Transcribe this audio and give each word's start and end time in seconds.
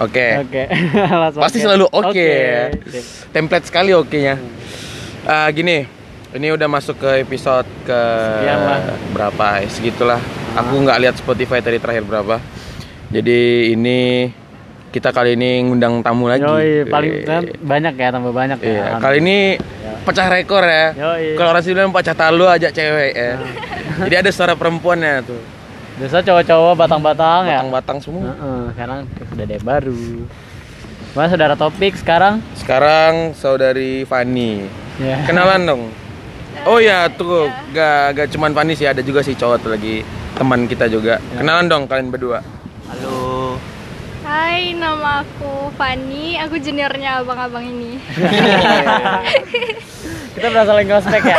Oke. 0.00 0.26
Oke. 0.40 0.62
Langsung 0.96 1.42
Pasti 1.44 1.58
selalu 1.60 1.84
oke 1.88 2.16
ya. 2.16 2.72
sip. 2.88 3.04
Template 3.28 3.66
sekali 3.68 3.92
oke-nya. 3.92 4.40
Ah, 5.22 5.48
gini, 5.52 5.84
ini 6.32 6.46
udah 6.48 6.66
masuk 6.66 6.96
ke 6.96 7.20
episode 7.20 7.68
ke 7.84 8.00
Sekian 8.40 8.60
lah. 8.64 8.80
berapa? 9.12 9.46
ya? 9.60 9.68
Segitulah. 9.68 10.20
Aku 10.52 10.80
nggak 10.80 10.98
lihat 11.00 11.14
Spotify 11.16 11.60
tadi 11.60 11.76
terakhir 11.76 12.04
berapa. 12.04 12.40
Jadi 13.12 13.72
ini 13.72 14.28
kita 14.92 15.08
kali 15.08 15.36
ini 15.36 15.64
ngundang 15.64 16.04
tamu 16.04 16.28
lagi. 16.28 16.44
Yoi, 16.44 16.84
paling 16.84 17.12
kan 17.24 17.42
banyak 17.60 17.94
ya, 17.96 18.08
tambah 18.12 18.32
banyak 18.32 18.58
ya. 18.60 18.68
Iya, 18.68 18.84
kali 19.00 19.16
ini 19.24 19.36
pecah 20.04 20.28
rekor 20.28 20.64
ya. 20.64 20.92
Yoi. 20.92 21.36
Kalau 21.36 21.48
orang 21.52 21.64
sih 21.64 21.72
bilang 21.72 21.92
pecah 21.92 22.12
talu 22.12 22.44
ajak 22.44 22.72
cewek 22.72 23.12
ya. 23.12 23.32
Jadi 24.04 24.14
ada 24.16 24.30
suara 24.32 24.52
perempuannya 24.52 25.24
tuh. 25.24 25.40
Biasa 26.00 26.24
cowok-cowok 26.24 26.74
batang-batang 26.76 27.40
ya. 27.44 27.60
Batang-batang 27.60 27.98
semua. 28.00 28.32
Heeh, 28.32 28.62
sekarang 28.72 28.98
udah 29.04 29.44
ada 29.44 29.54
yang 29.54 29.66
baru. 29.66 30.04
Mas 31.12 31.28
saudara 31.28 31.52
topik 31.52 31.92
sekarang? 32.00 32.40
Sekarang 32.56 33.36
saudari 33.36 34.08
Fani. 34.08 34.64
Ya. 34.96 35.20
Kenalan 35.28 35.68
dong. 35.68 35.82
Oh 36.64 36.80
ya 36.80 37.12
tuh, 37.12 37.52
gak, 37.76 38.16
gak 38.16 38.28
cuman 38.32 38.56
Fani 38.56 38.72
sih, 38.72 38.88
ada 38.88 39.04
juga 39.04 39.20
sih 39.20 39.36
cowok 39.36 39.56
tuh 39.60 39.70
lagi 39.76 40.00
teman 40.32 40.64
kita 40.64 40.88
juga. 40.88 41.20
Kenalan 41.36 41.68
dong 41.68 41.84
kalian 41.84 42.08
berdua. 42.08 42.40
Halo. 42.88 43.60
Hai, 44.24 44.72
nama 44.72 45.20
aku 45.20 45.68
Fani. 45.76 46.40
Aku 46.40 46.56
juniornya 46.56 47.20
abang-abang 47.20 47.68
ini. 47.68 48.00
Kita 50.32 50.48
berasa 50.48 50.72
saling 50.72 50.88
ngospek 50.88 51.22
ya. 51.28 51.36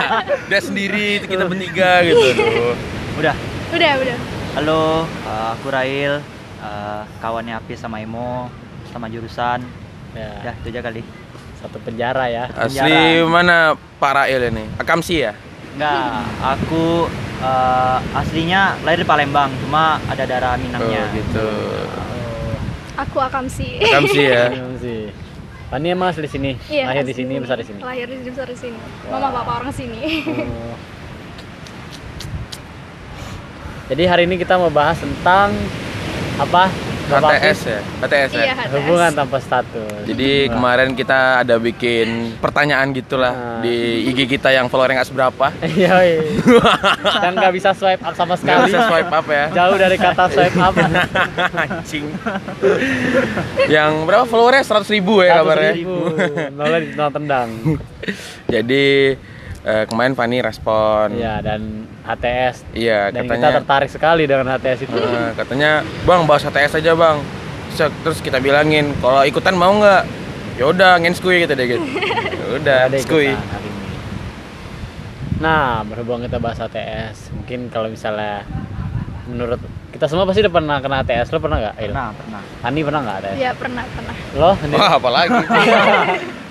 Dia 0.52 0.60
sendiri, 0.60 1.24
kita 1.24 1.48
bertiga 1.48 2.04
gitu. 2.04 2.36
Tuh. 2.36 2.76
Udah. 3.16 3.55
Udah, 3.66 3.92
udah. 3.98 4.18
Halo, 4.54 4.82
uh, 5.26 5.48
aku 5.58 5.66
Rail, 5.74 6.22
uh, 6.62 7.02
kawannya 7.18 7.58
Apis 7.58 7.82
sama 7.82 7.98
Imo, 7.98 8.46
sama 8.94 9.10
jurusan. 9.10 9.58
ya. 10.14 10.30
Ya, 10.46 10.52
itu 10.62 10.70
aja 10.70 10.80
kali. 10.86 11.02
Satu 11.58 11.82
penjara 11.82 12.30
ya. 12.30 12.46
Asli 12.54 13.26
mana 13.26 13.74
Pak 13.98 14.12
Rail 14.22 14.54
ini? 14.54 14.64
Akamsi 14.78 15.26
ya? 15.26 15.32
Enggak, 15.76 16.24
aku 16.40 17.10
uh, 17.42 17.98
aslinya 18.16 18.78
lahir 18.86 19.02
di 19.02 19.08
Palembang, 19.08 19.50
cuma 19.66 19.98
ada 20.08 20.24
darah 20.24 20.54
Minangnya. 20.56 21.04
Oh 21.04 21.14
gitu. 21.18 21.48
Aku 22.96 23.18
Akamsi. 23.18 23.82
Akamsi 23.82 24.20
ya. 24.24 24.46
Sih. 24.84 25.10
Fani 25.66 25.90
emang 25.90 26.14
asli 26.14 26.30
sini. 26.30 26.54
Iya, 26.70 26.86
Lahir 26.86 27.02
di 27.02 27.10
asli 27.10 27.26
sini, 27.26 27.34
besar 27.42 27.58
di 27.58 27.66
sini. 27.66 27.82
Lahir 27.82 28.06
di 28.06 28.14
sini, 28.22 28.30
besar 28.30 28.46
di 28.46 28.54
sini. 28.54 28.78
Mama 29.10 29.28
papa 29.34 29.52
orang 29.58 29.74
sini. 29.74 30.22
Oh. 30.22 30.95
Jadi 33.86 34.02
hari 34.02 34.22
ini 34.26 34.34
kita 34.34 34.58
mau 34.58 34.66
bahas 34.66 34.98
tentang 34.98 35.54
apa? 36.36 36.66
Bapak 37.06 37.38
HTS 37.38 37.60
ya? 37.64 37.80
HTS 38.02 38.30
ya? 38.34 38.42
Iya, 38.42 38.54
HTS. 38.58 38.74
Hubungan 38.82 39.10
tanpa 39.14 39.38
status. 39.38 40.02
Jadi 40.04 40.50
kemarin 40.50 40.90
kita 40.90 41.46
ada 41.46 41.54
bikin 41.54 42.34
pertanyaan 42.42 42.90
gitulah 42.90 43.30
Nah. 43.30 43.62
di 43.62 44.10
IG 44.10 44.26
kita 44.26 44.50
yang 44.50 44.66
followernya 44.66 44.98
nggak 44.98 45.10
seberapa. 45.14 45.46
Iya, 45.78 45.94
iya. 46.02 46.18
Dan 47.22 47.38
nggak 47.38 47.54
bisa 47.54 47.70
swipe 47.70 48.02
up 48.02 48.10
sama 48.12 48.34
sekali. 48.34 48.66
bisa 48.66 48.90
swipe 48.90 49.06
up 49.06 49.22
ya. 49.30 49.44
Jauh 49.62 49.78
dari 49.78 49.94
kata 49.96 50.24
swipe 50.34 50.58
up. 50.58 50.74
Anjing. 51.54 52.10
yang 53.70 54.02
berapa 54.02 54.26
followernya? 54.26 54.66
100 54.66 54.90
ribu 54.90 55.22
ya 55.22 55.38
kabarnya. 55.38 55.72
Nolnya 56.50 56.78
di 56.82 56.90
nol 56.90 57.10
tendang. 57.14 57.48
Jadi 58.50 59.14
eh, 59.66 59.84
kemarin 59.84 60.14
Fani 60.14 60.38
respon. 60.38 61.10
Iya, 61.12 61.42
dan 61.42 61.60
HTS. 62.00 62.56
Iya, 62.70 63.10
Dan 63.10 63.26
katanya 63.26 63.50
kita 63.50 63.58
tertarik 63.60 63.90
sekali 63.90 64.22
dengan 64.24 64.46
HTS 64.48 64.86
itu. 64.86 64.94
eh, 64.94 65.34
katanya, 65.34 65.70
"Bang, 66.06 66.22
bahas 66.24 66.46
HTS 66.46 66.78
aja, 66.78 66.94
Bang." 66.94 67.18
Terus, 67.68 67.90
terus 68.00 68.18
kita 68.22 68.38
bilangin, 68.38 68.94
"Kalau 68.96 69.26
ikutan 69.26 69.52
mau 69.52 69.74
nggak?" 69.74 70.02
Ya 70.56 70.64
udah, 70.64 70.96
ngenskui 70.96 71.42
gitu 71.42 71.52
deh 71.52 71.66
gitu. 71.74 71.82
Ya 72.30 72.46
udah, 72.56 72.78
Ada 72.86 72.96
skui. 72.96 73.28
ikutan 73.28 73.50
hari 73.50 73.66
ini. 73.66 73.86
Nah, 75.36 75.84
berhubung 75.84 76.22
kita 76.22 76.38
bahas 76.38 76.56
HTS, 76.56 77.28
mungkin 77.30 77.68
kalau 77.68 77.90
misalnya 77.90 78.46
menurut 79.26 79.58
kita 79.90 80.06
semua 80.06 80.24
pasti 80.24 80.40
udah 80.40 80.54
pernah 80.54 80.76
kena 80.78 81.02
HTS. 81.02 81.28
Lo 81.28 81.42
pernah 81.42 81.58
nggak? 81.58 81.74
Il? 81.78 81.90
Pernah, 81.90 82.08
pernah. 82.14 82.42
Ani 82.62 82.80
pernah 82.80 83.00
nggak 83.02 83.16
HTS? 83.18 83.36
Iya, 83.36 83.50
pernah, 83.52 83.84
pernah. 83.84 84.14
Lo? 84.32 84.50
Wah, 84.72 84.90
apalagi. 84.94 85.30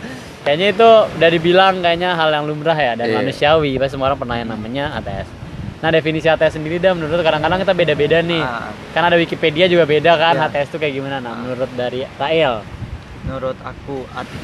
kayaknya 0.45 0.67
itu 0.71 0.89
udah 1.11 1.29
dibilang 1.29 1.81
kayaknya 1.81 2.13
hal 2.13 2.29
yang 2.29 2.45
lumrah 2.45 2.77
ya 2.77 2.93
dan 2.93 3.09
Iya. 3.09 3.15
manusiawi. 3.17 3.75
Pasti 3.75 3.91
semua 3.91 4.07
orang 4.07 4.19
pernah 4.21 4.37
yang 4.37 4.49
namanya 4.49 4.93
HTS. 4.93 5.27
Nah, 5.75 5.89
definisi 5.89 6.25
HTS 6.25 6.55
sendiri 6.55 6.77
dah 6.77 6.93
menurut 6.93 7.19
kadang-kadang 7.19 7.59
kita 7.59 7.73
beda-beda 7.73 8.17
nih. 8.21 8.39
Ah. 8.39 8.69
Kan 8.91 9.03
ada 9.03 9.17
Wikipedia 9.17 9.65
juga 9.65 9.83
beda 9.83 10.15
kan 10.15 10.33
Iya. 10.35 10.47
HTS 10.47 10.67
itu 10.69 10.77
kayak 10.79 10.93
gimana. 10.93 11.17
Nah, 11.19 11.33
menurut 11.35 11.69
dari 11.73 12.05
Rael. 12.15 12.61
Menurut 13.23 13.57
aku 13.59 14.05
at- 14.11 14.43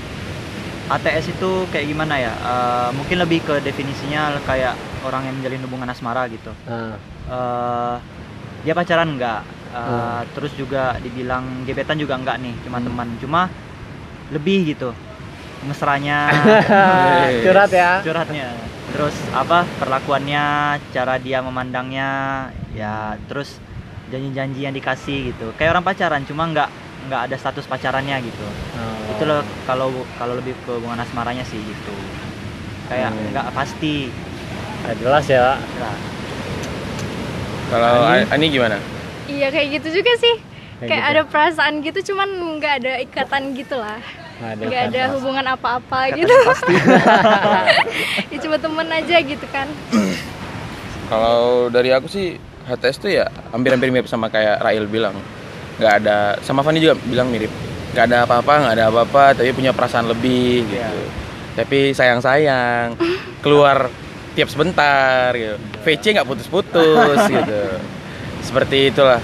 ATS 0.91 1.31
itu 1.31 1.49
kayak 1.71 1.87
gimana 1.87 2.19
ya? 2.19 2.33
Uh, 2.41 2.89
mungkin 2.91 3.15
lebih 3.15 3.39
ke 3.39 3.61
definisinya 3.61 4.35
kayak 4.43 4.75
orang 5.01 5.23
yang 5.23 5.39
menjalin 5.39 5.63
hubungan 5.63 5.87
asmara 5.87 6.25
gitu. 6.27 6.51
Nah, 6.65 6.97
Eh, 7.21 7.95
dia 8.61 8.73
pacaran 8.73 9.07
enggak? 9.07 9.39
Uh, 9.71 9.79
Hmm. 9.79 10.27
Terus 10.35 10.51
juga 10.51 10.99
dibilang 10.99 11.63
gebetan 11.63 11.95
juga 11.95 12.19
enggak 12.19 12.43
nih, 12.43 12.51
cuma 12.59 12.75
Hmm. 12.75 12.91
teman. 12.91 13.07
Cuma 13.15 13.41
lebih 14.27 14.67
gitu 14.67 14.91
mesranya 15.63 16.29
curhat 17.45 17.69
ya. 17.69 18.01
curhatnya 18.01 18.47
terus 18.91 19.15
apa 19.31 19.63
perlakuannya 19.77 20.43
cara 20.89 21.15
dia 21.15 21.39
memandangnya 21.39 22.09
ya 22.71 23.15
terus 23.25 23.61
janji-janji 24.09 24.61
yang 24.61 24.73
dikasih 24.73 25.31
gitu 25.31 25.53
kayak 25.55 25.71
orang 25.71 25.85
pacaran 25.85 26.23
cuma 26.23 26.43
nggak 26.45 26.69
nggak 27.07 27.21
ada 27.25 27.35
status 27.35 27.65
pacarannya 27.65 28.19
gitu 28.21 28.45
Oh. 28.71 29.13
itu 29.13 29.23
loh 29.23 29.39
kalau 29.63 29.87
kalau 30.15 30.33
lebih 30.33 30.55
ke 30.57 30.71
hubungan 30.71 30.97
asmaranya 30.97 31.43
sih 31.43 31.57
gitu 31.57 31.95
kayak 32.87 33.09
Hmm. 33.09 33.31
nggak 33.31 33.47
pasti 33.51 34.09
Nggak 34.81 34.97
jelas 34.97 35.25
ya. 35.27 35.61
Nah, 35.77 35.95
Kalau 37.69 38.03
Ani? 38.03 38.25
Ani 38.27 38.45
gimana? 38.49 38.77
Iya, 39.29 39.47
kayak 39.47 39.67
gitu 39.77 40.01
juga 40.01 40.11
sih. 40.17 40.35
Kayak 40.81 40.89
Kayak 40.89 40.97
gitu. 40.99 41.11
ada 41.13 41.21
perasaan 41.23 41.73
gitu, 41.79 41.99
cuman 42.11 42.29
nggak 42.57 42.73
ada 42.81 42.93
ikatan 42.99 43.53
gitu 43.53 43.77
lah. 43.77 44.01
Nggak 44.41 44.51
ada 44.57 44.63
Nggak 44.65 44.83
ada 44.89 45.01
hubungan 45.13 45.45
apa-apa 45.53 45.99
gitu. 46.17 46.33
pasti. 46.49 46.73
ya 48.33 48.37
cuma 48.41 48.57
temen 48.57 48.87
aja 48.89 49.15
gitu 49.21 49.45
kan. 49.53 49.67
Kalau 51.05 51.69
dari 51.69 51.93
aku 51.93 52.09
sih 52.09 52.41
HTS 52.65 52.97
tuh 52.97 53.11
ya 53.13 53.29
hampir-hampir 53.53 53.93
mirip 53.93 54.09
sama 54.09 54.33
kayak 54.33 54.65
Rail 54.65 54.89
bilang. 54.89 55.13
Nggak 55.77 55.93
ada 56.01 56.41
sama 56.41 56.65
Fani 56.65 56.81
juga 56.81 56.97
bilang 57.05 57.29
mirip. 57.29 57.53
Nggak 57.93 58.05
ada 58.09 58.17
apa-apa, 58.25 58.53
nggak 58.65 58.75
ada 58.81 58.85
apa-apa, 58.89 59.23
tapi 59.37 59.53
punya 59.53 59.77
perasaan 59.77 60.09
lebih 60.09 60.65
gitu. 60.65 60.81
Iya. 60.81 60.89
Tapi 61.61 61.93
sayang-sayang 61.93 62.97
keluar 63.45 63.93
tiap 64.33 64.49
sebentar 64.49 65.29
gitu. 65.37 65.61
VC 65.85 66.17
nggak 66.17 66.25
putus-putus 66.25 67.19
gitu. 67.37 67.61
Seperti 68.41 68.89
itulah. 68.89 69.21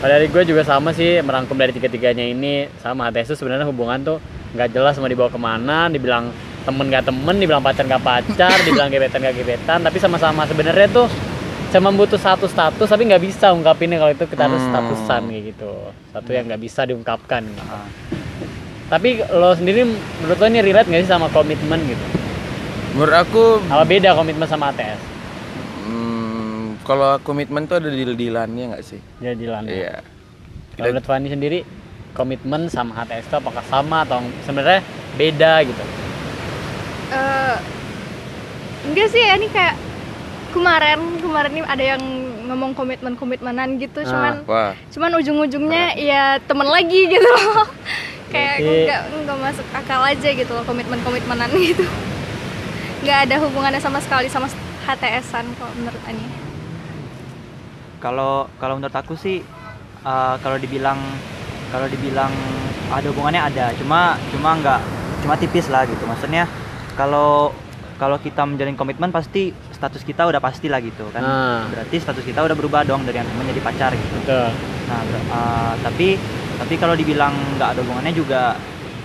Kalau 0.00 0.10
dari 0.10 0.26
gue 0.32 0.42
juga 0.48 0.64
sama 0.64 0.96
sih 0.96 1.20
merangkum 1.20 1.52
dari 1.54 1.76
tiga-tiganya 1.76 2.24
ini 2.24 2.72
sama 2.80 3.12
HTS 3.12 3.36
itu 3.36 3.44
sebenarnya 3.44 3.68
hubungan 3.68 4.00
tuh 4.00 4.16
nggak 4.56 4.72
jelas 4.72 4.96
mau 4.96 5.06
dibawa 5.06 5.28
ke 5.28 5.36
mana, 5.36 5.92
dibilang 5.92 6.32
temen 6.60 6.88
gak 6.88 7.08
temen, 7.08 7.36
dibilang 7.36 7.60
pacar 7.60 7.84
gak 7.84 8.00
pacar, 8.00 8.52
dibilang 8.68 8.88
gebetan 8.88 9.20
gak 9.20 9.36
gebetan, 9.36 9.80
tapi 9.80 9.96
sama-sama 9.96 10.44
sebenarnya 10.44 10.88
tuh 10.88 11.08
cuma 11.70 11.94
butuh 11.94 12.18
satu 12.18 12.50
status 12.50 12.90
tapi 12.90 13.06
nggak 13.06 13.22
bisa 13.22 13.54
ungkapinnya 13.54 14.02
kalau 14.02 14.10
itu 14.10 14.26
kita 14.26 14.42
harus 14.42 14.58
Hmm. 14.58 14.74
statusan 14.74 15.22
kayak 15.30 15.44
gitu 15.54 15.70
satu 16.10 16.30
yang 16.34 16.50
nggak 16.50 16.58
bisa 16.58 16.82
diungkapkan 16.82 17.46
gitu. 17.46 17.62
nah. 17.62 17.86
tapi 18.90 19.22
lo 19.30 19.54
sendiri 19.54 19.86
menurut 19.86 20.34
lo 20.34 20.46
ini 20.50 20.66
relate 20.66 20.90
nggak 20.90 21.06
sih 21.06 21.10
sama 21.14 21.30
komitmen 21.30 21.78
gitu 21.86 22.04
Menurut 22.90 23.14
aku 23.14 23.62
apa 23.70 23.86
beda 23.86 24.18
komitmen 24.18 24.50
sama 24.50 24.74
ATS 24.74 24.98
hmm, 24.98 25.09
kalau 26.82 27.20
komitmen 27.20 27.64
tuh 27.64 27.76
ada 27.76 27.88
deal-dealannya 27.88 28.64
nggak 28.70 28.84
sih? 28.84 29.00
jadi 29.18 29.36
jalan 29.36 29.64
Iya. 29.64 29.94
kalau 30.74 30.88
menurut 30.90 31.06
Fanny 31.06 31.28
sendiri 31.28 31.58
komitmen 32.10 32.66
sama 32.66 32.96
HTS 32.96 33.26
itu 33.26 33.36
apakah 33.36 33.64
sama 33.64 34.02
atau 34.02 34.18
sebenarnya 34.42 34.80
beda 35.14 35.52
gitu? 35.62 35.82
Eh, 37.10 37.56
enggak 38.84 39.08
sih 39.08 39.20
ya, 39.20 39.34
ini 39.34 39.46
kayak 39.46 39.74
kemarin 40.50 40.98
kemarin 41.18 41.50
ini 41.52 41.62
ada 41.64 41.84
yang 41.86 42.02
ngomong 42.46 42.72
komitmen 42.72 43.14
komitmenan 43.14 43.76
gitu, 43.76 44.00
Ah. 44.00 44.06
cuman 44.06 44.32
Wah, 44.44 44.72
cuman 44.90 45.10
ujung-ujungnya 45.16 45.94
ya 45.94 46.22
temen 46.40 46.66
lagi 46.66 47.06
gitu 47.06 47.22
loh. 47.22 47.66
Kayak 48.30 48.54
Berarti- 48.56 48.82
nggak 48.84 49.02
nggak 49.20 49.38
masuk 49.40 49.66
akal 49.72 50.00
aja 50.00 50.28
gitu 50.30 50.50
loh 50.50 50.62
komitmen 50.62 50.98
komitmenan 51.00 51.50
gitu. 51.60 51.82
Nggak 53.00 53.18
ada 53.26 53.36
hubungannya 53.40 53.78
sama 53.78 53.98
sekali 53.98 54.26
sama 54.26 54.46
HTSan 54.80 55.46
kok 55.52 55.70
menurut 55.74 56.02
Ani 56.04 56.22
kalau 58.00 58.48
kalau 58.56 58.80
menurut 58.80 58.96
aku 58.96 59.14
sih 59.14 59.44
uh, 60.02 60.34
kalau 60.40 60.56
dibilang 60.56 60.98
kalau 61.70 61.86
dibilang 61.86 62.32
ada 62.90 63.06
hubungannya 63.12 63.42
ada. 63.44 63.66
Cuma 63.78 64.18
cuma 64.34 64.58
nggak 64.58 64.80
cuma 65.22 65.34
tipis 65.38 65.70
lah 65.70 65.86
gitu. 65.86 66.02
Maksudnya 66.08 66.48
kalau 66.98 67.54
kalau 68.00 68.16
kita 68.16 68.48
menjalin 68.48 68.74
komitmen 68.74 69.12
pasti 69.12 69.52
status 69.76 70.00
kita 70.02 70.24
udah 70.24 70.40
pasti 70.40 70.72
lah 70.72 70.80
gitu 70.80 71.04
kan. 71.12 71.20
Ah. 71.20 71.60
berarti 71.68 72.00
status 72.00 72.24
kita 72.24 72.40
udah 72.40 72.56
berubah 72.56 72.80
dong 72.88 73.04
dari 73.04 73.20
yang 73.20 73.28
temen 73.28 73.46
jadi 73.52 73.62
pacar 73.62 73.92
gitu. 73.92 74.14
Betul. 74.24 74.48
Nah 74.88 75.00
uh, 75.30 75.72
tapi 75.84 76.16
tapi 76.56 76.74
kalau 76.80 76.96
dibilang 76.96 77.36
nggak 77.60 77.76
ada 77.76 77.80
hubungannya 77.84 78.12
juga 78.16 78.56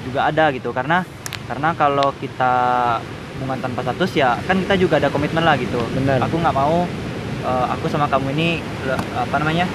juga 0.07 0.31
ada 0.31 0.50
gitu. 0.56 0.71
Karena 0.71 1.03
karena 1.45 1.75
kalau 1.77 2.09
kita 2.18 2.53
hubungan 3.36 3.59
tanpa 3.59 3.83
status 3.83 4.12
ya 4.15 4.39
kan 4.47 4.56
kita 4.63 4.80
juga 4.80 4.97
ada 4.97 5.12
komitmen 5.12 5.44
lah 5.44 5.59
gitu. 5.59 5.83
Benar. 5.92 6.24
aku 6.24 6.39
nggak 6.39 6.56
mau 6.56 6.88
uh, 7.45 7.65
aku 7.69 7.86
sama 7.88 8.06
kamu 8.06 8.33
ini 8.33 8.47
le- 8.83 9.00
apa 9.15 9.36
namanya 9.38 9.65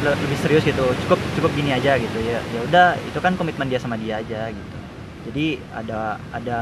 le- 0.00 0.18
lebih 0.18 0.38
serius 0.38 0.62
gitu. 0.62 0.84
Cukup 1.04 1.18
cukup 1.36 1.50
gini 1.52 1.70
aja 1.70 1.96
gitu 1.96 2.18
ya. 2.20 2.40
Ya 2.46 2.60
udah 2.62 2.86
itu 2.98 3.18
kan 3.18 3.34
komitmen 3.34 3.66
dia 3.66 3.76
sama 3.76 3.94
dia 3.94 4.18
aja 4.18 4.48
gitu. 4.48 4.76
Jadi 5.26 5.46
ada 5.70 5.98
ada 6.30 6.58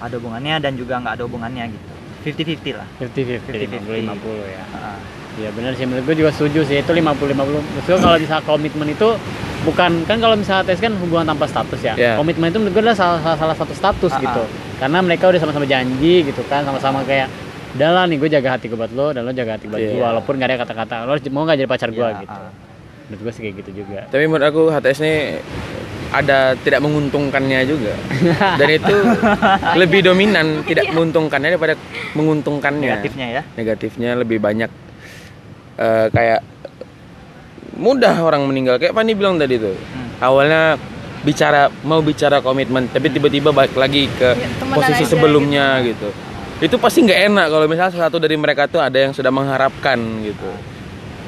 ada 0.00 0.14
hubungannya 0.16 0.58
dan 0.58 0.72
juga 0.74 0.98
nggak 0.98 1.14
ada 1.14 1.24
hubungannya 1.24 1.64
gitu. 1.68 1.92
50-50 2.22 2.74
lah. 2.74 2.88
50-50, 3.00 3.48
50-50. 3.48 4.12
50-50 4.12 4.44
ya. 4.50 4.64
Ah, 4.74 4.98
Iya 5.30 5.48
benar 5.54 5.72
sih. 5.72 5.86
Menurut 5.86 6.04
gue 6.04 6.16
juga 6.18 6.30
setuju 6.34 6.60
sih. 6.66 6.76
Itu 6.76 6.90
50-50 6.90 7.32
Menurut 7.38 7.64
gue 7.80 7.96
kalau 7.96 8.18
bisa 8.18 8.36
komitmen 8.42 8.88
itu 8.90 9.08
bukan 9.60 10.04
kan 10.04 10.16
kalau 10.18 10.34
misalnya 10.34 10.64
tes 10.66 10.80
kan 10.80 10.92
hubungan 10.96 11.24
tanpa 11.26 11.46
status 11.46 11.80
ya. 11.80 11.94
Iya. 11.94 12.12
komitmen 12.16 12.50
itu 12.50 12.58
menurut 12.58 12.74
gue 12.74 12.82
adalah 12.82 12.98
salah, 12.98 13.18
salah, 13.22 13.38
salah 13.38 13.56
satu 13.56 13.72
status 13.72 14.12
Ah, 14.12 14.20
gitu. 14.20 14.42
Ah. 14.42 14.48
karena 14.78 14.98
mereka 15.00 15.28
udah 15.28 15.38
sama-sama 15.38 15.64
janji 15.64 16.26
gitu 16.26 16.42
kan. 16.44 16.60
Sama-sama 16.62 17.00
kayak 17.04 17.30
udah 17.70 17.88
lah 17.88 18.04
nih 18.04 18.16
gue 18.16 18.30
jaga 18.30 18.48
hati 18.52 18.66
gue 18.66 18.74
buat 18.74 18.90
lo 18.90 19.10
dan 19.10 19.22
lo 19.22 19.30
jaga 19.30 19.54
hati 19.54 19.66
buat 19.66 19.78
Iya. 19.78 19.90
gue 19.90 20.02
walaupun 20.02 20.34
gak 20.34 20.48
ada 20.48 20.56
kata-kata 20.58 20.94
lo 21.02 21.14
harus- 21.14 21.26
mau 21.28 21.42
gak 21.42 21.56
jadi 21.56 21.68
pacar 21.68 21.88
gue 21.88 22.02
Iya, 22.02 22.20
gitu 22.20 22.34
ah. 22.36 22.50
menurut 23.06 23.20
gue 23.20 23.32
sih 23.32 23.42
kayak 23.42 23.54
gitu 23.58 23.70
juga 23.78 24.00
Tapi 24.06 24.24
menurut 24.24 24.44
aku 24.44 24.62
HTS 24.68 24.98
ini 25.00 25.14
ada 26.10 26.38
tidak 26.56 26.80
menguntungkannya 26.80 27.62
juga. 27.64 27.94
Dan 28.58 28.68
itu 28.68 28.96
lebih 29.76 30.02
dominan 30.02 30.66
tidak 30.66 30.90
menguntungkannya 30.90 31.54
daripada 31.54 31.78
menguntungkannya. 32.12 32.82
negatifnya 32.90 33.26
ya 33.30 33.42
Negatifnya 33.54 34.10
lebih 34.16 34.38
banyak 34.38 34.70
eh, 35.76 36.06
kayak 36.08 36.42
mudah 37.76 38.12
orang 38.18 38.42
meninggal 38.44 38.76
kayak 38.76 38.90
Fani 38.90 39.14
bilang 39.14 39.38
tadi 39.38 39.56
tuh. 39.56 39.72
Hmm. 39.72 40.10
Awalnya 40.20 40.62
bicara 41.20 41.70
mau 41.82 42.00
bicara 42.00 42.40
komitmen 42.40 42.88
tapi 42.88 43.06
tiba-tiba 43.08 43.52
balik 43.52 43.76
lagi 43.76 44.08
ke 44.10 44.34
Ya, 44.34 44.48
posisi 44.72 45.04
sebelumnya 45.06 45.78
gitu. 45.84 46.10
Itu 46.60 46.76
pasti 46.76 47.00
nggak 47.00 47.20
enak 47.26 47.46
kalau 47.48 47.64
misalnya 47.64 47.90
salah 47.90 48.06
satu 48.06 48.18
dari 48.18 48.36
mereka 48.36 48.64
tuh 48.64 48.78
ada 48.78 48.94
yang 48.94 49.10
sudah 49.10 49.28
mengharapkan 49.28 49.96
gitu. 50.22 50.50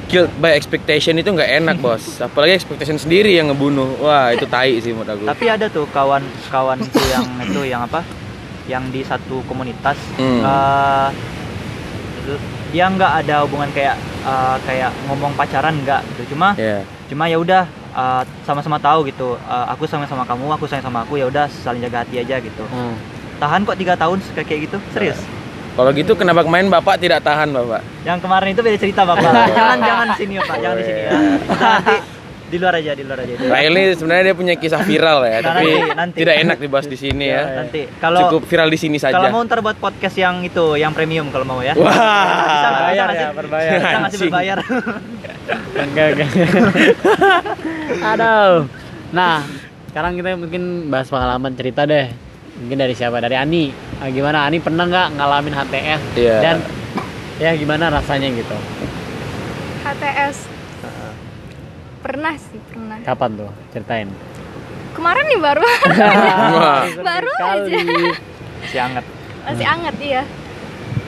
Guilt 0.04 0.28
by 0.36 0.52
expectation 0.52 1.16
itu 1.16 1.26
nggak 1.26 1.50
enak 1.58 1.76
bos, 1.84 2.20
apalagi 2.20 2.52
expectation 2.54 2.96
sendiri 2.96 3.32
yang 3.32 3.48
ngebunuh. 3.48 3.96
Wah 3.98 4.28
itu 4.30 4.44
tai 4.46 4.76
sih 4.78 4.92
menurut 4.92 5.08
aku. 5.10 5.24
tapi 5.26 5.44
ada 5.46 5.66
tuh 5.66 5.88
kawan 5.88 6.20
kawanku 6.46 6.84
yang 7.08 7.24
itu 7.44 7.60
yang 7.64 7.82
apa 7.82 8.04
yang 8.64 8.84
di 8.88 9.00
satu 9.02 9.40
komunitas 9.42 9.96
Hmm. 10.14 10.38
eh, 10.38 11.08
dia 12.70 12.86
nggak 12.86 13.12
ada 13.20 13.42
hubungan 13.42 13.68
kayak 13.70 13.96
eh, 14.22 14.56
kayak 14.62 14.90
ngomong 15.06 15.32
pacaran 15.32 15.74
nggak 15.78 16.00
gitu 16.06 16.32
cuma 16.32 16.54
Ya. 16.54 16.84
cuma 17.08 17.26
ya 17.26 17.36
udah 17.36 17.64
eh, 17.90 18.22
sama-sama 18.42 18.78
tahu 18.78 19.04
gitu 19.06 19.34
Eh, 19.36 19.66
aku 19.66 19.84
sayang 19.84 20.04
sama 20.06 20.22
kamu 20.22 20.44
aku 20.50 20.64
sayang 20.64 20.84
sama 20.84 21.02
aku 21.02 21.16
ya 21.16 21.26
udah 21.26 21.48
saling 21.48 21.80
jaga 21.80 22.04
hati 22.04 22.20
aja 22.20 22.36
gitu 22.36 22.64
Hmm. 22.68 22.94
Tahan 23.42 23.60
kok 23.64 23.74
tiga 23.74 23.94
tahun 23.96 24.22
kayak 24.32 24.46
kayak 24.46 24.60
gitu 24.64 24.78
serius 24.90 25.18
Kalau 25.72 25.88
gitu 25.90 26.12
kenapa 26.14 26.44
kemarin 26.44 26.68
bapak 26.68 26.94
tidak 26.96 27.20
tahan 27.20 27.48
bapak? 27.48 27.80
yang 28.02 28.18
kemarin 28.18 28.52
itu 28.52 28.60
beda 28.60 28.78
cerita 28.78 29.02
bapak 29.02 29.24
jangan 29.58 29.78
jangan 29.80 30.06
di 30.06 30.16
sini 30.16 30.32
ya 30.32 30.42
pak 30.42 30.56
jangan 30.58 30.76
di 30.76 30.84
sini 30.84 31.00
ya 31.00 31.10
nanti 31.50 31.96
di 32.44 32.60
luar 32.60 32.74
aja 32.76 32.92
di 32.92 33.02
luar 33.02 33.18
aja 33.18 33.32
Rahel 33.40 33.72
ini 33.72 33.96
sebenarnya 33.96 34.22
dia 34.22 34.36
punya 34.36 34.54
kisah 34.54 34.84
viral 34.84 35.24
ya, 35.24 35.32
Nah, 35.32 35.56
tapi 35.56 35.64
nanti- 35.72 35.96
nanti. 35.96 36.16
tidak 36.20 36.34
enak 36.38 36.56
dibahas 36.60 36.84
di 36.84 36.98
sini 37.00 37.24
ya. 37.26 37.42
nanti 37.56 37.80
kalau 37.96 38.20
Cukup 38.28 38.44
viral 38.44 38.68
di 38.68 38.76
sini 38.76 39.00
saja. 39.00 39.16
kalau 39.16 39.32
mau 39.32 39.40
ntar 39.40 39.58
buat 39.58 39.80
podcast 39.80 40.12
yang 40.14 40.44
itu 40.44 40.76
yang 40.76 40.92
premium 40.92 41.32
kalau 41.32 41.48
mau 41.48 41.58
ya 41.58 41.72
Wah. 41.72 41.88
bisa 41.88 42.68
nggak? 42.68 42.84
nggak 42.84 42.92
ya, 42.92 43.04
sih? 43.08 43.26
berbayar. 43.32 43.72
bisa 43.72 43.88
nggak 43.88 43.96
sih 44.04 44.04
Anjing. 44.04 44.20
berbayar 44.28 44.58
enggak 45.74 46.06
enggak 46.12 46.28
aduh 48.12 48.52
nah 49.10 49.40
sekarang 49.88 50.12
kita 50.16 50.28
mungkin 50.34 50.62
bahas 50.88 51.08
pengalaman 51.08 51.52
cerita 51.52 51.84
deh 51.84 52.12
mungkin 52.62 52.78
dari 52.78 52.94
siapa? 52.94 53.18
Dari 53.18 53.34
Ani. 53.34 53.74
Ah, 53.98 54.06
gimana? 54.06 54.46
Ani 54.46 54.58
pernah 54.58 54.86
nggak 54.86 55.08
ngalamin 55.14 55.52
HTS 55.52 56.00
Iya. 56.14 56.36
dan 56.40 56.56
ya 57.36 57.50
gimana 57.52 57.90
rasanya 57.90 58.30
gitu? 58.30 58.56
HTS 59.82 60.36
pernah 62.02 62.34
sih 62.34 62.58
pernah. 62.64 62.98
Kapan 63.02 63.30
tuh? 63.36 63.50
Ceritain. 63.70 64.10
Kemarin 64.92 65.24
nih 65.24 65.40
baru. 65.40 65.62
Wah. 66.58 66.82
Baru 66.92 67.30
Sekali. 67.32 67.78
si 68.66 68.76
anget. 68.76 69.04
Masih 69.42 69.66
anget 69.66 69.96
iya. 69.98 70.22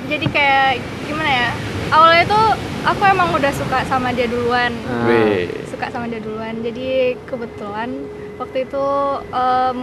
Jadi 0.04 0.26
kayak 0.28 0.78
gimana 1.04 1.30
ya? 1.30 1.48
Awalnya 1.90 2.24
tuh 2.26 2.46
aku 2.84 3.02
emang 3.04 3.28
udah 3.30 3.52
suka 3.52 3.82
sama 3.84 4.10
dia 4.10 4.26
duluan. 4.26 4.70
Wih. 5.06 5.50
suka 5.66 5.90
sama 5.90 6.06
dia 6.06 6.18
duluan. 6.18 6.62
Jadi 6.62 7.18
kebetulan 7.26 7.90
waktu 8.38 8.64
itu 8.64 8.86
em, 9.30 9.80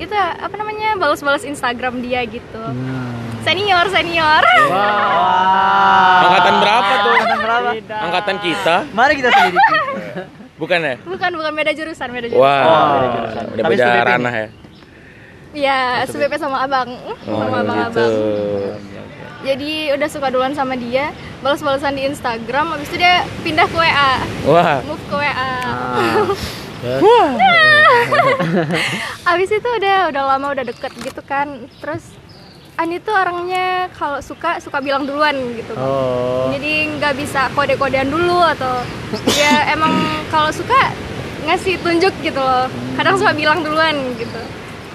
itu 0.00 0.08
ya, 0.10 0.32
apa 0.34 0.54
namanya 0.54 0.96
balas-balas 0.96 1.44
Instagram 1.44 2.00
dia 2.00 2.24
gitu 2.24 2.56
Hmm. 2.56 3.12
senior 3.40 3.84
senior 3.86 4.42
Wah. 4.66 6.20
Angkatan 6.22 6.54
berapa 6.56 6.92
tuh? 6.98 7.12
Angkatan 7.14 7.38
berapa? 7.38 7.70
Tidak. 7.74 7.98
Angkatan 8.00 8.36
kita? 8.38 8.76
mari 8.90 9.12
kita 9.14 9.28
selidiki 9.30 9.74
Bukan 10.56 10.76
ya? 10.78 10.94
bukan 11.00 11.30
bukan 11.34 11.52
beda 11.54 11.72
jurusan 11.72 12.08
beda 12.10 12.26
jurusan 12.26 12.40
Wah, 12.42 12.88
beda 12.94 13.08
jurusan. 13.14 13.44
udah 13.46 13.62
Tapi 13.62 13.74
beda 13.74 13.88
ranah 14.06 14.34
ya. 14.34 14.48
Iya, 15.50 15.78
SBP 16.06 16.32
sama 16.36 16.62
abang 16.62 16.88
Oh, 16.94 17.16
sama 17.34 17.44
gitu. 17.50 17.60
abang-abang 17.60 18.12
jadi 19.40 19.70
udah 19.96 20.04
suka 20.06 20.28
duluan 20.28 20.52
sama 20.52 20.76
dia 20.76 21.12
balas-balasan 21.40 21.92
di 21.92 22.04
Instagram 22.04 22.66
habis 22.70 22.86
itu 22.86 22.96
dia 22.96 23.24
pindah 23.40 23.64
ke 23.64 23.72
WA 23.74 24.12
Wah, 24.44 24.80
move 24.82 25.00
ke 25.02 25.14
WA 25.14 25.32
Ah. 25.32 26.28
Terus? 26.80 27.36
Abis 29.30 29.50
itu 29.52 29.68
udah 29.68 30.08
udah 30.08 30.22
lama 30.26 30.46
udah 30.50 30.64
deket 30.64 30.92
gitu 30.96 31.22
kan. 31.22 31.68
Terus 31.78 32.16
Ani 32.74 32.96
tuh 32.96 33.12
orangnya 33.12 33.92
kalau 33.92 34.24
suka 34.24 34.56
suka 34.56 34.80
bilang 34.80 35.04
duluan 35.04 35.36
gitu. 35.52 35.76
Oh. 35.76 36.48
Jadi 36.48 36.96
nggak 36.96 37.12
bisa 37.12 37.52
kode-kodean 37.52 38.08
dulu 38.08 38.40
atau 38.40 38.80
ya 39.36 39.64
emang 39.76 39.92
kalau 40.32 40.48
suka 40.48 40.88
ngasih 41.44 41.76
tunjuk 41.84 42.14
gitu 42.24 42.40
loh. 42.40 42.72
Kadang 42.96 43.20
suka 43.20 43.36
bilang 43.36 43.60
duluan 43.60 44.16
gitu 44.16 44.40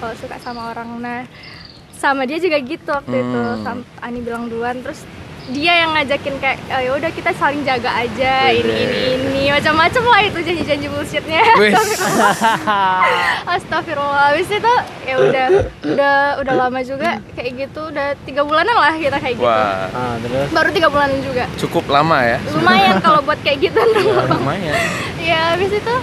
kalau 0.02 0.14
suka 0.18 0.34
sama 0.42 0.74
orang. 0.74 0.98
Nah 0.98 1.22
sama 1.94 2.26
dia 2.26 2.42
juga 2.42 2.58
gitu 2.58 2.90
waktu 2.90 3.16
itu. 3.22 3.40
Hmm. 3.40 3.62
Sam- 3.62 3.88
Ani 4.02 4.18
bilang 4.18 4.50
duluan 4.50 4.82
terus 4.82 5.06
dia 5.46 5.86
yang 5.86 5.94
ngajakin 5.94 6.34
kayak 6.42 6.58
"Oh, 6.66 6.80
ya 6.82 6.90
udah 6.98 7.10
kita 7.14 7.30
saling 7.34 7.62
jaga 7.62 7.86
aja 7.94 8.50
ini 8.50 8.74
ini 8.82 8.98
ini 9.14 9.42
macam-macam 9.46 10.02
lah 10.02 10.20
itu 10.26 10.38
janji-janji 10.42 10.86
bullshitnya 10.90 11.38
Wis. 11.54 11.74
Astagfirullah. 13.54 14.34
Habis 14.34 14.50
itu 14.50 14.72
ya 15.06 15.14
udah 15.16 15.46
udah 15.86 16.16
udah 16.42 16.54
lama 16.56 16.80
juga 16.82 17.22
kayak 17.38 17.52
gitu, 17.62 17.80
udah 17.88 18.18
tiga 18.26 18.42
bulanan 18.42 18.74
lah 18.74 18.94
kita 18.94 19.16
kayak 19.16 19.38
gitu. 19.38 19.46
wah, 19.46 19.86
ah, 19.88 20.14
terus 20.18 20.50
Baru 20.50 20.68
tiga 20.74 20.88
bulanan 20.90 21.18
juga. 21.22 21.44
cukup 21.56 21.84
lama 21.86 22.18
ya. 22.26 22.38
Lumayan 22.50 22.98
kalau 22.98 23.22
buat 23.22 23.38
kayak 23.46 23.70
gitu. 23.70 23.78
Lumayan. 24.34 24.74
ya 25.22 25.54
habis 25.54 25.70
itu 25.70 25.94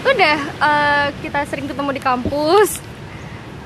udah 0.00 0.36
eh, 0.40 1.06
kita 1.20 1.44
sering 1.44 1.68
ketemu 1.68 1.90
di 1.92 2.02
kampus. 2.02 2.80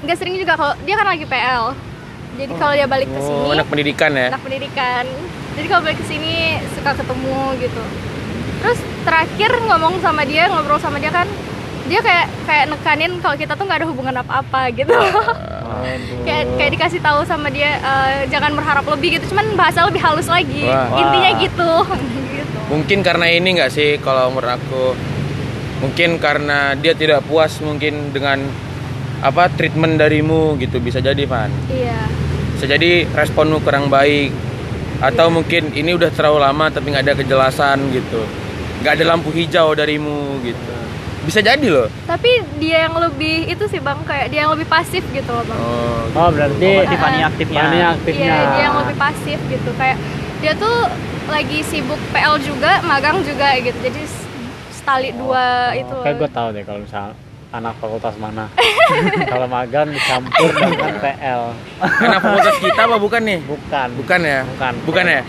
Nggak 0.03 0.19
sering 0.19 0.35
juga 0.35 0.59
kalau 0.59 0.75
dia 0.83 0.99
kan 0.99 1.07
lagi 1.07 1.25
PL. 1.25 1.94
Jadi 2.35 2.53
kalau 2.55 2.73
dia 2.73 2.87
balik 2.87 3.09
ke 3.09 3.19
sini, 3.19 3.41
Oh, 3.41 3.51
anak 3.51 3.67
pendidikan 3.67 4.11
ya. 4.13 4.27
anak 4.29 4.43
pendidikan. 4.43 5.05
Jadi 5.55 5.67
kalau 5.67 5.83
balik 5.83 5.99
ke 5.99 6.07
sini 6.07 6.35
suka 6.73 6.91
ketemu 6.93 7.39
gitu. 7.59 7.83
Terus 8.59 8.79
terakhir 9.03 9.51
ngomong 9.61 10.01
sama 10.01 10.23
dia, 10.25 10.49
ngobrol 10.49 10.79
sama 10.79 10.99
dia 10.99 11.09
kan, 11.09 11.29
dia 11.85 12.01
kayak 12.01 12.27
kayak 12.43 12.65
nekanin 12.69 13.13
kalau 13.21 13.37
kita 13.37 13.53
tuh 13.53 13.65
nggak 13.65 13.79
ada 13.81 13.89
hubungan 13.89 14.15
apa-apa 14.19 14.73
gitu. 14.73 14.91
Kayak 16.25 16.57
kayak 16.57 16.71
dikasih 16.73 17.01
tahu 17.03 17.27
sama 17.27 17.51
dia 17.51 17.77
eh, 17.77 18.25
jangan 18.31 18.55
berharap 18.55 18.87
lebih 18.87 19.19
gitu, 19.19 19.35
cuman 19.35 19.53
bahasa 19.53 19.85
lebih 19.85 20.01
halus 20.01 20.25
lagi. 20.25 20.65
Wah. 20.65 20.89
Intinya 20.97 21.31
gitu. 21.37 21.71
gitu. 22.39 22.59
Mungkin 22.71 22.99
karena 23.03 23.27
ini 23.29 23.49
nggak 23.53 23.69
sih 23.69 24.01
kalau 24.01 24.33
menurut 24.33 24.55
aku 24.55 24.97
mungkin 25.83 26.17
karena 26.17 26.73
dia 26.73 26.97
tidak 26.97 27.27
puas 27.27 27.61
mungkin 27.61 28.15
dengan 28.15 28.41
apa 29.21 29.53
treatment 29.53 29.97
darimu 29.97 30.57
gitu 30.57 30.81
bisa 30.81 31.01
jadi 31.01 31.25
Van 31.25 31.53
Iya. 31.69 32.01
Bisa 32.65 32.81
jadi 32.81 33.05
responmu 33.13 33.61
kurang 33.61 33.93
baik 33.93 34.33
atau 34.99 35.29
mungkin 35.29 35.69
ini 35.71 35.93
udah 35.93 36.09
terlalu 36.09 36.41
lama 36.41 36.73
tapi 36.73 36.89
nggak 36.89 37.05
ada 37.05 37.15
kejelasan 37.15 37.93
gitu 37.93 38.25
nggak 38.81 38.97
ada 38.97 39.05
lampu 39.07 39.29
hijau 39.29 39.77
darimu 39.77 40.41
gitu 40.41 40.73
bisa 41.23 41.41
jadi 41.41 41.61
loh 41.67 41.93
Tapi 42.05 42.29
dia 42.57 42.89
yang 42.89 42.97
lebih 42.97 43.45
itu 43.47 43.65
sih 43.67 43.81
bang, 43.81 44.01
kayak 44.01 44.29
dia 44.29 44.45
yang 44.45 44.53
lebih 44.53 44.65
pasif 44.65 45.05
gitu 45.07 45.29
loh 45.29 45.41
bang. 45.43 45.57
oh, 45.57 46.01
oh 46.15 46.29
berarti 46.31 46.61
Oh, 46.63 46.73
berarti 46.79 46.97
Fani 46.99 47.21
aktifnya. 47.23 47.61
Fani 47.63 47.81
aktifnya 47.83 48.29
Iya, 48.31 48.45
dia 48.47 48.63
yang 48.63 48.77
lebih 48.79 48.97
pasif 48.99 49.39
gitu. 49.47 49.71
Kayak 49.75 49.97
dia 50.41 50.53
tuh 50.55 50.77
lagi 51.27 51.59
sibuk 51.63 51.97
PL 52.13 52.37
juga, 52.39 52.81
magang 52.83 53.21
juga 53.21 53.57
gitu. 53.57 53.73
Jadi 53.79 54.01
s- 54.03 54.25
setali 54.71 55.13
dua 55.13 55.73
itu. 55.75 55.97
kayak 55.99 56.17
gue 56.19 56.29
tahu 56.31 56.49
deh 56.51 56.63
kalau 56.63 56.81
misal 56.81 57.17
anak 57.55 57.79
fakultas 57.79 58.19
mana 58.19 58.51
kalau 59.31 59.47
magang 59.47 59.87
dicampur 59.89 60.51
dengan 60.51 60.95
PL 60.99 61.43
karena 61.79 62.19
fakultas 62.19 62.57
kita 62.59 62.81
apa 62.83 62.97
bukan 62.99 63.23
nih 63.23 63.39
bukan 63.47 63.89
bukan 63.95 64.21
ya 64.21 64.41
bukan 64.45 64.73
bukan 64.83 65.05
ya 65.07 65.23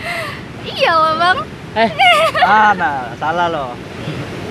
Iya 0.66 0.92
loh 0.92 1.14
bang. 1.14 1.38
Eh, 1.78 1.90
ah 2.42 2.74
nah 2.74 3.14
salah 3.14 3.46
loh 3.46 3.70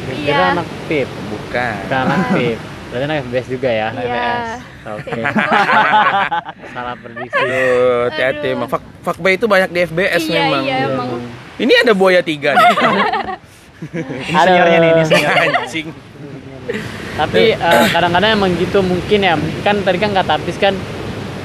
kira 0.08 0.32
Iya. 0.32 0.56
anak 0.56 0.68
PIP. 0.88 1.10
Bukan. 1.28 1.76
Bukan 1.84 2.00
anak 2.08 2.20
PIP. 2.32 2.60
Berarti 2.88 3.04
anak 3.04 3.18
FBS 3.28 3.48
juga 3.52 3.68
ya? 3.68 3.88
Iya. 3.92 4.32
Oke. 4.96 5.12
Salah 6.72 6.96
prediksi. 6.96 7.36
Aduh, 7.36 8.08
hati-hati. 8.08 8.50
Fuck, 8.64 8.84
fuckboy 9.04 9.36
itu 9.36 9.44
banyak 9.44 9.70
di 9.76 9.80
FBS 9.84 10.24
Iya, 10.24 10.40
memang. 10.40 10.64
iya 10.64 10.78
emang. 10.88 11.10
Ini 11.60 11.74
ada 11.84 11.92
buaya 11.92 12.24
tiga 12.24 12.56
nih. 12.56 12.64
ini 13.92 14.40
seniornya 14.40 14.78
nih 14.80 14.90
ini 14.90 15.02
seniornya 15.04 15.44
Anjing. 15.60 15.88
Tapi 17.16 17.42
eh, 17.52 17.86
kadang-kadang 17.90 18.36
emang 18.36 18.52
gitu 18.56 18.80
mungkin 18.82 19.20
ya. 19.22 19.34
Kan 19.62 19.82
tadi 19.82 19.98
kan 19.98 20.12
kata 20.12 20.36
Apis 20.36 20.58
kan 20.58 20.76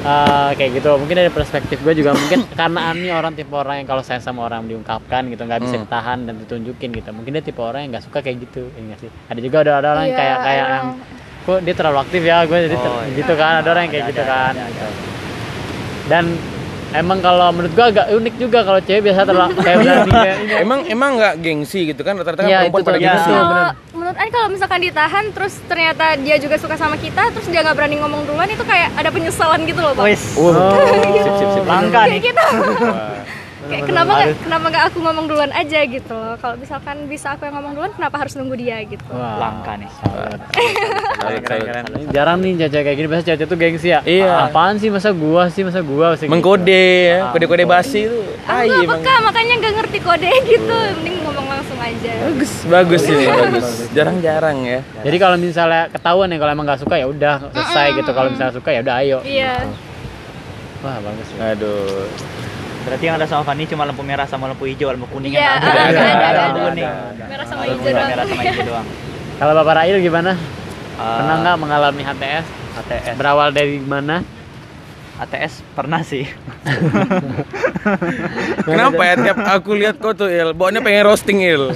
eh, 0.03 0.51
kayak 0.55 0.71
gitu. 0.77 0.91
Mungkin 0.95 1.17
dari 1.17 1.31
perspektif 1.31 1.79
gue 1.79 1.95
juga 1.95 2.11
mungkin 2.13 2.43
karena 2.59 2.91
Ani 2.91 3.09
orang 3.09 3.33
tipe 3.33 3.53
orang 3.53 3.79
yang 3.79 3.89
kalau 3.89 4.01
sayang 4.01 4.21
sama 4.21 4.45
orang 4.45 4.65
diungkapkan 4.65 5.27
gitu 5.27 5.43
nggak 5.43 5.61
bisa 5.61 5.77
Hmm. 5.77 5.85
ditahan 5.85 6.19
dan 6.25 6.35
ditunjukin 6.37 6.91
gitu. 6.93 7.11
Mungkin 7.11 7.31
dia 7.33 7.45
tipe 7.45 7.61
orang 7.61 7.85
yang 7.85 7.95
nggak 7.95 8.05
suka 8.05 8.19
kayak 8.19 8.43
gitu. 8.43 8.67
Nggak 8.69 8.99
sih? 8.99 9.11
Ada 9.27 9.41
juga 9.41 9.57
ada, 9.61 9.73
ada 9.79 9.89
orang 9.93 10.05
yang 10.05 10.13
Iya, 10.13 10.21
kayak 10.21 10.37
kayak 10.41 10.67
yang 10.69 10.87
kok 11.41 11.59
dia 11.65 11.75
terlalu 11.75 11.99
aktif 12.01 12.21
ya 12.21 12.37
gue 12.45 12.59
jadi 12.61 12.77
ter- 12.77 12.91
Oh, 12.91 13.01
iya. 13.01 13.17
gitu 13.17 13.33
kan 13.33 13.53
ada 13.57 13.69
orang 13.69 13.83
yang 13.89 13.93
kayak 13.93 14.05
Ada, 14.05 14.13
gitu 14.13 14.23
ada, 14.23 14.31
kan 14.31 14.53
ada, 14.53 14.65
ada. 14.69 14.87
dan 16.05 16.25
emang 16.93 17.19
kalau 17.19 17.49
menurut 17.51 17.71
gue 17.71 17.87
agak 17.87 18.07
unik 18.11 18.35
juga 18.37 18.59
kalau 18.61 18.81
cewek 18.81 19.03
biasa 19.03 19.21
terlalu 19.23 19.55
kayak 19.61 19.79
berani 19.79 20.11
kayak 20.11 20.37
ini. 20.41 20.55
Emang 20.59 20.81
emang 20.87 21.11
nggak 21.17 21.35
gengsi 21.39 21.81
gitu 21.87 22.01
kan 22.01 22.15
rata-rata 22.15 22.41
kan 22.41 22.49
Iya, 22.49 22.59
perempuan 22.65 22.83
pada 22.85 22.99
gengsi. 22.99 23.29
iya. 23.29 23.43
Bener. 23.43 23.69
menurut 23.91 24.17
Ani 24.17 24.31
kalau 24.31 24.49
misalkan 24.49 24.81
ditahan 24.81 25.25
terus 25.31 25.55
ternyata 25.65 26.05
dia 26.17 26.37
juga 26.37 26.57
suka 26.57 26.75
sama 26.75 26.97
kita 26.97 27.31
terus 27.31 27.47
dia 27.47 27.61
nggak 27.61 27.75
berani 27.75 27.97
ngomong 27.97 28.25
duluan 28.25 28.49
itu 28.49 28.65
kayak 28.65 28.91
ada 28.93 29.09
penyesalan 29.09 29.61
gitu 29.63 29.79
loh 29.79 29.93
bang. 29.93 30.07
Wis. 30.09 30.23
Oh, 30.35 30.51
sip, 31.15 31.35
sip, 31.37 31.49
sip. 31.53 31.65
Langka 31.65 32.01
Kayak 32.01 32.11
nih. 32.11 32.21
gitu. 32.27 32.47
Kayak 33.61 33.85
kenapa 33.87 34.11
nggak 34.11 34.29
kenapa 34.41 34.65
nggak 34.67 34.85
aku 34.87 34.99
ngomong 35.01 35.25
duluan 35.27 35.53
aja 35.53 35.81
gitu 35.83 36.11
loh. 36.11 36.35
Kalau 36.35 36.57
misalkan 36.57 36.97
bisa 37.05 37.37
aku 37.37 37.45
yang 37.45 37.55
ngomong 37.55 37.73
duluan 37.73 37.93
kenapa 37.93 38.17
harus 38.17 38.33
nunggu 38.33 38.57
dia 38.57 38.81
gitu. 38.83 39.05
Wah. 39.11 39.37
Langka 39.37 39.73
nih. 39.77 39.91
Keren, 41.21 41.41
salut. 41.45 41.67
keren. 41.69 41.85
Jarang 42.09 42.39
nih 42.41 42.53
cewek 42.63 42.83
kayak 42.83 42.97
gini, 42.97 43.07
biasa 43.07 43.23
cewek 43.27 43.45
tuh 43.45 43.59
gengsi 43.59 43.89
ya. 43.91 44.01
Iya. 44.03 44.49
Apaan 44.49 44.77
sih 44.77 44.89
masa 44.89 45.13
gua 45.13 45.47
sih, 45.47 45.61
masa 45.61 45.81
gua 45.81 46.17
sih. 46.17 46.25
gitu. 46.25 46.33
Mengkode 46.33 46.85
ya, 47.07 47.19
Ah, 47.21 47.31
kode-kode 47.31 47.63
mengkode. 47.63 47.77
basi 47.77 48.01
itu. 48.03 48.19
Aku 48.43 48.73
peka 48.89 49.15
makanya 49.21 49.55
nggak 49.61 49.75
ngerti 49.77 49.99
kode 50.01 50.31
gitu. 50.51 50.77
Mending 50.97 51.17
ngomong 51.21 51.47
langsung 51.51 51.79
aja. 51.79 52.13
Bagus, 52.25 52.53
bagus 52.65 53.03
ini, 53.07 53.25
bagus. 53.27 53.67
Jarang-jarang 53.93 54.57
ya. 54.65 54.81
Jadi 55.01 55.17
kalau 55.17 55.37
misalnya 55.37 55.83
ketahuan 55.89 56.29
ya 56.29 56.39
kalau 56.39 56.53
emang 56.55 56.65
nggak 56.65 56.81
suka 56.81 56.95
ya 56.97 57.07
udah 57.07 57.35
selesai 57.51 57.87
gitu. 57.95 58.11
Kalau 58.11 58.29
misalnya 58.31 58.55
suka 58.57 58.71
ya 58.73 58.81
udah 58.81 58.95
ayo. 58.99 59.19
Iya. 59.21 59.53
Wah 60.81 60.97
bagus. 60.99 61.29
ya. 61.31 61.53
Aduh. 61.53 62.09
Berarti 62.81 63.03
yang 63.03 63.15
ada 63.15 63.25
sama 63.25 63.43
Fanny 63.43 63.65
cuma 63.65 63.85
lampu 63.85 64.01
merah 64.01 64.25
sama 64.25 64.47
lampu 64.47 64.65
hijau, 64.65 64.89
lampu 64.89 65.05
kuning 65.07 65.31
Iya, 65.31 65.39
yang 65.39 65.55
ada, 65.55 65.67
ada. 65.67 65.71
ada, 65.71 66.01
Ada 66.01 66.01
ada, 66.01 66.41
lampu 66.41 66.57
ada. 66.57 66.67
kuning. 66.67 66.89
Merah 67.23 67.45
sama 67.45 67.61
Lampu 67.61 67.73
hijau 67.77 67.91
doang. 67.91 68.09
merah 68.09 68.25
sama 68.25 68.43
hijau 68.43 68.63
doang. 68.65 68.87
Kalau 69.37 69.53
Bapak 69.55 69.75
Rail 69.77 69.97
gimana? 69.99 70.31
Eh, 70.33 70.37
Pernah 71.17 71.35
nggak 71.39 71.57
mengalami 71.57 72.03
HTS? 72.03 72.45
ATS? 72.73 73.15
Berawal 73.15 73.49
dari 73.51 73.77
mana? 73.79 74.15
ATS 75.19 75.53
pernah 75.71 76.01
sih. 76.01 76.25
Kenapa 78.63 79.01
ya 79.03 79.15
tiap 79.19 79.39
aku 79.43 79.71
lihat 79.75 79.97
kau 79.97 80.13
tuh 80.13 80.27
Il, 80.27 80.51
bawaannya 80.51 80.81
pengen 80.81 81.03
roasting 81.05 81.39
Il. 81.41 81.73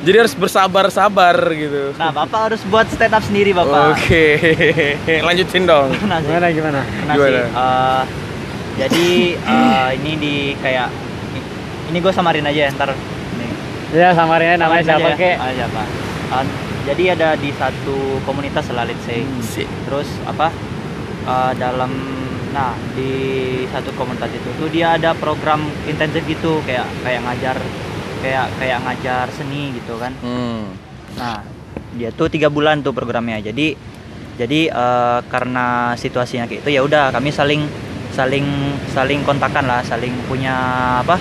Jadi 0.00 0.16
harus 0.16 0.32
bersabar-sabar 0.32 1.36
gitu. 1.52 1.92
Nah, 1.94 2.08
Bapak 2.10 2.50
harus 2.50 2.60
buat 2.64 2.88
stand 2.88 3.12
up 3.12 3.20
sendiri, 3.20 3.52
Bapak. 3.52 3.94
Oke, 3.94 4.24
lanjutin 5.26 5.62
dong. 5.62 5.92
Gimana 5.92 6.46
gimana? 6.48 6.80
Pernah 6.82 7.14
Gimana? 7.14 7.38
sih. 7.38 7.46
Eh, 7.52 8.02
jadi 8.76 9.06
eh, 9.36 9.88
ini 9.96 10.12
di 10.16 10.34
kayak 10.56 10.88
ini 11.86 11.98
gue 11.98 12.12
samarin 12.12 12.44
aja 12.44 12.60
ya, 12.66 12.70
ntar 12.70 12.94
nih. 13.32 13.52
Ya 13.92 14.08
samarin 14.12 14.48
aja 14.48 14.58
namanya 14.58 14.82
Samarin 14.84 14.86
siapa 14.86 15.08
aja. 15.08 15.18
kek? 15.18 15.36
Ah, 15.36 15.52
siapa? 15.52 15.82
Eh, 16.30 16.44
jadi 16.80 17.02
ada 17.12 17.28
di 17.34 17.50
satu 17.52 17.96
komunitas 18.22 18.70
lah 18.70 18.84
let's 18.84 19.02
say. 19.02 19.26
Si- 19.40 19.66
Terus 19.84 20.06
apa? 20.24 20.48
eh, 21.20 21.52
dalam 21.54 21.92
nah 22.50 22.74
di 22.92 23.12
satu 23.66 23.94
komunitas 23.94 24.26
itu 24.28 24.50
tuh 24.56 24.66
dia 24.68 24.94
ada 24.94 25.14
program 25.14 25.60
intensif 25.84 26.24
gitu 26.24 26.58
kayak 26.64 26.82
kayak 27.00 27.22
ngajar 27.22 27.56
kayak 28.20 28.46
kayak 28.56 28.78
ngajar 28.80 29.26
seni 29.30 29.70
gitu 29.72 29.94
kan. 29.96 30.14
Hmm. 30.18 30.70
Nah, 31.12 31.42
dia 31.92 32.10
tuh 32.10 32.26
tiga 32.26 32.46
bulan 32.46 32.80
tuh 32.80 32.90
programnya. 32.90 33.38
Jadi, 33.40 33.74
jadi 34.36 34.60
eh, 34.66 35.18
karena 35.26 35.66
situasinya 35.94 36.46
kayak 36.46 36.62
itu 36.62 36.70
ya 36.70 36.80
udah 36.80 37.10
kami 37.10 37.30
saling 37.30 37.66
saling 38.20 38.44
saling 38.92 39.24
kontakan 39.24 39.64
lah, 39.64 39.80
saling 39.80 40.12
punya 40.28 40.52
apa? 41.00 41.16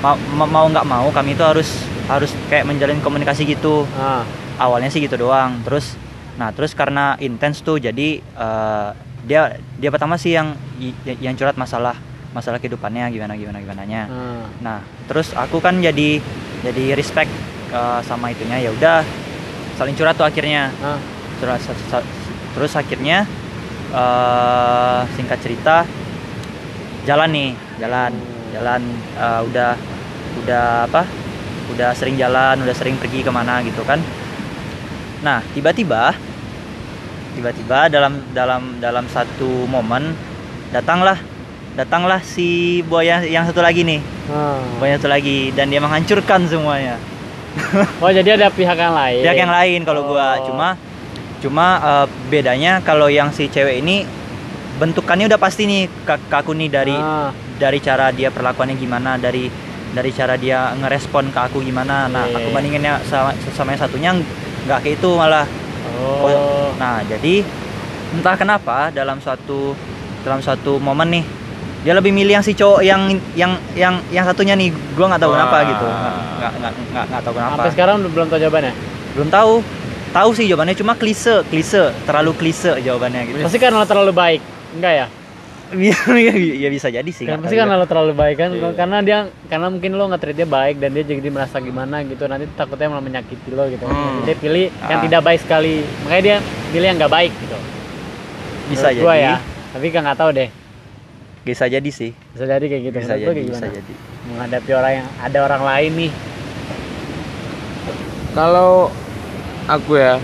Mau 0.00 0.16
ma- 0.32 0.48
mau 0.48 0.66
nggak 0.68 0.86
mau 0.88 1.08
kami 1.12 1.36
itu 1.36 1.44
harus 1.44 1.68
harus 2.08 2.32
kayak 2.48 2.64
menjalin 2.64 3.00
komunikasi 3.00 3.44
gitu. 3.44 3.84
Ah, 3.94 4.24
Awalnya 4.56 4.88
sih 4.88 5.04
gitu 5.04 5.20
doang. 5.20 5.60
Terus, 5.68 6.00
nah 6.40 6.48
terus 6.48 6.72
karena 6.72 7.20
intens 7.20 7.60
tuh 7.60 7.76
jadi 7.76 8.20
eh, 8.20 8.88
dia 9.24 9.56
dia 9.76 9.90
pertama 9.92 10.16
sih 10.16 10.32
yang 10.32 10.56
yang 11.04 11.32
curhat 11.34 11.56
masalah 11.56 11.96
masalah 12.36 12.58
kehidupannya 12.58 13.08
gimana 13.08 13.36
gimana 13.36 13.58
gimana 13.60 13.82
nya. 13.84 14.02
ah. 14.08 14.44
Nah, 14.60 14.78
terus 15.06 15.32
aku 15.32 15.60
kan 15.60 15.76
jadi 15.78 16.18
jadi 16.64 16.96
respect 16.96 17.28
uh, 17.70 18.00
sama 18.00 18.32
itunya 18.32 18.58
ya 18.58 18.70
udah 18.72 19.04
saling 19.76 19.92
curhat 19.94 20.16
tuh 20.16 20.24
akhirnya. 20.24 20.72
Ah. 20.80 20.96
Terus 21.40 21.62
terus 22.54 22.72
akhirnya 22.74 23.24
uh, 23.90 25.02
singkat 25.14 25.38
cerita 25.40 25.86
jalan 27.04 27.30
nih, 27.30 27.50
jalan, 27.78 28.12
jalan 28.52 28.82
uh, 29.14 29.40
udah 29.44 29.72
udah 30.44 30.66
apa? 30.84 31.02
Udah 31.72 31.90
sering 31.92 32.16
jalan, 32.16 32.60
udah 32.60 32.74
sering 32.74 32.96
pergi 32.96 33.20
ke 33.20 33.30
mana 33.30 33.60
gitu 33.62 33.80
kan. 33.84 34.00
Nah, 35.20 35.40
tiba-tiba 35.52 36.12
tiba-tiba 37.34 37.90
dalam 37.90 38.22
dalam 38.30 38.78
dalam 38.78 39.04
satu 39.10 39.66
momen 39.66 40.14
datanglah 40.70 41.18
datanglah 41.74 42.22
si 42.22 42.78
buaya 42.86 43.26
yang 43.26 43.42
satu 43.42 43.58
lagi 43.58 43.82
nih 43.82 43.98
ah. 44.30 44.62
banyak 44.78 45.02
satu 45.02 45.10
lagi 45.10 45.50
dan 45.50 45.66
dia 45.66 45.82
menghancurkan 45.82 46.46
semuanya 46.46 46.94
Oh 48.02 48.10
jadi 48.10 48.34
ada 48.34 48.50
pihak 48.50 48.74
yang 48.74 48.94
lain. 48.94 49.22
pihak 49.22 49.38
yang 49.38 49.50
lain 49.50 49.80
kalau 49.82 50.06
gua 50.06 50.38
Oh. 50.38 50.46
cuma 50.46 50.78
cuma 51.42 51.66
eh, 51.82 52.06
bedanya 52.30 52.78
kalau 52.86 53.10
yang 53.10 53.34
si 53.34 53.50
cewek 53.50 53.82
ini 53.82 54.06
bentukannya 54.74 55.26
udah 55.26 55.38
pasti 55.38 55.64
nih 55.64 55.82
ke 56.02 56.14
aku 56.28 56.50
nih 56.52 56.68
dari 56.68 56.92
Ah, 56.92 57.30
dari 57.54 57.78
cara 57.78 58.10
dia 58.10 58.28
perlakuannya 58.28 58.74
gimana 58.74 59.14
dari 59.16 59.46
dari 59.90 60.10
cara 60.10 60.34
dia 60.34 60.74
ngerespon 60.74 61.30
ke 61.30 61.40
aku 61.40 61.58
gimana 61.60 62.06
nah 62.06 62.24
Iya, 62.24 62.34
aku 62.36 62.48
iya. 62.48 62.54
bandinginnya 62.54 62.92
sama 63.04 63.30
sama 63.48 63.68
yang 63.70 63.80
satunya 63.80 64.10
nggak 64.64 64.78
kayak 64.80 64.98
itu 64.98 65.10
malah 65.10 65.46
Oh. 65.94 66.74
nah 66.74 66.98
jadi 67.00 67.46
entah 68.10 68.34
kenapa 68.34 68.90
dalam 68.90 69.22
suatu 69.22 69.78
dalam 70.20 70.42
suatu 70.42 70.76
momen 70.76 71.06
nih 71.12 71.24
dia 71.80 71.94
lebih 71.94 72.10
milih 72.10 72.34
yang 72.34 72.42
si 72.42 72.50
cowok 72.50 72.82
yang 72.82 73.06
yang 73.32 73.54
yang 73.72 74.02
yang 74.08 74.24
satunya 74.24 74.52
nih 74.54 74.68
gua 74.92 75.06
nggak 75.06 75.22
tahu 75.22 75.30
Wah. 75.30 75.38
kenapa 75.38 75.56
gitu 75.64 75.86
nggak 75.86 76.52
nggak 76.52 76.72
nggak 76.90 77.04
nggak 77.06 77.22
tahu 77.22 77.32
kenapa 77.32 77.52
Sampai 77.54 77.70
sekarang 77.70 77.96
belum 78.02 78.26
tahu 78.26 78.40
jawabannya. 78.40 78.72
belum 79.14 79.28
tahu 79.30 79.52
tahu 80.10 80.28
sih 80.34 80.44
jawabannya 80.44 80.74
cuma 80.74 80.92
klise 80.94 81.34
klise 81.44 81.82
terlalu 82.02 82.32
klise 82.34 82.72
jawabannya 82.76 83.20
gitu 83.24 83.38
Pasti 83.40 83.58
karena 83.58 83.84
terlalu 83.84 84.10
baik. 84.10 84.40
Enggak 84.74 84.94
ya? 84.94 85.06
ya 85.74 86.68
bisa 86.70 86.86
jadi 86.88 87.08
sih 87.08 87.24
Kan 87.24 87.40
pasti 87.40 87.56
karena 87.56 87.74
juga. 87.74 87.82
lo 87.82 87.86
terlalu 87.88 88.12
baik 88.12 88.36
kan 88.36 88.50
Iya. 88.52 88.68
karena 88.74 88.98
dia 89.00 89.18
karena 89.48 89.66
mungkin 89.68 89.90
lo 89.92 90.06
nggak 90.06 90.20
treat 90.20 90.36
dia 90.36 90.46
baik 90.46 90.76
dan 90.76 90.92
dia 90.92 91.02
jadi 91.04 91.28
merasa 91.28 91.58
gimana 91.58 92.04
gitu 92.04 92.24
nanti 92.24 92.46
takutnya 92.52 92.86
malah 92.86 93.02
menyakiti 93.02 93.50
lo 93.50 93.66
gitu 93.66 93.82
Hmm. 93.82 94.20
Jadi 94.20 94.22
dia 94.24 94.36
pilih 94.36 94.66
yang 94.84 95.00
Ah. 95.00 95.02
tidak 95.02 95.20
baik 95.24 95.40
sekali 95.40 95.74
makanya 96.00 96.22
dia 96.22 96.36
pilih 96.70 96.86
yang 96.86 96.96
nggak 96.96 97.10
baik 97.12 97.32
gitu 97.34 97.58
bisa 98.66 98.86
Menurut 98.86 99.02
gua 99.02 99.14
jadi 99.14 99.24
ya 99.24 99.34
tapi 99.72 99.86
kan 99.88 100.00
nggak 100.04 100.18
tahu 100.20 100.30
deh 100.32 100.48
bisa 101.42 101.64
jadi 101.66 101.90
sih 101.90 102.10
bisa 102.12 102.44
jadi 102.46 102.64
kayak 102.64 102.82
gitu 102.84 102.96
bisa 102.96 103.08
Menurut 103.10 103.26
jadi 103.26 103.42
bisa 103.50 103.66
jadi 103.72 103.94
menghadapi 104.26 104.70
orang 104.70 104.92
yang 104.94 105.08
ada 105.18 105.38
orang 105.40 105.62
lain 105.64 105.92
nih 105.98 106.12
Kalau 108.32 108.90
aku 109.64 109.92
ya 109.94 110.18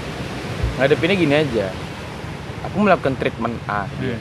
ngadepinnya 0.76 1.16
gini 1.16 1.34
aja. 1.36 1.66
Aku 2.62 2.76
melakukan 2.78 3.14
treatment 3.14 3.54
A. 3.66 3.86
dia. 3.96 4.18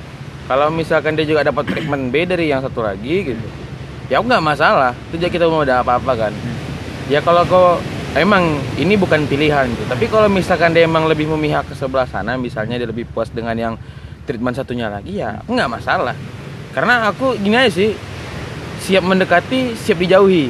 Kalau 0.50 0.74
misalkan 0.74 1.14
dia 1.14 1.30
juga 1.30 1.46
dapat 1.46 1.70
treatment 1.70 2.10
B 2.10 2.26
dari 2.26 2.50
yang 2.50 2.66
satu 2.66 2.82
lagi 2.82 3.30
gitu, 3.32 3.48
ya 4.10 4.18
aku 4.18 4.26
nggak 4.26 4.42
masalah. 4.42 4.98
Itu 5.14 5.22
aja 5.22 5.30
kita 5.30 5.46
mau 5.46 5.62
ada 5.62 5.86
apa-apa 5.86 6.28
kan. 6.28 6.34
Ya 7.06 7.22
kalau 7.22 7.46
kau 7.46 7.78
emang 8.18 8.58
ini 8.82 8.98
bukan 8.98 9.30
pilihan 9.30 9.70
gitu. 9.70 9.86
Tapi 9.86 10.10
kalau 10.10 10.26
misalkan 10.26 10.74
dia 10.74 10.90
emang 10.90 11.06
lebih 11.06 11.30
memihak 11.30 11.70
ke 11.70 11.78
sebelah 11.78 12.10
sana, 12.10 12.34
misalnya 12.34 12.82
dia 12.82 12.90
lebih 12.90 13.06
puas 13.14 13.30
dengan 13.30 13.54
yang 13.54 13.74
treatment 14.26 14.58
satunya 14.58 14.90
lagi, 14.90 15.22
ya 15.22 15.38
aku 15.46 15.54
nggak 15.54 15.70
masalah. 15.70 16.18
Karena 16.74 17.14
aku 17.14 17.38
gini 17.38 17.54
aja 17.54 17.70
sih, 17.70 17.94
siap 18.82 19.06
mendekati, 19.06 19.78
siap 19.78 20.02
dijauhi, 20.02 20.50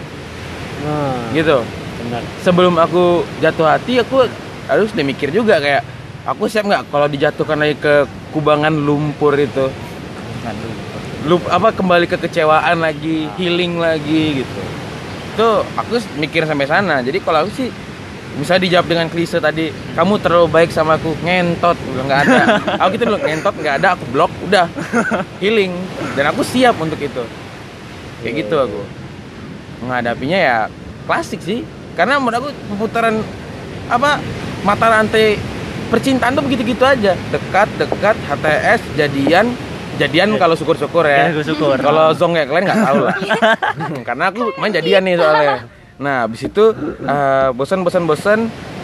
nah, 0.86 1.28
gitu 1.36 1.60
benar 2.00 2.24
sebelum 2.40 2.80
aku 2.80 3.28
jatuh 3.44 3.68
hati 3.68 4.00
aku 4.00 4.24
harus 4.72 4.88
udah 4.96 5.04
mikir 5.04 5.36
juga 5.36 5.60
kayak 5.60 5.84
aku 6.24 6.48
siap 6.48 6.64
nggak 6.64 6.88
kalau 6.88 7.12
dijatuhkan 7.12 7.60
lagi 7.60 7.76
ke 7.76 8.08
kubangan 8.32 8.72
lumpur 8.72 9.36
itu 9.36 9.68
lup 11.28 11.44
apa 11.52 11.76
kembali 11.76 12.08
ke 12.08 12.16
kekecewaan 12.16 12.80
lagi 12.80 13.28
healing 13.36 13.76
lagi 13.76 14.44
gitu. 14.44 14.62
Itu 15.36 15.50
aku 15.76 16.00
mikir 16.16 16.48
sampai 16.48 16.68
sana. 16.68 17.04
Jadi 17.04 17.20
kalau 17.20 17.44
aku 17.44 17.52
sih 17.52 17.68
bisa 18.40 18.56
dijawab 18.56 18.88
dengan 18.88 19.08
klise 19.12 19.42
tadi 19.42 19.74
kamu 19.98 20.22
terlalu 20.24 20.48
baik 20.48 20.72
sama 20.72 20.96
aku 20.96 21.12
ngentot. 21.28 21.76
Bilang 21.92 22.08
nggak 22.08 22.22
ada. 22.24 22.42
Aku 22.86 22.96
gitu 22.96 23.04
ngentot 23.10 23.56
nggak 23.58 23.76
ada 23.84 23.88
aku 24.00 24.06
blok 24.16 24.32
udah. 24.48 24.72
Healing. 25.44 25.76
Dan 26.16 26.32
aku 26.32 26.46
siap 26.48 26.80
untuk 26.80 27.00
itu. 27.02 27.24
Kayak 28.24 28.34
gitu 28.46 28.56
aku. 28.60 28.82
menghadapinya 29.80 30.36
ya 30.36 30.58
klasik 31.08 31.40
sih. 31.40 31.64
Karena 31.96 32.20
menurut 32.20 32.48
aku 32.48 32.50
pemutaran 32.68 33.24
apa 33.88 34.20
mata 34.64 34.88
rantai 34.92 35.40
percintaan 35.88 36.36
tuh 36.36 36.44
begitu-gitu 36.44 36.84
aja. 36.84 37.16
Dekat 37.32 37.68
dekat 37.80 38.16
HTS 38.28 38.84
jadian 39.00 39.56
jadian 40.00 40.30
kalau 40.40 40.56
syukur-syukur 40.56 41.04
ya. 41.04 41.30
Ya, 41.30 41.44
syukur. 41.44 41.76
kalau 41.78 42.16
zong 42.16 42.32
kayak 42.34 42.48
kalian 42.48 42.66
nggak 42.72 42.82
tahu 42.88 43.00
lah. 43.04 43.16
Karena 44.08 44.24
aku 44.32 44.42
main 44.58 44.72
jadian 44.72 45.04
nih 45.04 45.16
soalnya. 45.20 45.56
Nah 46.00 46.16
habis 46.26 46.42
itu 46.48 46.64
eh, 47.04 47.50
bosan 47.52 47.84
bosan 47.84 48.04
bosan 48.08 48.40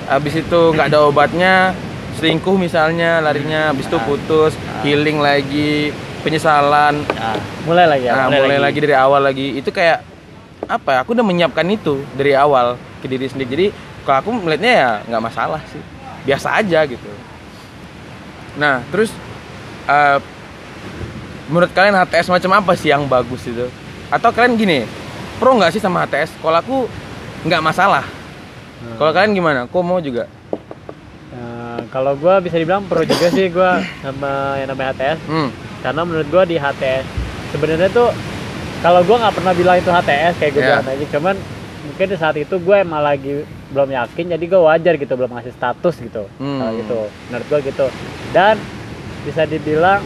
habis 0.05 0.35
itu 0.37 0.59
nggak 0.75 0.91
ada 0.91 0.99
obatnya 1.07 1.73
selingkuh 2.19 2.55
misalnya 2.55 3.19
larinya 3.19 3.73
habis 3.73 3.87
itu 3.87 3.97
putus 4.03 4.53
healing 4.83 5.23
lagi 5.23 5.95
penyesalan. 6.21 7.05
Ah, 7.15 7.37
mulai 7.63 7.85
lagi 7.87 8.05
ya 8.09 8.13
nah, 8.17 8.27
mulai, 8.29 8.59
lagi. 8.59 8.79
dari 8.83 8.95
awal 8.95 9.21
lagi. 9.23 9.55
Itu 9.55 9.71
kayak 9.71 10.03
apa 10.65 10.97
ya 10.97 10.99
aku 11.05 11.13
udah 11.13 11.25
menyiapkan 11.25 11.67
itu 11.69 12.01
dari 12.19 12.35
awal 12.35 12.75
ke 12.99 13.07
diri 13.07 13.31
sendiri. 13.31 13.49
Jadi 13.49 13.67
kalau 14.03 14.17
aku 14.21 14.29
melihatnya 14.35 14.73
ya 14.73 14.89
nggak 15.07 15.23
masalah 15.23 15.61
sih. 15.71 15.81
Biasa 16.27 16.59
aja 16.59 16.83
gitu. 16.83 17.09
Nah 18.59 18.83
terus 18.91 19.13
eh, 19.87 20.19
menurut 21.47 21.71
kalian 21.71 21.95
HTS 21.95 22.29
macam 22.29 22.51
apa 22.57 22.71
sih 22.73 22.89
yang 22.89 23.05
bagus 23.05 23.45
itu? 23.45 23.67
Atau 24.09 24.29
kalian 24.33 24.55
gini 24.55 24.85
pro 25.35 25.51
nggak 25.53 25.75
sih 25.75 25.81
sama 25.83 26.05
HTS 26.05 26.39
kalau 26.39 26.57
aku 26.59 26.77
nggak 27.45 27.61
masalah. 27.61 28.05
Kalau 28.95 29.11
kalian 29.11 29.33
gimana? 29.33 29.59
Kok 29.65 29.81
mau 29.81 29.97
juga. 29.97 30.29
Nah, 31.33 31.81
kalau 31.89 32.13
gue 32.15 32.35
bisa 32.45 32.55
dibilang 32.55 32.85
pro 32.85 33.01
juga 33.01 33.27
sih 33.29 33.49
gue 33.49 33.71
sama 34.01 34.55
yang 34.61 34.69
namanya 34.71 34.93
HTS 34.93 35.19
hmm. 35.25 35.49
karena 35.81 36.01
menurut 36.05 36.27
gue 36.29 36.43
di 36.53 36.57
HTS 36.57 37.03
sebenarnya 37.51 37.89
tuh 37.91 38.09
kalau 38.79 39.01
gue 39.01 39.17
nggak 39.17 39.33
pernah 39.33 39.53
bilang 39.57 39.77
itu 39.81 39.89
HTS 39.89 40.33
kayak 40.37 40.51
gue 40.53 40.61
Iya. 40.61 40.69
bilang 40.77 40.87
aja. 40.87 41.05
Cuman 41.17 41.35
mungkin 41.85 42.05
di 42.09 42.17
saat 42.17 42.35
itu 42.37 42.55
gue 42.57 42.75
emang 42.77 43.01
lagi 43.01 43.45
belum 43.73 43.89
yakin 43.91 44.25
jadi 44.37 44.45
gue 44.45 44.61
wajar 44.61 44.93
gitu 44.95 45.13
belum 45.17 45.31
ngasih 45.33 45.53
status 45.53 45.95
gitu. 45.99 46.23
Hmm. 46.39 46.61
gitu 46.77 47.09
menurut 47.29 47.45
gue 47.49 47.59
gitu. 47.73 47.85
Dan 48.31 48.55
bisa 49.25 49.43
dibilang 49.43 50.05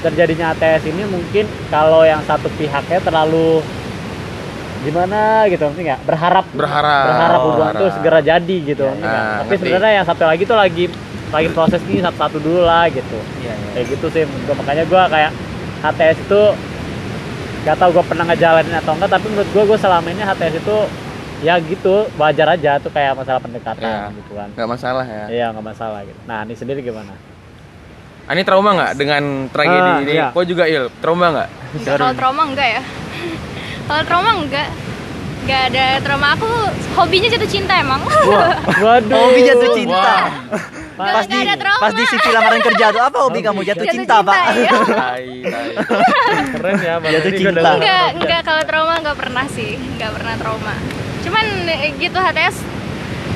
terjadinya 0.00 0.54
HTS 0.54 0.82
ini 0.90 1.02
mungkin 1.06 1.44
kalau 1.68 2.02
yang 2.06 2.22
satu 2.24 2.48
pihaknya 2.56 2.98
terlalu 3.02 3.60
gimana 4.78 5.44
gitu 5.50 5.66
ngerti 5.66 5.82
nggak 5.90 6.00
berharap 6.06 6.46
berharap 6.54 7.06
berharap 7.10 7.40
hubungan 7.42 7.72
tuh 7.74 7.78
berharap. 7.90 7.96
segera 7.98 8.20
jadi 8.22 8.56
gitu 8.62 8.86
ngerti 8.86 9.02
nggak? 9.02 9.18
Ah, 9.18 9.36
tapi 9.42 9.54
sebenarnya 9.58 9.92
yang 9.98 10.06
satu 10.06 10.22
lagi 10.22 10.42
tuh 10.46 10.56
lagi 10.58 10.84
lagi 11.28 11.48
proses 11.52 11.80
ini 11.90 12.00
satu-satu 12.00 12.38
dulu 12.40 12.62
lah 12.64 12.86
gitu 12.88 13.18
iya, 13.42 13.52
iya. 13.52 13.70
kayak 13.74 13.86
gitu 13.98 14.06
sih 14.14 14.22
gua. 14.46 14.54
makanya 14.56 14.84
gue 14.88 15.02
kayak 15.12 15.30
HTS 15.78 16.18
itu 16.24 16.40
gak 17.66 17.76
tau 17.76 17.90
gue 17.92 18.04
pernah 18.06 18.24
ngejalanin 18.32 18.74
atau 18.80 18.92
enggak 18.96 19.10
tapi 19.12 19.26
menurut 19.28 19.50
gue 19.52 19.62
gue 19.66 19.78
selama 19.78 20.08
ini 20.08 20.22
HTS 20.24 20.54
itu 20.62 20.76
ya 21.38 21.54
gitu 21.62 21.94
wajar 22.18 22.48
aja 22.54 22.82
tuh 22.82 22.90
kayak 22.90 23.14
masalah 23.14 23.38
pendekatan 23.38 23.86
Ya. 23.86 24.10
gitu 24.10 24.32
kan 24.34 24.48
nggak 24.58 24.68
masalah 24.74 25.04
ya 25.06 25.24
iya 25.30 25.46
nggak 25.54 25.66
masalah 25.70 26.00
gitu 26.02 26.18
nah 26.26 26.42
ini 26.42 26.54
sendiri 26.58 26.80
gimana 26.82 27.14
Ani 28.28 28.44
trauma 28.44 28.76
nggak 28.76 28.92
dengan 29.00 29.48
tragedi 29.48 29.90
Ah, 29.90 30.04
ini 30.04 30.12
iya. 30.12 30.28
kok 30.36 30.44
juga 30.44 30.68
il 30.68 30.92
trauma 31.00 31.26
nggak 31.32 31.48
Kalau 31.84 32.12
trauma 32.12 32.42
enggak 32.44 32.68
ya? 32.76 32.82
Kalau 33.88 34.02
trauma 34.04 34.30
enggak. 34.36 34.68
Enggak 35.48 35.62
ada 35.72 35.84
trauma 36.04 36.26
aku 36.36 36.48
hobinya 36.92 37.28
jatuh 37.32 37.48
cinta 37.48 37.72
emang. 37.80 38.04
waduh 38.84 39.16
Hobi 39.16 39.40
jatuh 39.48 39.70
cinta. 39.72 40.28
Pas 40.98 41.24
di 41.24 41.38
ada 41.40 41.56
trauma. 41.56 41.80
pas 41.80 41.92
di 41.94 42.04
CV 42.04 42.24
lamaran 42.34 42.60
kerja 42.60 42.84
tuh 42.90 43.02
apa 43.06 43.18
hobi 43.22 43.40
kamu 43.40 43.60
jatuh 43.64 43.86
cinta, 43.86 44.18
Pak? 44.20 44.36
iya. 44.60 44.72
keren 46.52 46.76
ya. 46.84 46.94
Jatuh 47.00 47.32
cinta. 47.32 47.70
Enggak, 47.80 48.06
enggak 48.18 48.40
kalau 48.44 48.62
trauma 48.68 48.94
enggak 49.00 49.16
pernah 49.16 49.46
sih. 49.48 49.78
Enggak 49.78 50.10
pernah 50.20 50.34
trauma. 50.36 50.74
Cuman 51.24 51.46
eh, 51.70 51.96
gitu 51.96 52.18
HTS 52.18 52.56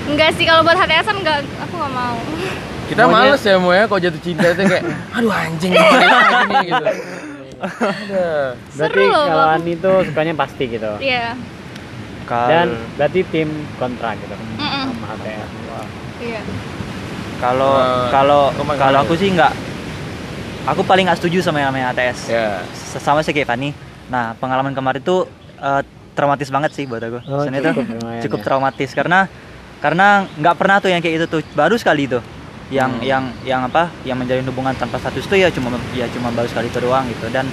Enggak 0.02 0.34
sih 0.34 0.44
kalau 0.44 0.66
buat 0.66 0.74
HTSan 0.74 1.16
enggak 1.22 1.46
aku 1.62 1.74
enggak 1.78 1.92
mau. 1.94 2.18
Kita 2.92 3.02
Maunya- 3.02 3.32
males 3.32 3.42
ya 3.42 3.56
mau 3.56 3.72
ya 3.72 3.84
kalau 3.84 4.00
jatuh 4.00 4.20
cinta 4.20 4.46
itu 4.46 4.62
kayak 4.62 4.84
aduh 5.10 5.32
anjing 5.32 5.72
gitu 5.72 6.84
berarti 8.74 9.04
kalau. 9.06 9.46
Ani 9.48 9.72
tuh 9.76 9.96
sukanya 10.04 10.34
pasti 10.34 10.64
gitu 10.68 10.92
Iya. 10.98 11.34
dan 12.28 12.66
Kalau 12.68 12.96
berarti 12.96 13.20
tim 13.26 13.48
kontra 13.76 14.14
gitu 14.14 14.34
Mm-mm. 14.34 14.84
sama 14.90 15.06
HTS 15.10 15.50
Wah. 15.68 15.86
Iya. 16.18 16.40
kalau 17.38 17.72
kalau 18.08 18.42
kamu 18.52 18.72
kalau 18.76 18.98
aku 19.00 19.14
sih 19.14 19.28
nggak 19.30 19.52
aku 20.64 20.80
paling 20.82 21.04
nggak 21.04 21.18
setuju 21.18 21.42
sama 21.42 21.58
yang 21.58 21.70
namanya 21.70 21.90
ATS. 21.90 22.18
ya 22.28 22.62
Sama 22.94 23.18
sih 23.20 23.32
kayak 23.32 23.48
Fani. 23.48 23.74
Nah, 24.06 24.36
pengalaman 24.36 24.70
kemarin 24.70 25.00
tuh 25.00 25.26
eh, 25.56 25.82
traumatis 26.12 26.46
banget 26.46 26.70
sih 26.70 26.84
buat 26.84 27.00
aku. 27.00 27.18
Oh, 27.24 27.42
cukup 27.42 27.82
lumayan 27.88 28.22
cukup 28.22 28.38
ya. 28.38 28.44
traumatis 28.44 28.90
karena 28.92 29.26
karena 29.78 30.06
nggak 30.32 30.54
pernah 30.54 30.76
tuh 30.78 30.88
yang 30.88 31.00
kayak 31.00 31.14
itu 31.16 31.26
tuh 31.28 31.40
baru 31.52 31.74
sekali 31.74 32.06
tuh 32.06 32.22
yang 32.72 32.90
Hmm. 32.90 33.04
yang 33.04 33.24
yang 33.44 33.60
apa 33.62 33.92
yang 34.02 34.16
menjalin 34.16 34.42
hubungan 34.44 34.72
tanpa 34.72 34.96
status 34.96 35.22
tuh 35.22 35.36
ya 35.36 35.48
cuma 35.48 35.68
ya 35.92 36.08
cuma 36.08 36.32
baru 36.32 36.48
sekali 36.48 36.66
itu 36.66 36.80
doang 36.80 37.04
gitu 37.06 37.28
dan 37.28 37.44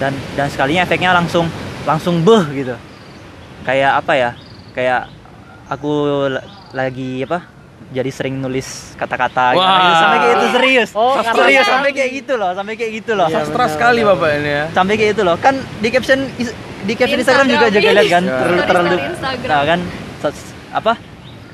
dan 0.00 0.10
dan 0.32 0.48
sekalinya 0.48 0.82
efeknya 0.82 1.12
langsung 1.12 1.44
langsung 1.84 2.24
beh 2.24 2.44
gitu 2.50 2.74
kayak 3.62 3.92
apa 3.94 4.12
ya 4.14 4.30
kayak 4.72 5.12
aku 5.68 5.92
la- 6.26 6.46
lagi 6.72 7.20
apa 7.22 7.44
jadi 7.92 8.08
sering 8.08 8.40
nulis 8.40 8.96
kata-kata 8.96 9.52
gitu. 9.52 9.60
Wah. 9.60 10.00
sampai 10.00 10.18
kayak 10.18 10.34
itu 10.34 10.46
serius 10.50 10.90
Oh, 10.94 11.20
serius 11.20 11.66
sampai 11.68 11.90
kayak 11.92 12.10
gitu 12.16 12.32
loh 12.34 12.50
sampai 12.52 12.74
kayak 12.74 12.92
gitu 12.96 13.12
loh 13.12 13.28
Iya, 13.28 13.44
sastra 13.44 13.64
sekali 13.68 14.00
bapak 14.00 14.28
ini 14.34 14.50
ya 14.50 14.64
sampai 14.72 14.94
kayak 14.96 15.12
itu 15.12 15.22
loh 15.22 15.36
kan 15.36 15.54
di 15.78 15.88
caption 15.92 16.24
is- 16.38 16.56
di 16.82 16.94
caption 16.96 17.20
Instagram, 17.20 17.46
juga 17.46 17.66
Instagram, 17.68 17.76
juga 17.76 17.84
iya. 17.84 17.94
lihat 17.94 18.10
kan 18.10 18.24
Ya. 18.24 18.32
terlalu 18.34 18.62
terlalu 18.64 18.88
Story-story 18.88 19.12
Instagram. 19.12 19.50
nah 19.52 19.62
kan 19.62 19.80
apa 20.72 20.92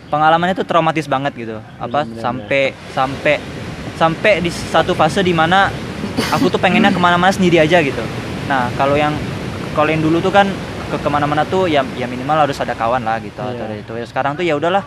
pengalamannya 0.08 0.56
tuh 0.56 0.66
traumatis 0.66 1.06
banget 1.06 1.32
gitu. 1.36 1.56
Apa 1.76 2.04
Benar-benar. 2.04 2.22
sampai 2.22 2.62
sampai 2.92 3.34
sampai 3.94 4.32
di 4.40 4.50
satu 4.50 4.92
fase 4.92 5.20
di 5.20 5.32
mana 5.32 5.68
aku 6.30 6.48
tuh 6.48 6.58
pengennya 6.58 6.90
ke 6.90 7.00
mana-mana 7.00 7.30
sendiri 7.30 7.58
aja 7.58 7.78
gitu. 7.80 8.00
Nah 8.48 8.72
kalau 8.74 8.94
yang 8.94 9.12
kalau 9.72 9.88
yang 9.88 10.00
dulu 10.00 10.18
tuh 10.18 10.32
kan 10.32 10.48
ke 10.88 10.96
ke 10.96 11.08
mana-mana 11.08 11.44
tuh 11.44 11.68
ya 11.68 11.84
ya 11.94 12.08
minimal 12.08 12.48
harus 12.48 12.56
ada 12.58 12.72
kawan 12.72 13.04
lah 13.04 13.20
gitu 13.20 13.38
Iya. 13.38 13.82
atau 13.84 13.96
itu. 13.96 14.08
Sekarang 14.08 14.32
tuh 14.34 14.42
ya 14.42 14.56
udahlah 14.56 14.82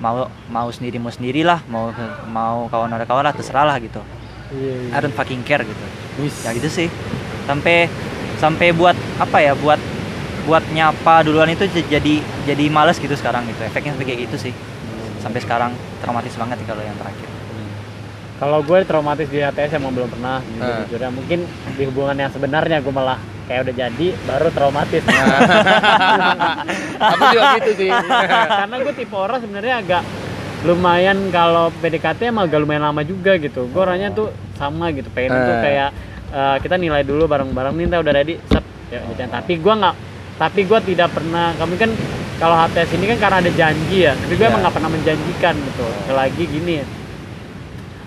mau 0.00 0.26
mau 0.48 0.68
sendiri 0.72 0.96
mau 0.96 1.12
sendirilah 1.12 1.60
mau 1.68 1.92
mau 2.26 2.64
kawan 2.66 2.90
ada 2.90 3.04
kawan 3.04 3.24
lah 3.26 3.34
terserah 3.36 3.64
lah 3.64 3.76
gitu. 3.78 4.00
Iya, 4.50 4.90
iya. 4.90 4.96
I 4.96 4.98
don't 4.98 5.14
fucking 5.14 5.46
care 5.46 5.62
gitu. 5.62 5.84
Ya 6.42 6.50
gitu 6.52 6.66
sih. 6.66 6.88
Sampai 7.46 7.86
sampai 8.40 8.72
buat 8.72 8.96
apa 9.20 9.38
ya 9.38 9.52
buat 9.54 9.78
buat 10.50 10.66
nyapa 10.68 11.22
duluan 11.22 11.46
itu 11.48 11.62
jadi 11.70 12.14
jadi 12.42 12.64
males 12.68 12.98
gitu 12.98 13.14
sekarang 13.14 13.46
gitu 13.46 13.62
efeknya 13.62 13.94
sampai 13.94 14.02
kayak 14.04 14.20
gitu 14.26 14.36
sih 14.40 14.52
sampai 15.16 15.38
sekarang 15.38 15.70
traumatis 15.98 16.34
banget 16.34 16.58
sih 16.58 16.66
kalau 16.66 16.82
yang 16.82 16.98
terakhir 16.98 17.28
Kalau 18.40 18.64
gue 18.64 18.78
traumatis 18.82 19.28
di 19.28 19.36
HTS 19.38 19.76
emang 19.76 19.92
belum 19.92 20.08
pernah 20.08 20.40
Ah. 20.56 20.80
jujur 20.80 20.96
ya. 20.96 21.12
Mungkin 21.12 21.44
di 21.76 21.84
hubungan 21.84 22.16
yang 22.16 22.32
sebenarnya 22.32 22.80
gue 22.80 22.88
malah 22.88 23.20
kayak 23.44 23.68
udah 23.68 23.74
jadi 23.76 24.06
baru 24.24 24.48
traumatis. 24.48 25.04
aku 27.04 27.22
juga 27.30 27.60
gitu 27.60 27.70
sih 27.76 27.90
Karena 28.64 28.76
gue 28.80 28.94
tipe 28.94 29.12
orang 29.12 29.38
sebenarnya 29.38 29.74
agak 29.78 30.02
lumayan 30.60 31.28
kalau 31.28 31.68
PDKT 31.80 32.28
emang 32.28 32.48
agak 32.48 32.60
lumayan 32.60 32.80
lama 32.82 33.00
juga 33.02 33.36
gitu. 33.36 33.68
Gue 33.68 33.80
orangnya 33.80 34.08
tuh 34.08 34.28
sama 34.56 34.88
gitu. 34.90 35.12
Pengen 35.12 35.36
tuh 35.36 35.54
Eh. 35.54 35.62
kayak 35.62 35.90
eh, 36.30 36.56
kita 36.60 36.76
nilai 36.76 37.02
dulu 37.02 37.24
bareng-bareng 37.26 37.74
nih, 37.74 37.92
udah 37.92 38.14
ready, 38.14 38.40
sep, 38.42 38.62
ya 38.88 39.04
gitu. 39.04 39.20
Tapi 39.20 39.52
gue 39.54 39.74
nggak, 39.74 39.94
tapi 40.40 40.64
gue 40.64 40.80
tidak 40.88 41.12
pernah. 41.12 41.52
Kami 41.60 41.76
kan 41.76 41.92
kalau 42.40 42.56
HTS 42.56 42.96
ini 42.96 43.04
kan 43.12 43.18
karena 43.20 43.36
ada 43.44 43.52
janji 43.52 44.08
ya. 44.08 44.16
Tapi 44.16 44.32
gue 44.32 44.40
Iya. 44.40 44.48
emang 44.48 44.64
nggak 44.64 44.74
pernah 44.80 44.90
menjanjikan 44.90 45.54
gitu. 45.60 45.84
Selagi 46.08 46.44
gini 46.48 46.80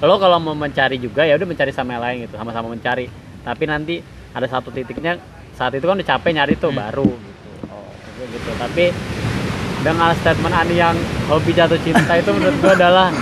lo 0.03 0.19
kalau 0.19 0.35
mau 0.35 0.51
mencari 0.51 0.99
juga 0.99 1.23
ya 1.23 1.39
udah 1.39 1.47
mencari 1.47 1.71
sama 1.71 1.95
yang 1.95 2.03
lain 2.03 2.17
gitu 2.27 2.35
sama-sama 2.35 2.67
mencari 2.67 3.07
tapi 3.39 3.63
nanti 3.63 4.03
ada 4.35 4.43
satu 4.51 4.67
titiknya 4.67 5.15
saat 5.55 5.71
itu 5.79 5.87
kan 5.87 5.95
udah 5.95 6.07
capek 6.07 6.31
nyari 6.35 6.59
tuh 6.59 6.75
baru 6.75 7.07
gitu 7.07 7.71
oh 7.71 7.87
gitu 8.27 8.51
tapi 8.59 8.91
dengan 9.79 10.11
statement 10.19 10.55
Ani 10.55 10.75
yang 10.75 10.95
hobi 11.31 11.55
jatuh 11.55 11.79
cinta 11.79 12.19
itu 12.19 12.35
menurut 12.35 12.55
gue 12.59 12.71
adalah 12.75 13.15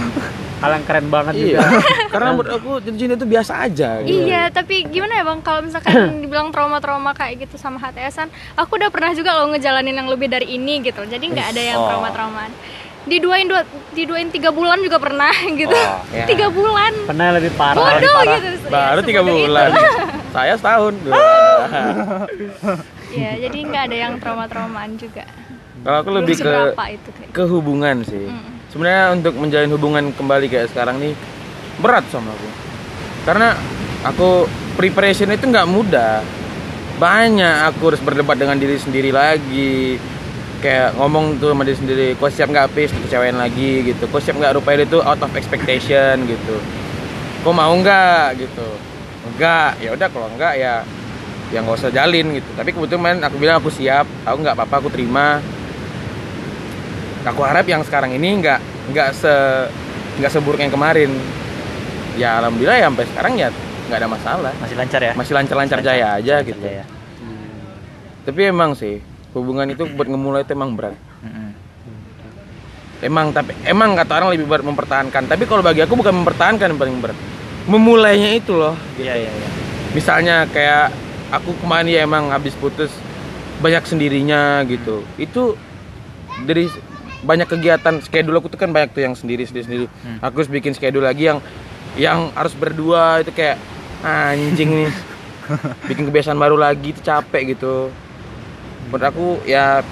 hal 0.62 0.72
yang 0.72 0.86
keren 0.86 1.08
banget 1.08 1.34
iya 1.36 1.58
juga 1.58 1.68
karena 2.14 2.30
menurut 2.32 2.52
aku 2.54 2.72
jatuh 2.80 2.96
cinta 2.96 3.16
itu 3.16 3.26
biasa 3.26 3.54
aja 3.62 3.90
gitu. 4.00 4.14
Iya, 4.24 4.44
tapi 4.48 4.76
gimana 4.86 5.14
ya 5.14 5.24
bang? 5.24 5.40
Kalau 5.42 5.60
misalkan 5.62 5.92
dibilang 6.24 6.50
trauma-trauma 6.50 7.12
kayak 7.12 7.36
gitu 7.42 7.58
sama 7.58 7.78
HTSan, 7.78 8.30
aku 8.54 8.78
udah 8.78 8.88
pernah 8.88 9.12
juga 9.12 9.34
loh 9.34 9.50
ngejalanin 9.50 9.96
yang 9.96 10.06
lebih 10.06 10.28
dari 10.28 10.48
ini 10.52 10.80
gitu. 10.82 11.02
Jadi 11.02 11.26
nggak 11.28 11.48
ada 11.50 11.62
yang 11.64 11.78
Oh. 11.78 11.88
trauma-traumaan. 11.88 12.54
Diduain 13.02 13.50
dua, 13.50 13.66
diduain 13.92 14.30
tiga 14.30 14.54
bulan 14.54 14.78
juga 14.78 14.96
pernah 14.96 15.34
gitu. 15.58 15.74
Oh, 15.74 15.98
ya. 16.14 16.30
Tiga 16.30 16.48
bulan. 16.48 16.94
pernah 17.04 17.24
yang 17.26 17.36
lebih 17.36 17.52
parah 17.56 17.82
Bodoh 17.82 18.14
parah. 18.16 18.38
gitu. 18.38 18.50
baru 18.70 19.00
Ya, 19.00 19.08
tiga 19.10 19.22
bulan 19.26 19.70
saya 20.36 20.54
setahun. 20.54 20.94
Iya, 23.10 23.32
jadi 23.42 23.58
nggak 23.66 23.84
ada 23.90 23.98
yang 23.98 24.14
trauma-traumaan 24.18 24.96
juga. 24.96 25.26
Kalau 25.82 25.98
aku 25.98 26.10
lebih 26.14 26.36
ke 26.38 26.54
itu 26.94 27.10
kayak 27.10 27.30
ke 27.34 27.44
hubungan 27.44 27.96
sih. 28.06 28.30
Mm. 28.30 28.51
Sebenarnya 28.72 29.20
untuk 29.20 29.36
menjalin 29.36 29.72
hubungan 29.76 30.06
kembali 30.16 30.48
kayak 30.48 30.72
sekarang 30.72 30.96
nih 31.04 31.12
berat 31.84 32.08
sama 32.08 32.32
aku. 32.32 32.50
Karena 33.28 33.52
aku 34.08 34.48
preparation 34.80 35.28
itu 35.28 35.44
nggak 35.44 35.68
mudah. 35.68 36.24
Banyak 36.96 37.68
aku 37.68 37.92
harus 37.92 38.02
berdebat 38.02 38.40
dengan 38.40 38.56
diri 38.56 38.80
sendiri 38.80 39.12
lagi. 39.12 40.00
Kayak 40.64 40.96
ngomong 40.96 41.42
tuh 41.42 41.52
sama 41.52 41.68
diri 41.68 41.78
sendiri, 41.78 42.08
kau 42.16 42.32
siap 42.32 42.48
nggak 42.48 42.72
pis 42.72 42.96
kecewain 42.96 43.36
lagi 43.36 43.92
gitu. 43.92 44.08
Kau 44.08 44.24
siap 44.24 44.40
nggak 44.40 44.56
rupanya 44.56 44.88
itu 44.88 45.04
out 45.04 45.20
of 45.20 45.36
expectation 45.36 46.24
gitu. 46.24 46.56
Kau 47.44 47.52
mau 47.52 47.76
nggak 47.76 48.40
gitu? 48.40 48.70
Enggak, 49.28 49.84
ya 49.84 49.90
udah 50.00 50.08
kalau 50.08 50.32
enggak 50.32 50.56
ya 50.56 50.86
ya 51.52 51.60
nggak 51.60 51.76
usah 51.76 51.92
jalin 51.92 52.40
gitu. 52.40 52.50
Tapi 52.56 52.72
kebetulan 52.72 53.20
aku 53.20 53.36
bilang 53.36 53.60
aku 53.60 53.68
siap, 53.68 54.08
aku 54.24 54.38
nggak 54.40 54.56
apa-apa, 54.56 54.76
aku 54.86 54.90
terima 54.94 55.44
aku 57.24 57.42
harap 57.46 57.66
yang 57.66 57.82
sekarang 57.86 58.12
ini 58.14 58.42
nggak 58.42 58.60
nggak 58.92 59.10
se 59.14 59.34
nggak 60.20 60.32
seburuk 60.32 60.60
yang 60.60 60.74
kemarin. 60.74 61.12
Ya 62.20 62.44
alhamdulillah 62.44 62.78
ya 62.78 62.88
sampai 62.92 63.06
sekarang 63.08 63.34
ya 63.40 63.48
nggak 63.88 63.98
ada 64.02 64.10
masalah. 64.10 64.52
Masih 64.60 64.76
lancar 64.78 65.02
ya? 65.02 65.14
masih 65.16 65.34
lancar-lancar 65.36 65.80
jaya 65.82 66.08
aja 66.18 66.42
Lancar 66.42 66.48
gitu. 66.48 66.62
jaya. 66.64 66.84
tapi 68.22 68.46
emang 68.46 68.78
sih 68.78 69.02
hubungan 69.34 69.66
itu 69.66 69.82
buat 69.98 70.06
ngemulai 70.06 70.46
itu 70.46 70.54
emang 70.54 70.78
berat. 70.78 70.94
Mm-mm. 71.26 71.50
emang 73.02 73.34
tapi 73.34 73.58
emang 73.66 73.98
kata 73.98 74.14
orang 74.22 74.30
lebih 74.38 74.46
berat 74.46 74.62
mempertahankan. 74.62 75.26
Tapi 75.26 75.44
kalau 75.50 75.66
bagi 75.66 75.82
aku 75.82 75.98
bukan 75.98 76.22
mempertahankan 76.22 76.70
yang 76.70 76.80
paling 76.80 76.98
berat. 77.02 77.18
Memulainya 77.66 78.34
itu 78.38 78.58
loh 78.58 78.74
Iya 78.98 79.26
iya 79.26 79.30
iya. 79.30 79.48
misalnya 79.94 80.50
kayak 80.50 80.90
aku 81.30 81.54
kemarin 81.62 81.90
ya 81.90 82.02
emang 82.06 82.30
habis 82.30 82.54
putus 82.58 82.90
banyak 83.58 83.82
sendirinya 83.86 84.62
gitu. 84.70 85.02
Itu 85.18 85.58
dari 86.46 86.70
banyak 87.22 87.48
kegiatan. 87.48 87.94
Schedule 88.02 88.38
aku 88.38 88.48
tuh 88.48 88.58
kan 88.58 88.70
banyak 88.70 88.92
tuh 88.92 89.02
yang 89.02 89.14
sendiri 89.14 89.46
sendiri 89.46 89.64
sendiri. 89.66 89.86
Hmm. 90.02 90.18
aku 90.20 90.42
harus 90.42 90.52
bikin 90.52 90.74
schedule 90.74 91.06
lagi 91.06 91.30
yang 91.30 91.40
yang 91.96 92.30
harus 92.34 92.54
berdua. 92.54 93.22
Itu 93.22 93.32
kayak 93.32 93.58
anjing 94.02 94.86
nih. 94.86 94.92
Bikin 95.90 96.08
kebiasaan 96.08 96.40
baru 96.40 96.56
lagi 96.56 96.96
itu 96.96 97.02
capek 97.02 97.54
gitu. 97.54 97.92
Menurut 98.88 99.04
aku 99.04 99.26
ya 99.44 99.84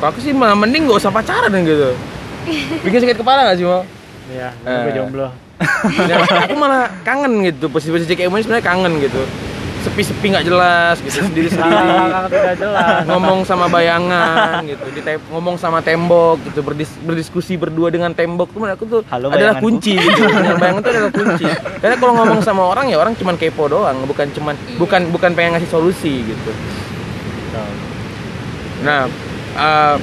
kalau 0.00 0.10
aku 0.10 0.18
sih 0.18 0.32
malah 0.32 0.56
mending 0.56 0.88
gak 0.88 0.98
usah 0.98 1.12
pacaran 1.12 1.52
gitu. 1.62 1.92
Bikin 2.82 2.98
sakit 3.04 3.18
kepala 3.20 3.52
gak 3.52 3.60
sih 3.60 3.66
mau 3.66 3.84
Iya, 4.32 4.48
Eh. 4.64 4.82
gue 4.88 4.92
jomblo. 4.96 5.28
Ya, 6.08 6.18
aku 6.24 6.56
malah 6.56 6.88
kangen 7.04 7.44
gitu. 7.44 7.68
Posisi-posisi 7.68 8.16
kayak 8.16 8.32
ini 8.32 8.42
sebenarnya 8.42 8.64
kangen 8.64 8.92
gitu 8.98 9.22
sepi-sepi 9.92 10.26
nggak 10.26 10.46
jelas 10.46 10.96
gitu 10.98 11.20
sendiri 11.20 11.48
sendiri 11.48 11.76
Sangat 12.08 12.30
tidak 12.32 12.56
jelas. 12.56 13.00
ngomong 13.04 13.38
sama 13.44 13.68
bayangan 13.68 14.64
gitu 14.64 14.86
di 14.88 15.00
tem- 15.00 15.26
ngomong 15.28 15.54
sama 15.54 15.78
tembok 15.78 16.40
gitu 16.42 16.60
berdis- 16.60 16.96
berdiskusi 16.98 17.54
berdua 17.54 17.88
dengan 17.88 18.10
tembok. 18.10 18.48
Tuh 18.48 18.58
menurut 18.58 18.74
aku 18.74 18.84
tuh 18.86 19.00
Halo, 19.06 19.28
adalah 19.28 19.60
kunci 19.60 19.92
gitu. 19.92 20.22
Bayangan 20.56 20.80
itu 20.80 20.90
adalah 20.90 21.12
kunci. 21.12 21.44
Karena 21.76 21.96
kalau 21.96 22.12
ngomong 22.14 22.40
sama 22.40 22.62
orang 22.64 22.88
ya 22.88 22.96
orang 22.96 23.12
cuman 23.12 23.36
kepo 23.36 23.68
doang 23.68 24.00
bukan 24.02 24.32
cuman 24.32 24.56
bukan 24.76 25.12
bukan 25.12 25.30
pengen 25.32 25.50
ngasih 25.54 25.68
solusi 25.68 26.24
gitu. 26.24 26.50
Nah 28.82 29.06
eh, 29.54 29.96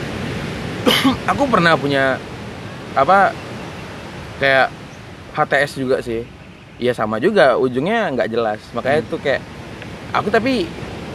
aku 1.32 1.44
pernah 1.46 1.74
punya 1.74 2.22
apa 2.94 3.34
kayak 4.38 4.70
HTS 5.34 5.72
juga 5.76 5.98
sih. 6.00 6.22
Iya 6.78 6.94
sama 6.94 7.18
juga 7.18 7.58
ujungnya 7.58 8.14
nggak 8.14 8.30
jelas. 8.30 8.62
Makanya 8.72 9.02
Hmm. 9.02 9.10
tuh 9.10 9.20
kayak 9.20 9.42
aku 10.12 10.28
tapi 10.28 10.66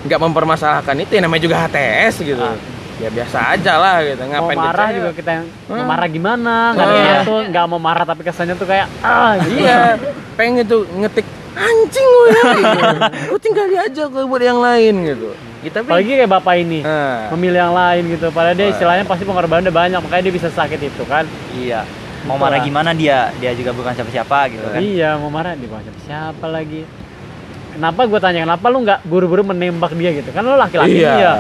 nggak 0.03 0.21
mempermasalahkan 0.21 0.95
itu 0.97 1.13
ya 1.13 1.21
namanya 1.21 1.43
juga 1.43 1.57
HTS 1.61 2.15
gitu 2.23 2.39
Ah. 2.39 2.57
ya 2.95 3.09
biasa 3.09 3.39
aja 3.53 3.73
lah 3.75 3.97
gitu 4.01 4.21
Mau 4.21 4.31
ngapain 4.47 4.55
marah 4.57 4.87
kecewa? 4.87 4.97
juga 4.97 5.11
kita 5.13 5.31
yang 5.33 5.45
mau 5.67 5.75
Hmm. 5.75 5.87
marah 5.87 6.09
gimana? 6.09 6.55
Nggak 6.73 6.87
Ah. 6.87 6.95
ada 6.95 7.15
tuh 7.23 7.41
nggak 7.45 7.65
mau 7.67 7.81
marah 7.81 8.05
tapi 8.05 8.23
kesannya 8.23 8.55
tuh 8.55 8.67
kayak 8.67 8.87
ah 9.01 9.35
gitu. 9.41 9.61
iya 9.61 9.99
pengen 10.35 10.63
tuh 10.65 10.83
ngetik 10.95 11.27
anjing 11.55 12.07
lo 12.07 12.25
ya 12.29 12.43
gitu. 12.53 12.79
Gua 13.29 13.39
tinggal 13.41 13.67
dia 13.67 13.81
aja 13.83 14.03
gue 14.05 14.25
buat 14.25 14.43
yang 14.43 14.59
lain 14.59 14.95
gitu 15.05 15.31
kita 15.61 15.81
Apalagi 15.81 16.13
kayak 16.15 16.29
bapak 16.31 16.55
ini 16.59 16.85
nah, 16.85 17.33
memilih 17.33 17.61
yang 17.63 17.73
lain 17.73 18.03
gitu. 18.11 18.29
Padahal 18.29 18.53
dia 18.53 18.69
istilahnya 18.69 19.03
pasti 19.03 19.25
pengorbanan 19.25 19.65
udah 19.65 19.73
banyak 19.75 19.99
makanya 19.99 20.23
dia 20.23 20.35
bisa 20.35 20.49
sakit 20.49 20.77
itu 20.79 21.03
kan. 21.05 21.25
Iya. 21.53 21.89
Mau 22.23 22.37
Itulah. 22.37 22.53
marah 22.53 22.61
gimana 22.61 22.91
dia? 22.93 23.33
Dia 23.37 23.53
juga 23.53 23.73
bukan 23.73 23.91
siapa-siapa 23.91 24.39
gitu 24.51 24.67
kan. 24.67 24.77
Iya 24.79 25.17
mau 25.17 25.29
marah 25.29 25.53
di 25.53 25.65
bawah 25.65 25.81
siapa 26.01 26.47
lagi? 26.47 26.85
Kenapa 27.75 28.07
gue 28.07 28.21
tanya 28.23 28.41
kenapa 28.47 28.67
lu 28.71 28.79
nggak 28.87 29.01
buru-buru 29.05 29.43
menembak 29.43 29.93
dia 29.99 30.15
gitu? 30.15 30.31
Kan 30.31 30.47
lu 30.47 30.55
laki-laki 30.55 30.95
iya 30.95 31.11
dia. 31.19 31.33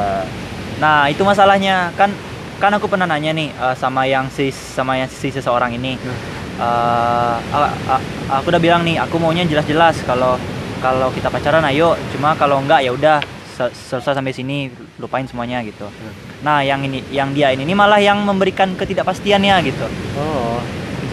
Nah, 0.82 1.06
itu 1.06 1.22
masalahnya. 1.22 1.94
Kan 1.94 2.10
kan 2.58 2.70
aku 2.74 2.86
pernah 2.86 3.06
nanya 3.06 3.30
nih 3.30 3.48
eh, 3.50 3.74
sama 3.78 4.02
yang 4.04 4.26
si 4.28 4.50
sama 4.50 4.98
yang 4.98 5.06
si 5.06 5.30
seseorang 5.30 5.74
ini. 5.74 5.94
Hmm. 5.94 6.16
Eh, 6.54 7.36
a- 7.54 7.74
a- 7.90 8.04
aku 8.38 8.50
udah 8.50 8.62
bilang 8.62 8.82
nih, 8.82 8.98
aku 8.98 9.18
maunya 9.18 9.46
jelas-jelas 9.46 10.02
kalau 10.02 10.34
kalau 10.82 11.08
kita 11.14 11.30
pacaran 11.30 11.64
ayo, 11.70 11.94
cuma 12.12 12.34
kalau 12.34 12.60
enggak 12.60 12.82
ya 12.84 12.90
udah 12.92 13.16
se- 13.54 13.74
selesai 13.88 14.18
sampai 14.18 14.34
sini, 14.34 14.68
lupain 14.98 15.26
semuanya 15.26 15.62
gitu. 15.62 15.86
Hmm. 15.86 16.12
Nah, 16.42 16.60
yang 16.60 16.82
ini 16.82 17.00
yang 17.08 17.30
dia 17.30 17.54
ini, 17.54 17.62
ini 17.62 17.74
malah 17.74 18.02
yang 18.02 18.20
memberikan 18.22 18.74
ketidakpastiannya 18.74 19.54
gitu. 19.64 19.86
Oh. 20.18 20.58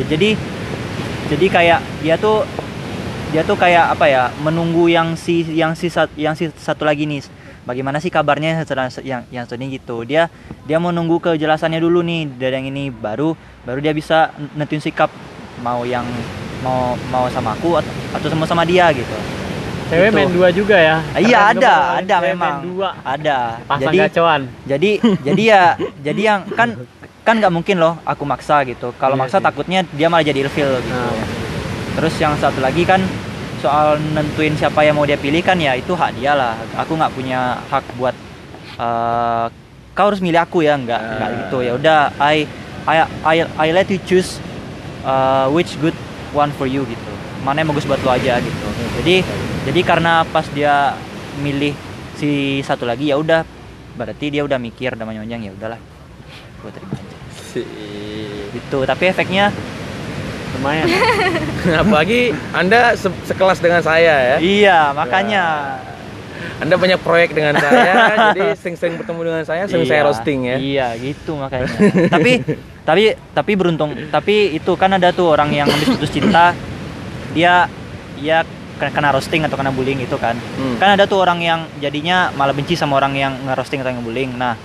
Jadi 0.02 0.34
jadi 1.30 1.46
kayak 1.48 1.80
dia 2.02 2.18
tuh 2.18 2.42
dia 3.32 3.41
tuh 3.41 3.56
kayak 3.56 3.86
apa 3.89 4.06
ya 4.06 4.24
menunggu 4.38 4.88
yang 4.88 5.15
si 5.15 5.44
yang 5.50 5.72
si 5.72 5.88
yang 6.15 6.36
si 6.36 6.52
satu 6.54 6.84
lagi 6.84 7.04
nih 7.04 7.24
bagaimana 7.63 7.98
sih 7.98 8.10
kabarnya 8.10 8.67
yang 9.02 9.24
yang 9.30 9.44
satu 9.44 9.56
ini 9.56 9.72
gitu 9.74 10.04
dia 10.04 10.28
dia 10.63 10.78
mau 10.78 10.91
nunggu 10.91 11.17
kejelasannya 11.22 11.80
dulu 11.80 12.02
nih 12.02 12.28
dari 12.30 12.54
yang 12.54 12.67
ini 12.67 12.89
baru 12.89 13.32
baru 13.63 13.80
dia 13.80 13.91
bisa 13.91 14.17
n- 14.36 14.52
nentuin 14.56 14.80
sikap 14.80 15.08
mau 15.60 15.84
yang 15.84 16.04
mau 16.60 16.94
mau 17.08 17.26
sama 17.28 17.54
aku 17.54 17.76
atau, 17.76 17.89
atau 18.12 18.28
sama 18.28 18.46
sama 18.46 18.63
dia 18.63 18.91
gitu 18.91 19.15
Cewek 19.88 20.08
Gitu. 20.08 20.15
main 20.15 20.32
dua 20.32 20.48
juga 20.50 20.78
ya? 20.80 21.04
Iya 21.13 21.52
ada 21.52 21.74
ada 21.98 22.15
cewek 22.15 22.32
memang 22.32 22.54
Main 22.54 22.63
dua. 22.65 22.89
ada 23.02 23.38
Pasang 23.62 23.84
jadi 23.84 23.98
gacoan. 24.02 24.41
jadi 24.63 24.91
jadi 25.22 25.44
ya 25.46 25.63
jadi 26.00 26.22
yang 26.24 26.39
kan 26.50 26.70
kan 27.22 27.36
nggak 27.38 27.52
mungkin 27.52 27.76
loh 27.76 28.00
aku 28.02 28.24
maksa 28.24 28.63
gitu 28.63 28.96
kalau 28.96 29.13
Iya 29.13 29.22
maksa 29.22 29.38
sih. 29.38 29.44
takutnya 29.44 29.84
dia 29.86 30.08
malah 30.08 30.24
jadi 30.24 30.39
ilfil 30.41 30.80
gitu 30.80 30.91
Nah. 30.91 31.51
Terus 31.98 32.16
yang 32.20 32.34
satu 32.40 32.64
lagi 32.64 32.88
kan 32.88 33.02
soal 33.62 34.02
nentuin 34.18 34.58
siapa 34.58 34.82
yang 34.82 34.98
mau 34.98 35.06
dia 35.06 35.22
pilih 35.22 35.46
kan 35.46 35.54
ya 35.62 35.78
itu 35.78 35.94
hak 35.94 36.18
dia 36.18 36.34
lah. 36.34 36.58
Aku 36.82 36.98
nggak 36.98 37.14
punya 37.14 37.62
hak 37.70 37.86
buat 38.00 38.16
eh, 38.80 39.46
kau 39.94 40.08
harus 40.10 40.24
milih 40.24 40.42
aku 40.42 40.66
ya 40.66 40.80
nggak 40.80 41.02
nggak 41.02 41.30
Ah. 41.30 41.38
gitu. 41.46 41.58
Ya 41.62 41.72
udah 41.78 42.00
I 42.18 42.50
I 42.90 43.06
I 43.22 43.36
I 43.46 43.68
let 43.70 43.86
you 43.94 44.02
choose 44.02 44.42
uh, 45.06 45.46
which 45.54 45.78
good 45.78 45.94
one 46.34 46.50
for 46.58 46.66
you 46.66 46.82
gitu. 46.90 47.12
Mana 47.46 47.62
yang 47.62 47.70
bagus 47.70 47.86
buat 47.86 48.02
lo 48.02 48.10
aja 48.10 48.42
gitu. 48.42 48.68
Jadi 49.04 49.22
jadi 49.70 49.80
karena 49.86 50.26
pas 50.26 50.50
dia 50.50 50.98
milih 51.38 51.78
si 52.18 52.62
satu 52.66 52.90
lagi 52.90 53.14
ya 53.14 53.22
udah. 53.22 53.46
Berarti 53.94 54.34
dia 54.34 54.42
udah 54.42 54.58
mikir 54.58 54.98
udah 54.98 55.06
nyonjang 55.06 55.46
ya 55.46 55.52
udahlah. 55.54 55.78
Gue 56.66 56.72
terima 56.74 56.98
aja. 56.98 57.18
Gitu 58.52 58.78
tapi 58.88 59.04
efeknya 59.06 59.54
Lumayan. 60.52 60.88
apalagi 61.82 62.22
anda 62.52 62.94
se- 62.94 63.24
sekelas 63.24 63.58
dengan 63.58 63.80
saya 63.80 64.36
ya 64.36 64.38
iya 64.38 64.80
makanya 64.92 65.78
anda 66.58 66.76
banyak 66.76 67.00
proyek 67.00 67.32
dengan 67.32 67.56
saya 67.56 67.94
jadi 68.34 68.54
sering-sering 68.56 68.98
bertemu 68.98 69.22
dengan 69.24 69.44
saya 69.44 69.64
sering 69.66 69.86
saya 69.86 70.02
Iya, 70.02 70.08
roasting 70.08 70.40
ya 70.44 70.58
Iya, 70.58 70.88
gitu 70.98 71.38
makanya. 71.38 71.70
tapi 72.10 72.32
tapi 72.82 73.04
tapi 73.32 73.52
beruntung. 73.54 73.94
Tapi 74.10 74.58
itu 74.58 74.74
kan 74.74 74.90
ada 74.92 75.14
tuh 75.14 75.30
orang 75.30 75.54
yang 75.54 75.70
habis 75.70 75.86
putus 75.88 76.10
cinta 76.10 76.58
dia 77.30 77.70
ya 78.18 78.42
kena, 78.82 79.14
roasting 79.14 79.46
atau 79.46 79.54
kena 79.54 79.70
bullying 79.70 80.02
itu 80.02 80.18
kan. 80.18 80.34
Hmm. 80.34 80.82
Kan 80.82 80.98
ada 80.98 81.06
tuh 81.06 81.22
orang 81.22 81.38
yang 81.38 81.70
jadinya 81.78 82.34
malah 82.34 82.50
benci 82.52 82.74
sama 82.74 82.98
orang 82.98 83.14
yang 83.14 83.38
nge-roasting 83.46 83.86
atau 83.86 83.94
nge-bullying. 83.94 84.34
Nah, 84.34 84.58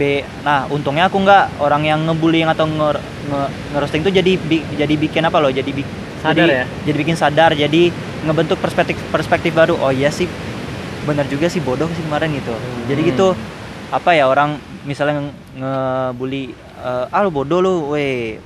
B 0.00 0.24
nah 0.40 0.64
untungnya 0.66 1.06
aku 1.06 1.20
nggak 1.20 1.60
orang 1.60 1.84
yang 1.84 2.00
ngebullying 2.08 2.48
atau 2.48 2.64
nge, 2.64 2.96
nge, 3.28 3.40
nge-roasting 3.70 4.00
tuh 4.00 4.08
jadi 4.10 4.40
bi- 4.40 4.64
jadi 4.72 4.94
bikin 4.96 5.20
apa 5.22 5.36
loh? 5.36 5.52
Jadi 5.52 5.70
bi- 5.70 5.84
Sadar 6.20 6.48
jadi, 6.48 6.52
ya? 6.52 6.64
Jadi 6.84 6.96
bikin 6.96 7.16
sadar, 7.16 7.50
jadi 7.52 7.82
ngebentuk 8.24 8.56
perspektif 8.56 8.96
perspektif 9.08 9.52
baru. 9.52 9.76
Oh 9.76 9.88
iya 9.88 10.08
sih 10.08 10.24
benar 11.04 11.24
juga 11.28 11.48
sih 11.48 11.60
bodoh 11.60 11.88
sih 11.92 12.00
kemarin 12.00 12.32
gitu. 12.32 12.52
Jadi 12.88 13.00
gitu 13.08 13.32
apa 13.90 14.12
ya 14.12 14.24
orang 14.24 14.56
misalnya 14.82 15.20
nge- 15.20 15.36
ngebully 15.56 16.52
eh, 16.78 17.04
ah 17.08 17.20
lu 17.20 17.28
bodoh 17.28 17.60
lu 17.60 17.74
weh 17.90 18.40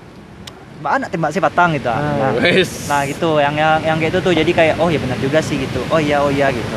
mana 0.81 1.07
tembak 1.07 1.31
sih 1.31 1.41
patang 1.41 1.73
gitu 1.73 1.89
Ah, 1.89 2.03
nah, 2.03 2.33
Wes. 2.37 2.91
nah 2.91 3.03
gitu 3.05 3.39
yang 3.39 3.55
yang 3.55 3.81
yang 3.81 3.97
kayak 3.97 4.11
itu 4.11 4.21
tuh 4.21 4.33
jadi 4.35 4.51
kayak 4.51 4.75
oh 4.77 4.91
ya 4.91 4.99
benar 4.99 5.17
juga 5.17 5.39
sih 5.41 5.57
gitu 5.57 5.81
oh 5.89 5.97
iya 5.97 6.21
oh 6.21 6.29
iya 6.29 6.51
gitu 6.51 6.77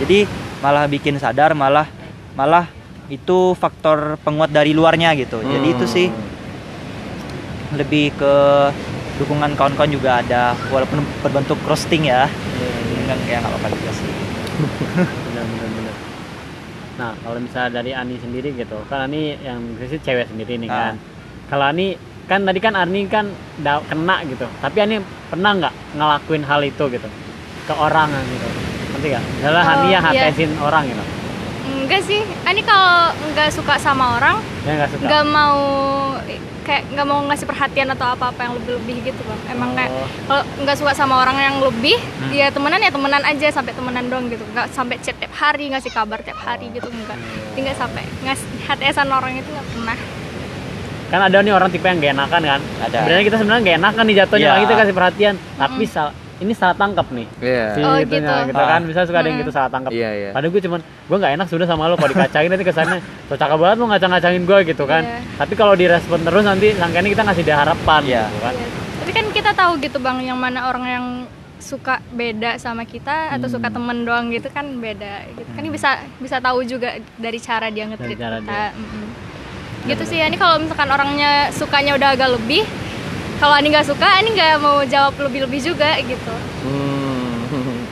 jadi 0.00 0.24
malah 0.58 0.86
bikin 0.86 1.18
sadar 1.18 1.52
malah 1.52 1.84
malah 2.32 2.64
itu 3.08 3.54
faktor 3.54 4.20
penguat 4.22 4.50
dari 4.50 4.70
luarnya 4.70 5.16
gitu. 5.16 5.40
Jadi 5.40 5.66
itu 5.68 5.84
sih 5.86 6.06
lebih 7.72 8.12
ke 8.14 8.34
dukungan 9.18 9.56
kawan-kawan 9.56 9.90
juga 9.90 10.20
ada. 10.20 10.52
Walaupun 10.68 11.00
berbentuk 11.22 11.58
roasting 11.64 12.06
ya. 12.06 12.28
Enggak 13.02 13.18
kayak 13.26 13.38
nggak 13.42 13.50
apa-apa 13.50 13.68
juga 13.74 13.90
sih. 13.90 14.06
Benar 15.32 15.44
benar 15.48 15.68
benar. 15.72 15.94
Nah, 16.92 17.10
kalau 17.18 17.38
misalnya 17.40 17.70
dari 17.80 17.90
Ani 17.96 18.20
sendiri 18.20 18.52
gitu, 18.52 18.78
kan 18.86 19.08
Ani 19.08 19.34
yang 19.40 19.58
sih 19.80 19.98
cewek 19.98 20.28
sendiri 20.28 20.60
nih 20.60 20.68
Ah. 20.68 20.92
kan. 20.92 20.94
Kalau 21.48 21.64
Ani 21.66 21.96
kan 22.28 22.44
tadi 22.44 22.60
kan 22.60 22.74
Ani 22.76 23.08
kan 23.08 23.26
da- 23.58 23.82
kena 23.82 24.22
gitu, 24.28 24.46
tapi 24.60 24.78
Ani 24.78 24.96
pernah 25.26 25.50
nggak 25.56 25.74
ngelakuin 25.96 26.44
hal 26.44 26.60
itu 26.62 26.84
gitu? 26.88 27.08
Ke 27.64 27.74
orang 27.74 28.12
gitu, 28.12 28.48
nanti 28.92 29.06
nggak? 29.08 29.24
Misalnya 29.40 29.62
Oh, 29.64 29.72
Ani 29.72 29.86
yang 29.88 30.04
iya. 30.04 30.28
hatesin 30.30 30.50
orang 30.60 30.82
gitu, 30.86 31.02
enggak 31.82 32.00
sih 32.00 32.18
ani 32.42 32.62
kalau 32.62 32.94
nggak 33.28 33.48
suka 33.50 33.74
sama 33.76 34.16
orang 34.16 34.36
ya 34.62 34.72
nggak 34.76 34.90
suka. 34.90 35.02
nggak 35.02 35.24
mau 35.26 35.60
kayak 36.62 36.82
nggak 36.88 37.02
mau 37.04 37.20
ngasih 37.24 37.42
perhatian 37.44 37.90
atau 37.90 38.06
apa 38.08 38.30
apa 38.30 38.40
yang 38.40 38.54
lebih 38.54 38.72
lebih 38.78 38.96
gitu 39.04 39.20
bang 39.20 39.40
emang 39.50 39.74
kayak 39.74 39.90
Oh. 39.92 40.06
kalau 40.24 40.42
nggak 40.60 40.76
suka 40.76 40.92
sama 40.92 41.18
orang 41.18 41.34
yang 41.36 41.56
lebih 41.58 41.98
Hmm. 41.98 42.30
ya 42.30 42.46
temenan 42.48 42.78
ya 42.78 42.88
temenan 42.88 43.22
aja 43.22 43.46
sampai 43.50 43.72
temenan 43.72 44.06
dong 44.06 44.30
gitu 44.30 44.46
nggak 44.48 44.70
sampai 44.70 44.96
chat 44.96 45.16
tiap 45.16 45.34
hari 45.34 45.68
ngasih 45.68 45.90
kabar 45.90 46.18
tiap 46.20 46.38
hari 46.38 46.70
gitu 46.70 46.86
enggak 46.86 47.18
Jadi 47.50 47.58
nggak 47.60 47.76
sampai 47.76 48.02
ngasih 48.22 48.46
HTSan 48.62 49.08
orang 49.10 49.32
itu 49.34 49.48
nggak 49.48 49.68
pernah 49.68 49.98
kan 51.10 51.20
ada 51.20 51.38
nih 51.38 51.52
orang 51.52 51.68
tipe 51.68 51.84
yang 51.84 51.98
gak 51.98 52.14
enakan 52.14 52.40
kan 52.42 52.60
Ada. 52.80 52.98
sebenarnya 53.00 53.24
kita 53.26 53.36
sebenarnya 53.36 53.62
gak 53.62 53.78
enakan 53.78 54.04
nih 54.06 54.16
jatuhnya 54.16 54.40
Iya. 54.40 54.52
lagi 54.54 54.64
kita 54.64 54.76
kasih 54.78 54.94
perhatian 54.94 55.34
tapi 55.58 55.84
sal- 55.84 56.14
ini 56.42 56.52
salah 56.52 56.74
tangkap 56.74 57.06
nih 57.08 57.26
Iya. 57.38 57.64
si 57.70 57.80
Oh, 57.80 57.96
itunya, 57.96 58.18
gitu. 58.42 58.50
gitu 58.50 58.62
kan 58.64 58.80
bisa 58.82 59.00
suka 59.02 59.18
ada 59.18 59.26
yang 59.26 59.38
Mm. 59.38 59.42
gitu 59.42 59.52
salah 59.52 59.70
tangkap 59.70 59.90
Iya, 59.90 60.10
iya. 60.12 60.30
padahal 60.30 60.50
gue 60.50 60.62
cuman 60.62 60.80
gue 60.82 61.16
nggak 61.16 61.32
enak 61.32 61.46
sudah 61.46 61.66
sama 61.66 61.82
lo 61.86 61.94
kalau 61.94 62.10
dikacangin 62.10 62.50
nanti 62.50 62.64
kesannya 62.64 62.98
so 63.24 63.34
cakep 63.34 63.56
banget 63.56 63.76
lo 63.76 63.86
ngacang-ngacangin 63.88 64.42
gue 64.42 64.58
gitu 64.66 64.84
kan 64.84 65.02
Iya. 65.02 65.18
tapi 65.36 65.52
kalau 65.54 65.72
direspon 65.72 66.20
terus 66.20 66.42
nanti 66.42 66.66
sangkanya 66.72 67.08
kita 67.08 67.22
ngasih 67.22 67.42
dia 67.42 67.56
harapan 67.56 68.00
Iya. 68.02 68.22
gitu 68.26 68.38
kan 68.40 68.54
Iya. 68.54 68.68
tapi 68.98 69.10
kan 69.12 69.24
kita 69.30 69.50
tahu 69.52 69.72
gitu 69.78 69.98
bang 69.98 70.18
yang 70.22 70.36
mana 70.36 70.60
orang 70.66 70.84
yang 70.84 71.06
suka 71.58 71.94
beda 72.10 72.58
sama 72.58 72.82
kita 72.82 73.30
atau 73.30 73.46
suka 73.46 73.66
Hmm. 73.66 73.76
temen 73.76 73.98
doang 74.02 74.26
gitu 74.28 74.48
kan 74.48 74.66
beda 74.76 75.30
gitu 75.30 75.46
kan 75.48 75.62
bisa 75.64 75.90
bisa 76.18 76.36
tahu 76.36 76.62
juga 76.62 76.90
dari 77.16 77.38
cara 77.38 77.70
dia 77.70 77.86
nge-treat 77.86 78.18
cara 78.18 78.36
kita 78.36 78.50
dia. 78.50 78.74
Mm-mm. 78.74 79.06
gitu 79.84 80.02
sih 80.04 80.18
ini 80.18 80.34
kalau 80.34 80.58
misalkan 80.58 80.86
orangnya 80.86 81.30
sukanya 81.50 81.94
udah 81.94 82.08
agak 82.12 82.30
lebih 82.32 82.66
kalau 83.42 83.52
Ani 83.52 83.68
nggak 83.68 83.84
suka 83.84 84.06
Ani 84.06 84.30
nggak 84.30 84.54
mau 84.56 84.86
jawab 84.86 85.18
lebih-lebih 85.20 85.58
juga 85.60 85.98
gitu 85.98 86.34
Hmm. 86.62 87.82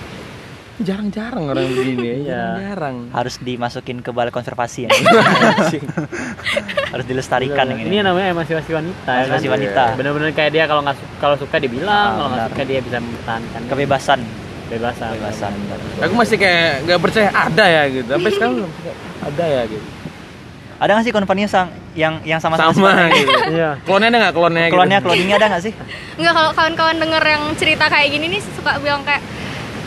Jarang-jarang 0.80 1.44
orang 1.44 1.68
begini 1.68 1.92
ya, 1.92 2.00
Iya. 2.00 2.16
jarang-jarang. 2.56 2.96
harus 3.12 3.34
dimasukin 3.38 4.00
ke 4.00 4.08
balai 4.08 4.30
konservasi 4.30 4.80
ya. 4.82 4.90
harus 6.92 7.04
dilestarikan 7.04 7.68
yang 7.68 7.80
ini 7.82 7.88
ini 7.90 7.98
namanya 8.00 8.32
emansipasi 8.32 8.70
wanita 8.72 9.10
ya 9.10 9.20
Emansipasi 9.20 9.44
kan? 9.44 9.52
wanita. 9.52 9.84
bener-bener 9.94 10.30
kayak 10.32 10.50
dia 10.50 10.64
kalau 10.64 10.80
nggak 10.80 10.96
kalau 11.20 11.36
suka 11.36 11.56
dibilang 11.58 11.92
Ah, 11.92 12.16
kalau 12.16 12.28
nggak 12.30 12.44
suka 12.48 12.62
dia 12.64 12.80
bisa 12.80 12.96
mempertahankan 12.96 13.60
kebebasan 13.68 14.20
kebebasan 14.66 15.08
kebebasan 15.12 15.52
Aku 16.00 16.14
masih 16.14 16.36
kayak 16.38 16.70
nggak 16.82 16.98
percaya 16.98 17.28
ada 17.28 17.64
ya 17.66 17.82
gitu. 17.90 18.08
Sampai 18.08 18.30
sekarang 18.34 18.54
ada 19.20 19.44
ya 19.44 19.62
gitu. 19.66 19.86
Ada 20.80 20.90
nggak 20.90 21.04
sih 21.04 21.12
konvennya 21.12 21.44
sang 21.44 21.68
yang 21.92 22.24
yang 22.24 22.40
sama-sama 22.40 22.72
Sama 22.72 22.88
sifatnya? 22.88 23.12
gitu. 23.12 23.36
iya 23.54 23.70
Klonnya 23.80 24.08
ada 24.08 24.18
nggak 24.18 24.34
klonnya 24.34 24.64
gitu? 24.64 24.74
klonnya 24.74 24.98
cloningnya 24.98 25.36
ada 25.36 25.46
nggak 25.48 25.62
sih 25.62 25.72
nggak 26.16 26.32
kalau 26.32 26.50
kawan-kawan 26.50 26.96
denger 26.96 27.22
yang 27.22 27.42
cerita 27.54 27.84
kayak 27.86 28.08
gini 28.10 28.26
nih 28.28 28.40
suka 28.50 28.80
bilang 28.80 29.02
kayak 29.02 29.20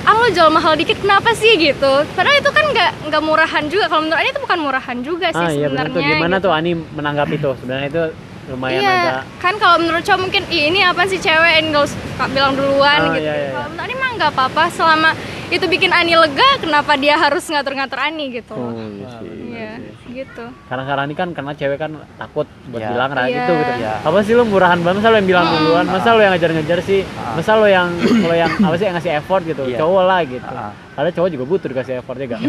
ah 0.03 0.13
lo 0.13 0.27
jual 0.27 0.51
mahal 0.51 0.75
dikit 0.75 0.99
kenapa 0.99 1.31
sih 1.31 1.55
gitu 1.55 1.93
padahal 2.11 2.35
itu 2.37 2.51
kan 2.51 2.65
nggak 2.69 2.91
nggak 3.07 3.21
murahan 3.23 3.63
juga 3.65 3.87
kalau 3.87 4.03
menurut 4.03 4.19
Ani 4.19 4.29
itu 4.29 4.41
bukan 4.41 4.59
murahan 4.59 4.97
juga 4.99 5.27
sih 5.29 5.39
ah 5.39 5.49
iya 5.49 5.67
benar 5.67 5.87
sebenarnya 5.87 5.95
tuh 5.95 6.01
gimana 6.11 6.35
gitu. 6.35 6.45
tuh 6.45 6.51
Ani 6.51 6.71
menanggapi 6.75 7.35
itu 7.37 7.49
sebenarnya 7.57 7.87
itu 7.87 8.03
lumayan 8.43 8.75
iya, 8.77 8.91
agak 8.93 9.21
kan 9.39 9.53
kalau 9.55 9.77
menurut 9.79 10.03
cowok 10.03 10.19
mungkin 10.19 10.43
Ih, 10.51 10.63
ini 10.67 10.83
apa 10.83 11.07
sih 11.07 11.15
cewek 11.15 11.55
nggak 11.63 11.83
usah 11.87 12.27
bilang 12.27 12.51
duluan 12.53 12.99
Oh, 13.01 13.07
gitu. 13.09 13.23
iya, 13.23 13.33
iya, 13.33 13.49
Kalau 13.49 13.63
iya. 13.63 13.69
menurut 13.71 13.79
Ani 13.81 13.95
mah 13.95 14.09
nggak 14.13 14.31
apa-apa 14.35 14.63
selama 14.69 15.09
itu 15.47 15.65
bikin 15.65 15.91
Ani 15.91 16.11
lega, 16.11 16.49
kenapa 16.59 16.99
dia 16.99 17.15
harus 17.15 17.47
ngatur-ngatur 17.47 17.95
Ani 17.95 18.25
gitu. 18.33 18.51
oh, 18.51 18.75
iya 18.75 19.07
sih. 19.15 19.31
Iya, 19.47 19.71
gitu. 20.15 20.45
Kadang-kadang 20.65 21.05
ini 21.05 21.15
kan 21.15 21.29
karena 21.31 21.51
cewek 21.51 21.75
kan 21.75 21.91
takut 22.15 22.45
buat 22.67 22.79
Iya. 22.79 22.89
bilang 22.89 23.09
kayak 23.11 23.25
Iya. 23.25 23.37
gitu 23.37 23.51
gitu. 23.53 23.71
Iya. 23.77 23.93
Apa 24.01 24.17
sih 24.21 24.33
lu 24.33 24.43
murahan 24.45 24.79
banget? 24.79 24.97
Masa 24.97 25.09
lu 25.09 25.17
yang 25.17 25.27
bilang 25.27 25.45
duluan? 25.49 25.85
Masa 25.85 26.09
lu 26.09 26.21
yang 26.21 26.33
ngejar-ngejar 26.33 26.79
sih? 26.81 27.01
Ah. 27.13 27.33
Masa 27.33 27.51
lu 27.55 27.65
yang 27.65 27.87
lo 28.21 28.33
yang 28.33 28.51
apa 28.53 28.75
sih 28.75 28.85
yang 28.85 28.95
ngasih 28.95 29.13
effort 29.15 29.41
gitu? 29.43 29.63
Iya. 29.65 29.77
Cowok 29.77 30.03
lah 30.03 30.19
gitu. 30.23 30.53
Padahal 30.93 31.09
cowok 31.11 31.29
juga 31.29 31.43
butuh 31.43 31.67
dikasih 31.67 31.93
effort 31.99 32.17
juga. 32.17 32.37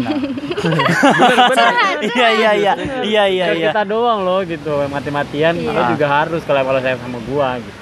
iya 2.07 2.29
iya 2.31 2.51
iya 2.53 2.73
iya 3.03 3.25
iya 3.25 3.47
iya 3.51 3.69
kita 3.69 3.83
doang 3.85 4.21
loh 4.23 4.45
gitu 4.45 4.85
mati-matian 4.87 5.57
Iya. 5.57 5.71
lo 5.71 5.83
juga 5.91 6.07
harus 6.07 6.41
kalau 6.43 6.61
kalau 6.63 6.81
saya 6.81 6.97
sama 6.97 7.19
gua 7.25 7.57
gitu. 7.57 7.79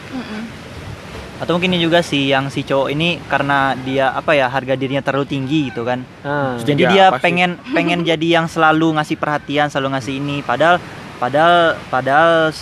Atau 1.42 1.52
mungkin 1.52 1.74
ini 1.74 1.83
juga 1.83 1.98
sih 2.00 2.31
yang 2.31 2.46
si 2.46 2.62
cowok 2.62 2.88
ini 2.88 3.18
karena 3.26 3.74
dia 3.76 4.14
apa 4.14 4.31
ya 4.31 4.46
harga 4.46 4.72
dirinya 4.72 5.02
terlalu 5.02 5.26
tinggi 5.28 5.68
gitu 5.68 5.83
kan 5.83 6.07
Ah. 6.22 6.55
jadi 6.57 6.78
Ya, 6.78 6.88
dia 6.88 7.05
pasti. 7.09 7.22
pengen 7.24 7.50
pengen 7.68 8.00
jadi 8.09 8.26
yang 8.33 8.46
selalu 8.46 8.94
ngasih 8.94 9.16
perhatian 9.16 9.66
selalu 9.66 9.88
ngasih 9.92 10.14
ini 10.16 10.38
padahal 10.40 10.78
padahal 11.18 11.57
padahal 11.88 12.55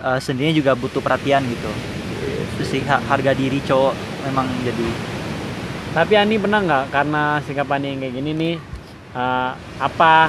uh, 0.00 0.16
sendirinya 0.18 0.56
juga 0.56 0.72
butuh 0.72 0.98
perhatian 0.98 1.44
gitu 1.44 1.68
itu 2.50 2.64
sih 2.64 2.80
ha- 2.82 3.04
harga 3.04 3.32
diri 3.32 3.60
cowok 3.60 3.92
memang 4.24 4.48
jadi 4.62 4.88
Tapi 5.92 6.12
Ani 6.16 6.34
pernah 6.36 6.58
nggak 6.58 6.84
karena 6.90 7.22
sikap 7.40 7.68
Ani 7.68 7.86
yang 7.88 8.00
kayak 8.00 8.14
gini 8.14 8.30
nih 8.32 8.54
eh, 9.12 9.50
apa 9.78 10.26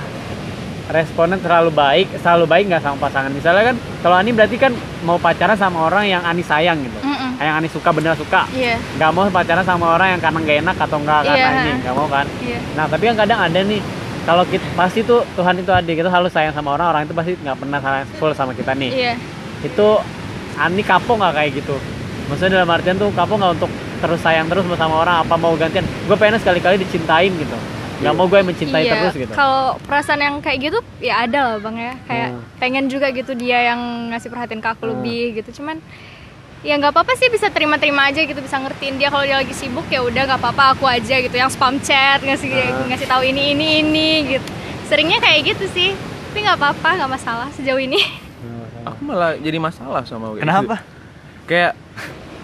responnya 0.85 1.41
terlalu 1.41 1.73
baik, 1.73 2.07
selalu 2.15 2.45
baik 2.45 2.63
nggak 2.69 2.83
sama 2.85 2.97
pasangan? 2.99 3.33
Misalnya 3.33 3.73
kan 3.73 3.75
kalau 3.99 4.13
Ani 4.13 4.29
berarti 4.29 4.53
kan 4.55 4.69
mau 5.01 5.17
pacaran 5.17 5.57
sama 5.57 5.81
orang 5.83 6.05
yang 6.05 6.21
Ani 6.21 6.45
sayang 6.45 6.77
gitu, 6.77 6.93
Mm-mm. 7.35 7.43
yang 7.43 7.55
Ani 7.55 7.67
suka 7.67 7.89
bener 7.91 8.15
suka, 8.15 8.47
Iya, 8.49 8.79
nggak 8.95 9.09
mau 9.11 9.27
pacaran 9.29 9.61
sama 9.61 9.85
orang 9.91 10.15
yang 10.15 10.21
karena 10.21 10.39
nggak 10.39 10.57
enak 10.61 10.77
atau 10.79 10.97
nggak 10.97 11.19
karena 11.21 11.35
Iya. 11.37 11.61
ini, 11.61 11.71
nggak 11.81 11.93
mau 11.93 12.07
kan? 12.07 12.25
iya. 12.39 12.59
Nah 12.73 12.85
tapi 12.87 13.03
kan 13.05 13.15
kadang 13.17 13.39
ada 13.41 13.59
nih 13.61 13.81
kalau 14.23 14.43
kita 14.43 14.65
pasti 14.73 14.99
tuh 15.01 15.21
Tuhan 15.35 15.55
itu 15.55 15.69
adil 15.69 15.93
kita 15.93 16.09
selalu 16.09 16.29
sayang 16.29 16.51
sama 16.51 16.73
orang, 16.73 16.87
orang 16.89 17.01
itu 17.03 17.13
pasti 17.13 17.31
nggak 17.37 17.57
pernah 17.57 17.77
sayang 17.77 18.07
full 18.15 18.31
sama 18.31 18.51
kita 18.51 18.71
nih. 18.73 18.89
Iya. 18.89 19.13
Itu 19.61 19.99
Ani 20.55 20.81
kapok 20.81 21.19
nggak 21.19 21.33
kayak 21.35 21.51
gitu? 21.53 21.75
Maksudnya 22.25 22.57
dalam 22.57 22.71
artian 22.71 22.95
tuh 22.95 23.11
kapok 23.11 23.37
nggak 23.37 23.53
untuk 23.53 23.71
terus 23.95 24.19
sayang 24.19 24.47
terus 24.47 24.63
sama 24.73 24.95
orang 24.97 25.21
apa 25.21 25.35
mau 25.35 25.51
gantian? 25.53 25.83
Gue 26.03 26.15
pengen 26.15 26.39
sekali-kali 26.39 26.79
dicintain 26.79 27.29
gitu. 27.29 27.57
Nggak 27.95 28.11
mau 28.11 28.25
gue 28.25 28.35
yang 28.35 28.49
mencintai 28.49 28.81
Iya, 28.81 28.93
terus 28.97 29.13
gitu. 29.15 29.31
Kalau 29.31 29.79
perasaan 29.79 30.19
yang 30.19 30.35
kayak 30.39 30.59
gitu 30.63 30.79
ya 30.99 31.23
ada 31.23 31.39
lah 31.45 31.57
bang 31.59 31.75
ya. 31.77 31.93
Kayak 32.03 32.27
Hmm. 32.29 32.41
pengen 32.57 32.85
juga 32.87 33.07
gitu 33.09 33.31
dia 33.33 33.69
yang 33.69 33.79
ngasih 34.09 34.27
perhatian 34.27 34.59
ke 34.59 34.67
aku 34.67 34.83
Hmm. 34.83 34.91
lebih 34.95 35.37
gitu. 35.37 35.61
Cuman 35.61 35.79
ya 36.65 36.73
nggak 36.75 36.91
apa-apa 36.91 37.13
sih 37.13 37.29
bisa 37.29 37.47
terima-terima 37.47 38.09
aja 38.09 38.19
gitu 38.19 38.37
bisa 38.37 38.57
ngertiin 38.57 38.97
dia 38.97 39.07
kalau 39.07 39.21
dia 39.21 39.37
lagi 39.37 39.53
sibuk 39.53 39.85
ya 39.85 40.01
udah 40.01 40.25
nggak 40.25 40.39
apa-apa 40.39 40.73
aku 40.73 40.85
aja 40.85 41.15
gitu 41.15 41.31
yang 41.31 41.47
spam 41.47 41.77
chat 41.79 42.19
ngasih 42.19 42.49
Hmm. 42.49 42.89
ngasih 42.89 43.05
tahu 43.05 43.21
ini 43.23 43.53
ini 43.53 43.67
ini 43.79 44.09
gitu. 44.31 44.47
Seringnya 44.83 45.17
kayak 45.19 45.45
gitu 45.47 45.65
sih. 45.67 45.93
Tapi 45.93 46.41
nggak 46.41 46.57
apa-apa 46.57 46.89
nggak 46.95 47.11
masalah 47.11 47.47
sejauh 47.51 47.77
ini. 47.77 48.01
Aku 48.87 49.01
malah 49.01 49.33
jadi 49.35 49.57
masalah 49.57 50.01
sama 50.03 50.29
kayak 50.31 50.41
kenapa 50.41 50.75
gitu. 50.75 51.45
Kayak 51.45 51.73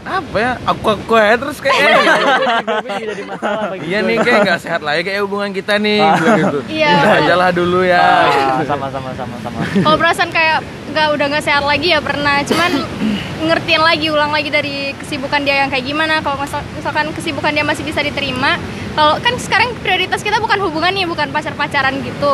apa 0.01 0.33
ya? 0.35 0.51
Aku 0.65 0.85
aku 0.91 1.13
aja 1.13 1.35
terus 1.37 1.57
kayak 1.57 1.77
eh, 1.77 1.93
Gue 2.79 2.93
jadi 2.99 3.23
masalah 3.23 3.63
bagi 3.69 3.85
Iya 3.85 3.99
gue. 3.99 4.07
nih 4.07 4.17
kayak 4.19 4.39
nggak 4.43 4.59
sehat 4.59 4.81
lagi 4.81 5.01
kayak 5.03 5.21
hubungan 5.21 5.49
kita 5.51 5.77
nih 5.77 5.97
Ah. 5.99 6.17
gitu. 6.35 6.59
Iya. 6.67 6.93
Aja 7.19 7.33
lah 7.35 7.49
dulu 7.51 7.81
ya. 7.83 8.01
Ah, 8.01 8.61
sama 8.63 8.89
sama 8.89 9.09
sama 9.13 9.35
sama 9.39 9.57
kalau 9.77 9.97
perasaan 9.97 10.29
kayak 10.29 10.61
nggak 10.89 11.07
udah 11.11 11.25
nggak 11.27 11.43
sehat 11.43 11.61
lagi 11.63 11.87
ya 11.87 11.99
pernah. 11.99 12.41
Cuman 12.41 12.71
ngertiin 13.41 13.81
lagi 13.81 14.07
ulang 14.13 14.29
lagi 14.29 14.53
dari 14.53 14.93
kesibukan 14.95 15.41
dia 15.41 15.65
yang 15.65 15.69
kayak 15.73 15.85
gimana. 15.85 16.21
Kalau 16.21 16.37
misal- 16.37 16.65
misalkan 16.77 17.09
kesibukan 17.11 17.51
dia 17.51 17.65
masih 17.65 17.83
bisa 17.83 17.99
diterima. 18.05 18.61
Kalau 18.93 19.17
kan 19.19 19.33
sekarang 19.41 19.73
prioritas 19.81 20.21
kita 20.21 20.37
bukan 20.37 20.61
hubungan 20.61 20.93
nih, 20.93 21.09
bukan 21.09 21.33
pacar-pacaran 21.33 21.99
gitu. 22.05 22.33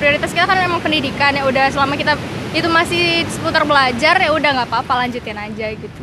Prioritas 0.00 0.32
kita 0.32 0.48
kan 0.48 0.58
memang 0.58 0.80
pendidikan 0.80 1.36
ya 1.36 1.44
udah 1.44 1.70
selama 1.70 1.94
kita 1.94 2.16
itu 2.50 2.66
masih 2.66 3.22
seputar 3.30 3.62
belajar 3.62 4.18
ya 4.18 4.30
udah 4.34 4.50
nggak 4.58 4.68
apa-apa 4.68 5.06
lanjutin 5.06 5.38
aja 5.38 5.66
gitu. 5.70 6.02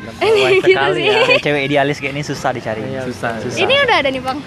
Ini 0.00 0.40
Wah, 0.40 0.50
gitu 0.50 0.66
sekali 0.66 0.98
sih. 0.98 1.06
ya. 1.06 1.38
Cewek 1.40 1.62
idealis 1.66 1.96
kayak 1.98 2.12
ini 2.12 2.22
susah 2.22 2.50
dicari 2.50 2.80
Iya, 2.82 3.04
Susah. 3.04 3.36
Ini 3.44 3.74
udah 3.84 3.96
ada 3.96 4.08
nih 4.08 4.22
bang. 4.22 4.38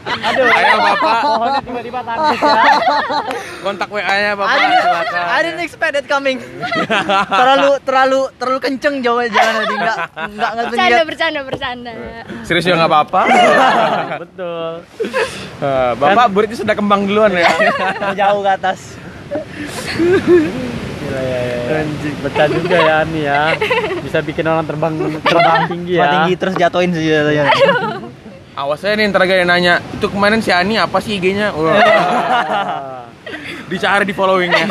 Aduh, 0.00 0.46
Ayo 0.46 0.74
bapak, 0.78 1.14
pohonnya 1.20 1.60
tiba-tiba 1.60 2.00
tanduk 2.02 2.38
ya. 2.38 2.52
kontak 3.60 3.88
WA-nya 3.90 4.32
bapak 4.32 4.56
silakan. 4.78 5.24
I 5.26 5.38
didn't 5.42 5.62
expect 5.62 5.94
it 5.94 6.06
coming. 6.06 6.38
terlalu 7.40 7.70
terlalu 7.82 8.20
terlalu 8.36 8.58
kenceng 8.60 8.94
jauh 9.00 9.20
jangan 9.22 9.54
tadi 9.58 9.74
enggak 9.74 9.96
enggak 10.14 10.50
enggak 10.50 10.66
Bercanda 10.70 11.02
bercanda 11.04 11.40
bercanda. 11.42 11.90
Serius 12.44 12.64
ya 12.64 12.74
nggak 12.74 12.90
apa-apa. 12.90 13.20
Betul. 14.24 14.72
Eh, 15.60 15.92
bapak 15.98 16.26
buritnya 16.30 16.56
sudah 16.56 16.74
kembang 16.74 17.04
duluan 17.04 17.32
ya. 17.34 17.48
jauh 18.20 18.40
ke 18.40 18.50
atas. 18.50 18.80
Gila 21.10 21.20
ya, 21.20 21.40
ya, 21.40 21.56
ya. 21.58 21.82
Betah 22.22 22.46
juga 22.46 22.76
ya 22.78 22.94
Ani 23.00 23.20
ya. 23.20 23.40
Bisa 23.98 24.18
bikin 24.20 24.46
orang 24.46 24.62
terbang 24.62 24.94
terbang 25.26 25.60
tinggi 25.66 25.94
ya. 25.96 26.06
tinggi 26.08 26.32
terus 26.36 26.54
jatuhin 26.54 26.94
saja. 26.94 27.50
Awas 28.52 28.80
aja 28.80 28.94
nih 28.94 29.08
ntar 29.08 29.24
gak 29.24 29.36
ada 29.36 29.46
nanya 29.48 29.74
itu 29.90 30.06
kemarin 30.06 30.38
si 30.38 30.50
Ani 30.50 30.76
apa 30.76 30.98
sih 30.98 31.16
IG-nya? 31.16 31.50
Wah, 31.50 31.74
Ah. 31.74 33.06
dicari 33.66 34.02
di 34.02 34.12
followingnya. 34.12 34.66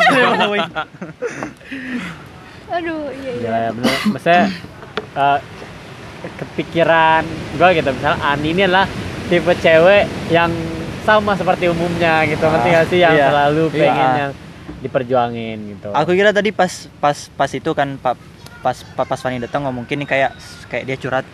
Aduh 2.70 3.10
iya 3.12 3.32
iya. 3.34 3.50
Ya 3.60 3.70
bener. 3.70 3.94
Maksudnya 4.08 4.44
eh, 5.12 5.38
kepikiran 6.36 7.22
gue 7.56 7.68
gitu 7.74 7.90
misalnya 7.90 8.18
Ani 8.22 8.48
ini 8.50 8.62
adalah 8.62 8.86
tipe 9.26 9.52
cewek 9.54 10.04
yang 10.28 10.52
sama 11.02 11.32
seperti 11.32 11.66
umumnya 11.66 12.22
gitu 12.24 12.44
ngerti 12.44 12.68
Ah, 12.68 12.74
gak 12.76 12.86
sih 12.86 12.98
yang 13.00 13.14
iya. 13.14 13.26
selalu 13.28 13.64
Iya. 13.66 13.80
pengen 13.80 14.10
yang 14.14 14.32
diperjuangin 14.80 15.56
gitu 15.70 15.88
Aku 15.92 16.12
kira 16.12 16.30
tadi 16.30 16.50
pas 16.50 16.68
pas 16.98 17.16
pas 17.30 17.48
itu 17.48 17.70
kan 17.70 17.96
pak 17.96 18.16
pas 18.60 18.76
pas, 18.92 19.06
pas 19.06 19.16
Fanny 19.16 19.40
datang 19.40 19.64
ngomong 19.64 19.84
mungkin 19.84 20.00
nih 20.00 20.08
kayak 20.08 20.30
kayak 20.68 20.84
dia 20.84 20.96
curhat. 20.96 21.24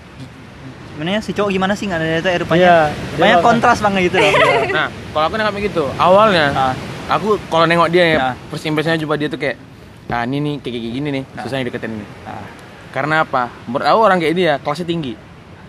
Sebenarnya 0.94 1.20
si 1.20 1.34
cowok 1.34 1.50
gimana 1.50 1.74
sih 1.74 1.84
nggak 1.84 1.98
ada 1.98 2.16
itu 2.16 2.30
rupanya. 2.40 2.62
Iya, 2.62 2.78
Banyak 3.18 3.38
kontras 3.42 3.78
banget 3.82 4.08
gitu 4.08 4.16
loh. 4.16 4.32
Nah, 4.72 4.88
kalau 5.12 5.24
aku 5.28 5.34
nengok 5.36 5.54
gitu, 5.60 5.84
awalnya 5.98 6.46
Ah, 6.54 6.74
aku 7.12 7.36
kalau 7.50 7.66
nengok 7.66 7.90
dia 7.90 8.04
ya, 8.06 8.18
Nah. 8.18 8.34
first 8.48 8.64
impressionnya 8.64 9.02
coba 9.02 9.20
dia 9.20 9.28
tuh 9.28 9.36
kayak, 9.36 9.60
ah 10.08 10.24
ini 10.24 10.38
nih 10.40 10.54
kayak 10.62 10.72
kayak 10.72 10.94
gini 10.94 11.08
nih, 11.12 11.24
susah 11.42 11.60
deketin 11.60 12.00
nih. 12.00 12.08
ah. 12.24 12.46
Karena 12.94 13.28
apa? 13.28 13.52
Menurut 13.68 13.84
aku 13.84 14.00
orang 14.00 14.18
kayak 14.22 14.34
dia 14.34 14.52
kelasnya 14.56 14.86
tinggi. 14.88 15.12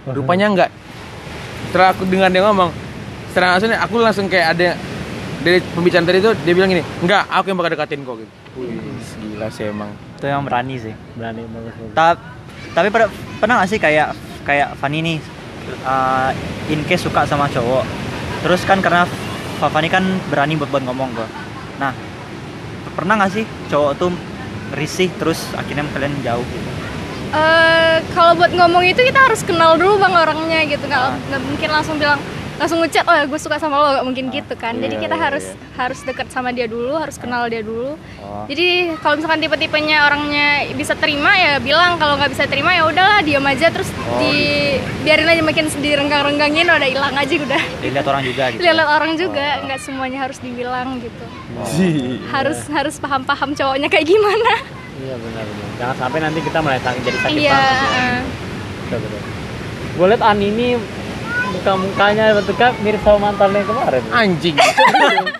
Rupanya 0.07 0.47
enggak. 0.47 0.69
Setelah 1.67 1.91
aku 1.91 2.07
dengar 2.07 2.31
dia 2.31 2.39
ngomong, 2.47 2.71
setelah 3.33 3.59
aslinya 3.59 3.83
aku 3.83 3.99
langsung 3.99 4.31
kayak 4.31 4.55
ada 4.55 4.79
dari 5.39 5.59
pembicaraan 5.63 6.05
tadi 6.05 6.17
itu 6.17 6.31
dia 6.41 6.53
bilang 6.53 6.69
gini, 6.69 6.83
enggak, 6.99 7.23
aku 7.27 7.45
yang 7.47 7.57
bakal 7.57 7.71
deketin 7.73 8.01
kok 8.01 8.15
gitu. 8.17 8.33
Wih, 8.57 8.73
gila 9.23 9.47
sih 9.47 9.65
emang. 9.65 9.89
Itu 10.17 10.25
yang 10.25 10.41
berani 10.41 10.75
sih. 10.77 10.93
berani 11.13 11.45
bagus 11.45 11.73
bagus. 11.73 11.93
Ta- 11.93 12.19
tapi 12.73 12.87
per- 12.89 13.11
pernah 13.37 13.61
gak 13.61 13.69
sih 13.69 13.77
kayak 13.77 14.13
kayak 14.43 14.73
Fanny 14.75 14.99
nih 14.99 15.17
uh, 15.83 16.29
in 16.67 16.81
case 16.83 17.03
suka 17.03 17.21
sama 17.23 17.45
cowok 17.47 17.85
terus 18.39 18.61
kan 18.63 18.79
karena 18.79 19.05
Fa- 19.57 19.67
Fanny 19.67 19.87
kan 19.87 20.01
berani 20.27 20.53
buat, 20.53 20.69
buat 20.69 20.83
ngomong 20.83 21.09
ke 21.11 21.25
nah 21.77 21.93
pernah 22.93 23.17
gak 23.19 23.31
sih 23.31 23.43
cowok 23.67 23.91
tuh 23.97 24.09
risih 24.71 25.09
terus 25.15 25.49
akhirnya 25.53 25.85
kalian 25.91 26.13
jauh 26.21 26.45
gitu 26.45 26.69
Eh, 27.27 27.95
kalau 28.13 28.33
buat 28.33 28.49
ngomong 28.49 28.87
itu 28.87 29.03
kita 29.03 29.19
harus 29.19 29.43
kenal 29.43 29.75
dulu 29.75 29.99
bang 29.99 30.15
orangnya 30.15 30.63
gitu 30.63 30.87
nggak 30.87 31.03
Ah. 31.03 31.13
nggak 31.27 31.41
mungkin 31.43 31.69
langsung 31.69 31.95
bilang 31.99 32.15
langsung 32.57 32.81
ngechat 32.81 33.05
oh 33.05 33.15
gue 33.29 33.39
suka 33.39 33.57
sama 33.57 33.75
lo. 33.77 33.87
Nggak 33.93 34.05
mungkin 34.05 34.25
gitu 34.29 34.53
kan. 34.57 34.77
jadi 34.77 34.97
Iya, 34.97 35.03
kita 35.05 35.15
iya, 35.15 35.23
harus 35.29 35.45
iya. 35.45 35.77
harus 35.77 35.99
deket 36.01 36.27
sama 36.29 36.49
dia 36.49 36.65
dulu 36.65 36.97
harus 36.97 37.15
kenal 37.15 37.45
dia 37.47 37.61
dulu. 37.61 37.93
Oh. 38.21 38.43
jadi 38.49 38.97
kalau 38.99 39.21
misalkan 39.21 39.39
tipe-tipenya 39.39 40.03
orangnya 40.03 40.47
bisa 40.73 40.97
terima 40.97 41.31
ya 41.37 41.61
bilang. 41.61 41.95
Kalau 41.97 42.17
nggak 42.17 42.33
bisa 42.33 42.45
terima 42.45 42.73
ya 42.73 42.83
udahlah 42.85 43.21
diam 43.21 43.45
aja. 43.45 43.69
Terus 43.69 43.89
Oh, 44.07 44.23
di 44.23 44.35
biarin 45.03 45.27
aja 45.27 45.43
makin 45.43 45.67
direnggang-renggangin 45.67 46.65
udah 46.65 46.89
hilang 46.89 47.13
aja 47.13 47.33
udah. 47.37 47.61
Dilihat 47.83 48.07
orang 48.07 48.23
juga 48.23 48.43
gitu. 48.49 48.59
Lihat 48.63 48.87
orang 48.87 49.11
juga 49.19 49.45
nggak 49.67 49.79
semuanya 49.83 50.19
harus 50.25 50.37
dibilang 50.39 50.97
gitu. 50.97 51.25
Harus 52.31 52.59
harus 52.71 52.95
paham-paham 52.97 53.53
cowoknya 53.53 53.87
kayak 53.87 54.07
gimana. 54.07 54.53
Iya 54.97 55.15
benar 55.15 55.43
benar. 55.45 55.69
Jangan 55.77 55.95
sampai 56.01 56.19
nanti 56.25 56.39
kita 56.41 56.57
mulai 56.57 56.79
sakit 56.81 57.01
jadi 57.05 57.17
sakit 57.21 57.37
iya 57.37 57.53
banget. 57.53 57.89
ya. 57.93 58.09
betul 58.81 58.97
betul. 59.05 59.21
Gue 59.97 60.05
liat 60.09 60.23
Ani 60.23 60.45
ini 60.49 60.67
muka 61.47 61.71
mukanya 61.75 62.23
bentuknya 62.33 62.69
mirip 62.79 63.01
sama 63.01 63.19
mantannya 63.23 63.61
kemarin 63.63 64.03
Anjing. 64.09 64.55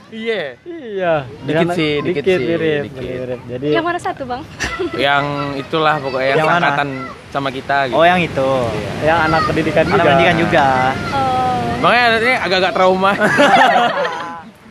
Iya. 0.07 0.55
iya 0.65 1.13
Dikit 1.43 1.67
sih, 1.75 1.99
dikit 2.01 2.23
sih, 2.23 2.39
mirip, 2.39 2.81
dikit. 2.89 3.03
mirip. 3.03 3.39
jadi 3.45 3.67
yang 3.69 3.85
mana 3.85 3.99
satu 3.99 4.23
bang 4.23 4.41
yang 5.05 5.23
itulah 5.53 5.99
pokoknya 5.99 6.27
yang, 6.31 6.39
Yang 6.39 6.49
angkatan 6.57 6.89
sama 7.29 7.49
kita 7.51 7.77
gitu. 7.91 7.95
oh 7.95 8.05
yang 8.07 8.17
itu 8.17 8.49
yang 9.03 9.19
anak 9.21 9.41
pendidikan 9.45 9.83
anak 9.83 9.93
juga 9.93 10.07
pendidikan 10.07 10.37
juga 10.39 10.65
oh 11.11 11.35
Makanya 11.77 12.05
ini 12.17 12.33
agak-agak 12.33 12.73
trauma. 12.73 13.11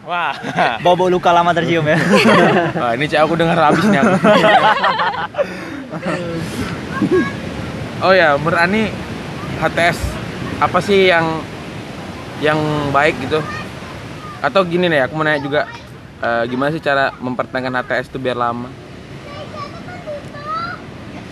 Wah. 0.07 0.35
bawa 0.81 1.07
luka 1.07 1.31
lama 1.31 1.51
tercium 1.51 1.83
ya 1.83 1.99
Wah, 2.75 2.95
ini 2.95 3.07
cewek 3.07 3.23
aku 3.23 3.35
dengar 3.35 3.59
habis 3.61 3.83
nih 3.85 3.99
aku. 3.99 4.15
oh 8.01 8.13
ya, 8.13 8.35
menurut 8.37 8.55
Ani 8.57 8.83
HTS 9.59 9.99
apa 10.57 10.79
sih 10.81 11.09
yang 11.09 11.41
yang 12.39 12.59
baik 12.91 13.17
gitu? 13.21 13.41
Atau 14.41 14.65
gini 14.65 14.87
nih, 14.87 15.05
aku 15.05 15.17
mau 15.17 15.25
nanya 15.25 15.41
juga 15.41 15.61
eh, 16.19 16.45
gimana 16.47 16.71
sih 16.71 16.81
cara 16.81 17.13
mempertahankan 17.17 17.73
HTS 17.75 18.09
itu 18.09 18.19
biar 18.19 18.37
lama? 18.37 18.69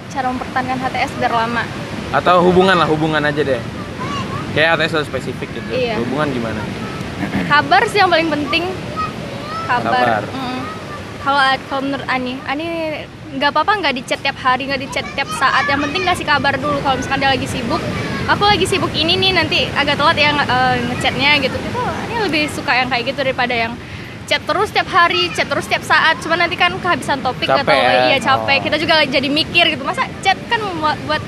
cara 0.08 0.30
mempertahankan 0.30 0.78
HTS 0.78 1.10
biar 1.18 1.34
lama 1.34 1.66
Atau 2.14 2.38
hubungan 2.40 2.78
lah, 2.78 2.86
hubungan 2.86 3.18
aja 3.18 3.42
deh. 3.42 3.58
Kayak 4.54 4.78
HTS 4.78 4.92
harus 4.94 5.08
spesifik 5.10 5.50
gitu. 5.50 5.66
Iya. 5.68 5.98
Hubungan 5.98 6.30
gimana? 6.30 6.62
kabar 7.46 7.82
sih 7.86 7.98
yang 7.98 8.10
paling 8.10 8.26
penting 8.28 8.64
Kabar. 9.64 9.86
kabar, 9.86 10.22
Mm. 10.28 10.60
kalau 11.22 11.42
kalau 11.70 11.82
menurut 11.82 12.06
Ani 12.06 12.36
Ani 12.44 12.64
nggak 13.32 13.54
apa-apa 13.54 13.80
nggak 13.80 13.94
dicat 13.96 14.18
tiap 14.20 14.36
hari 14.36 14.66
nggak 14.66 14.82
dicat 14.82 15.06
tiap 15.14 15.30
saat 15.32 15.64
yang 15.64 15.80
penting 15.80 16.04
ngasih 16.04 16.26
kabar 16.26 16.52
dulu 16.54 16.76
kalau 16.82 16.98
misalkan 16.98 17.22
dia 17.22 17.30
lagi 17.30 17.46
sibuk 17.46 17.80
aku 18.24 18.42
lagi 18.44 18.64
sibuk 18.64 18.92
ini 18.92 19.14
nih 19.16 19.32
nanti 19.32 19.68
agak 19.70 19.96
telat 19.96 20.16
ya 20.16 20.30
eh, 20.32 20.74
ngechatnya 20.88 21.30
gitu 21.40 21.56
itu 21.56 21.80
Ani 21.80 22.16
lebih 22.22 22.42
suka 22.48 22.72
yang 22.72 22.88
kayak 22.88 23.12
gitu 23.12 23.18
daripada 23.20 23.52
yang 23.52 23.72
chat 24.24 24.40
terus 24.40 24.72
tiap 24.72 24.88
hari 24.88 25.28
chat 25.30 25.44
terus 25.44 25.68
tiap 25.68 25.84
saat 25.84 26.16
cuma 26.24 26.40
nanti 26.40 26.56
kan 26.56 26.72
kehabisan 26.74 27.20
topik 27.20 27.44
Capek 27.44 27.60
atau 27.60 27.76
ya? 27.76 27.92
iya 28.08 28.18
capek 28.18 28.56
Oh. 28.56 28.64
kita 28.64 28.76
juga 28.80 28.94
jadi 29.04 29.28
mikir 29.28 29.64
gitu 29.68 29.84
masa 29.84 30.08
chat 30.20 30.40
kan 30.48 30.60
buat, 30.80 30.96
buat 31.04 31.22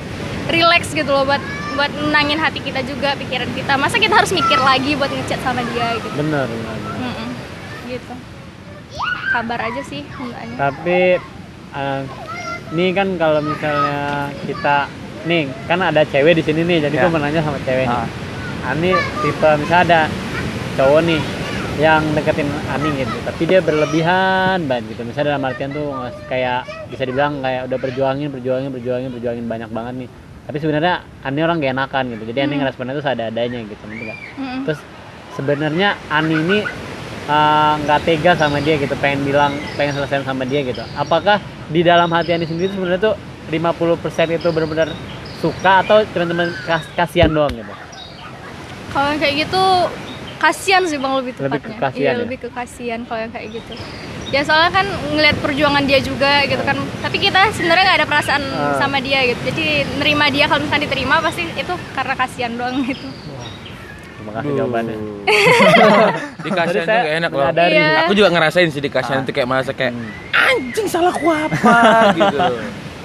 relax 0.48 0.96
gitu 0.96 1.12
loh 1.12 1.28
buat 1.28 1.42
buat 1.76 1.92
menangin 1.92 2.40
hati 2.40 2.64
kita 2.64 2.80
juga 2.88 3.12
pikiran 3.20 3.52
kita 3.52 3.76
masa 3.76 4.00
kita 4.00 4.16
harus 4.16 4.32
mikir 4.32 4.56
lagi 4.56 4.96
buat 4.96 5.12
ngechat 5.12 5.40
sama 5.44 5.61
dia 5.68 5.92
gitu 6.00 6.09
benar 6.16 6.48
benar. 6.48 6.76
Mm-mm. 6.96 7.28
gitu 7.85 8.14
kabar 9.28 9.61
aja 9.61 9.82
sih 9.85 10.00
enggaknya 10.09 10.56
tapi 10.56 10.98
eh, 11.76 12.00
ini 12.72 12.87
kan 12.96 13.09
kalau 13.20 13.44
misalnya 13.44 14.32
kita 14.48 14.88
nih 15.27 15.41
kan 15.65 15.79
ada 15.81 16.03
cewek 16.03 16.33
di 16.35 16.43
sini 16.43 16.62
nih 16.62 16.79
jadi 16.83 16.95
Ya. 16.95 17.03
gue 17.03 17.11
mau 17.11 17.19
nanya 17.19 17.41
sama 17.41 17.59
cewek 17.61 17.85
nih 17.85 17.99
Ah. 17.99 18.09
Ani 18.67 18.91
tipe 19.21 19.51
misalnya 19.57 19.83
ada 19.85 20.01
cowok 20.75 21.01
nih 21.03 21.21
yang 21.77 22.03
deketin 22.11 22.49
Ani 22.67 22.89
gitu 22.97 23.17
tapi 23.23 23.43
dia 23.45 23.61
berlebihan 23.61 24.65
banget 24.65 24.97
gitu 24.97 25.03
misalnya 25.05 25.29
dalam 25.33 25.45
artian 25.45 25.71
tuh 25.71 25.87
nggak- 25.89 26.25
kayak 26.27 26.61
bisa 26.89 27.03
dibilang 27.05 27.39
kayak 27.39 27.67
udah 27.67 27.79
perjuangin 27.79 28.29
perjuangin 28.29 28.71
perjuangin 28.71 29.11
perjuangin 29.11 29.45
banyak 29.45 29.69
banget 29.69 29.95
nih 29.99 30.11
tapi 30.43 30.57
sebenarnya 30.57 30.95
Ani 31.21 31.39
orang 31.39 31.59
gak 31.59 31.73
enakan 31.73 32.05
gitu 32.09 32.23
jadi 32.27 32.39
Ani 32.43 32.55
ngeresponnya 32.57 32.95
tuh 32.95 33.05
seadanya 33.05 33.59
gitu 33.61 33.83
nanti 33.83 34.03
nggak 34.05 34.19
Mm-mm. 34.37 34.61
terus 34.65 34.81
sebenarnya 35.33 35.89
Ani 36.09 36.35
ini 36.35 36.59
uh, 37.27 37.75
nggak 37.79 38.01
tega 38.03 38.33
sama 38.35 38.59
dia 38.59 38.75
gitu 38.77 38.97
pengen 38.97 39.21
bilang 39.23 39.53
pengen 39.75 39.95
selesai 39.95 40.23
sama 40.23 40.43
dia 40.43 40.62
gitu 40.62 40.81
apakah 40.95 41.39
di 41.67 41.83
dalam 41.83 42.09
hati 42.09 42.33
Ani 42.33 42.45
sendiri 42.45 42.71
sebenarnya 42.71 43.03
tuh 43.03 43.15
50% 43.48 44.02
itu 44.32 44.48
benar-benar 44.48 44.88
suka 45.37 45.80
atau 45.80 46.02
teman-teman 46.06 46.50
kas- 46.62 46.90
kasihan 46.92 47.28
doang 47.28 47.52
gitu? 47.52 47.72
Kalau 48.90 49.09
yang 49.09 49.20
kayak 49.20 49.35
gitu 49.42 49.62
kasihan 50.37 50.82
sih 50.82 50.96
bang 50.96 51.14
lebih 51.14 51.32
Lebih 51.35 51.42
tepatnya. 51.59 51.68
ke 51.68 51.80
kasihan 51.80 52.02
iya 52.02 52.12
ya? 52.12 52.22
lebih 52.22 52.38
ke 52.38 52.48
kasihan 52.50 53.00
kalau 53.02 53.20
yang 53.20 53.30
kayak 53.30 53.48
gitu. 53.52 53.72
Ya 54.26 54.42
soalnya 54.42 54.72
kan 54.74 54.87
ngeliat 55.09 55.37
perjuangan 55.38 55.85
dia 55.85 56.00
juga 56.00 56.42
gitu 56.44 56.59
kan. 56.61 56.74
Tapi 56.98 57.16
kita 57.20 57.52
sebenarnya 57.52 57.85
nggak 57.85 57.98
ada 58.00 58.06
perasaan 58.06 58.42
Ah. 58.44 58.74
sama 58.74 58.98
dia 58.98 59.22
gitu. 59.24 59.40
Jadi 59.46 59.64
nerima 59.96 60.26
dia 60.28 60.44
kalau 60.44 60.61
misalnya 60.61 60.85
diterima 60.85 61.20
pasti 61.20 61.46
itu 61.46 61.74
karena 61.94 62.14
kasihan 62.14 62.52
doang 62.52 62.82
gitu. 62.82 63.06
Terima 64.16 64.32
kasih 64.35 64.52
jawabannya. 64.56 64.96
Dikasihan 66.44 66.82
tuh 66.82 66.90
saya 66.90 67.00
gak 67.00 67.16
enak 67.16 67.30
loh. 67.30 67.46
Iya. 67.54 67.88
Aku 68.02 68.12
juga 68.12 68.28
ngerasain 68.28 68.68
sih 68.68 68.82
dikasihan 68.82 69.22
itu 69.22 69.30
kayak 69.30 69.46
merasa 69.46 69.70
kayak 69.70 69.94
anjing 70.32 70.87
salahku 70.87 71.28
apa? 71.28 71.78
Gitu. 72.18 72.38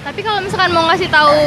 Tapi 0.02 0.20
kalau 0.20 0.38
misalkan 0.40 0.70
mau 0.70 0.84
ngasih 0.84 1.08
tahu 1.08 1.38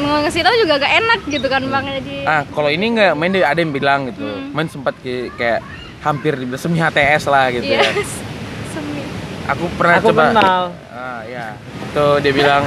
mau 0.00 0.22
ngasih 0.22 0.40
tahu 0.40 0.54
juga 0.56 0.78
gak 0.78 0.94
enak 0.96 1.20
gitu 1.26 1.46
kan 1.46 1.62
bang 1.64 1.84
jadi 1.98 2.16
Ah, 2.22 2.42
kalau 2.46 2.68
ini 2.68 2.86
nggak 2.92 3.12
main 3.12 3.30
deh, 3.30 3.42
ada 3.42 3.58
yang 3.58 3.70
bilang 3.70 4.06
gitu. 4.06 4.22
Main 4.48 4.66
sempat 4.66 4.94
kayak 5.02 5.60
hampir 6.00 6.32
di 6.34 6.46
semi 6.54 6.78
HTS 6.78 7.26
lah 7.26 7.50
gitu 7.50 7.66
iya 7.66 7.82
ya. 7.82 7.92
semi 8.70 9.02
Aku 9.48 9.66
pernah 9.74 9.98
aku 9.98 10.08
coba. 10.08 10.22
kenal 10.30 10.62
Ah, 10.88 11.20
ya. 11.24 11.58
Tuh 11.90 12.22
dia 12.22 12.30
bilang 12.30 12.62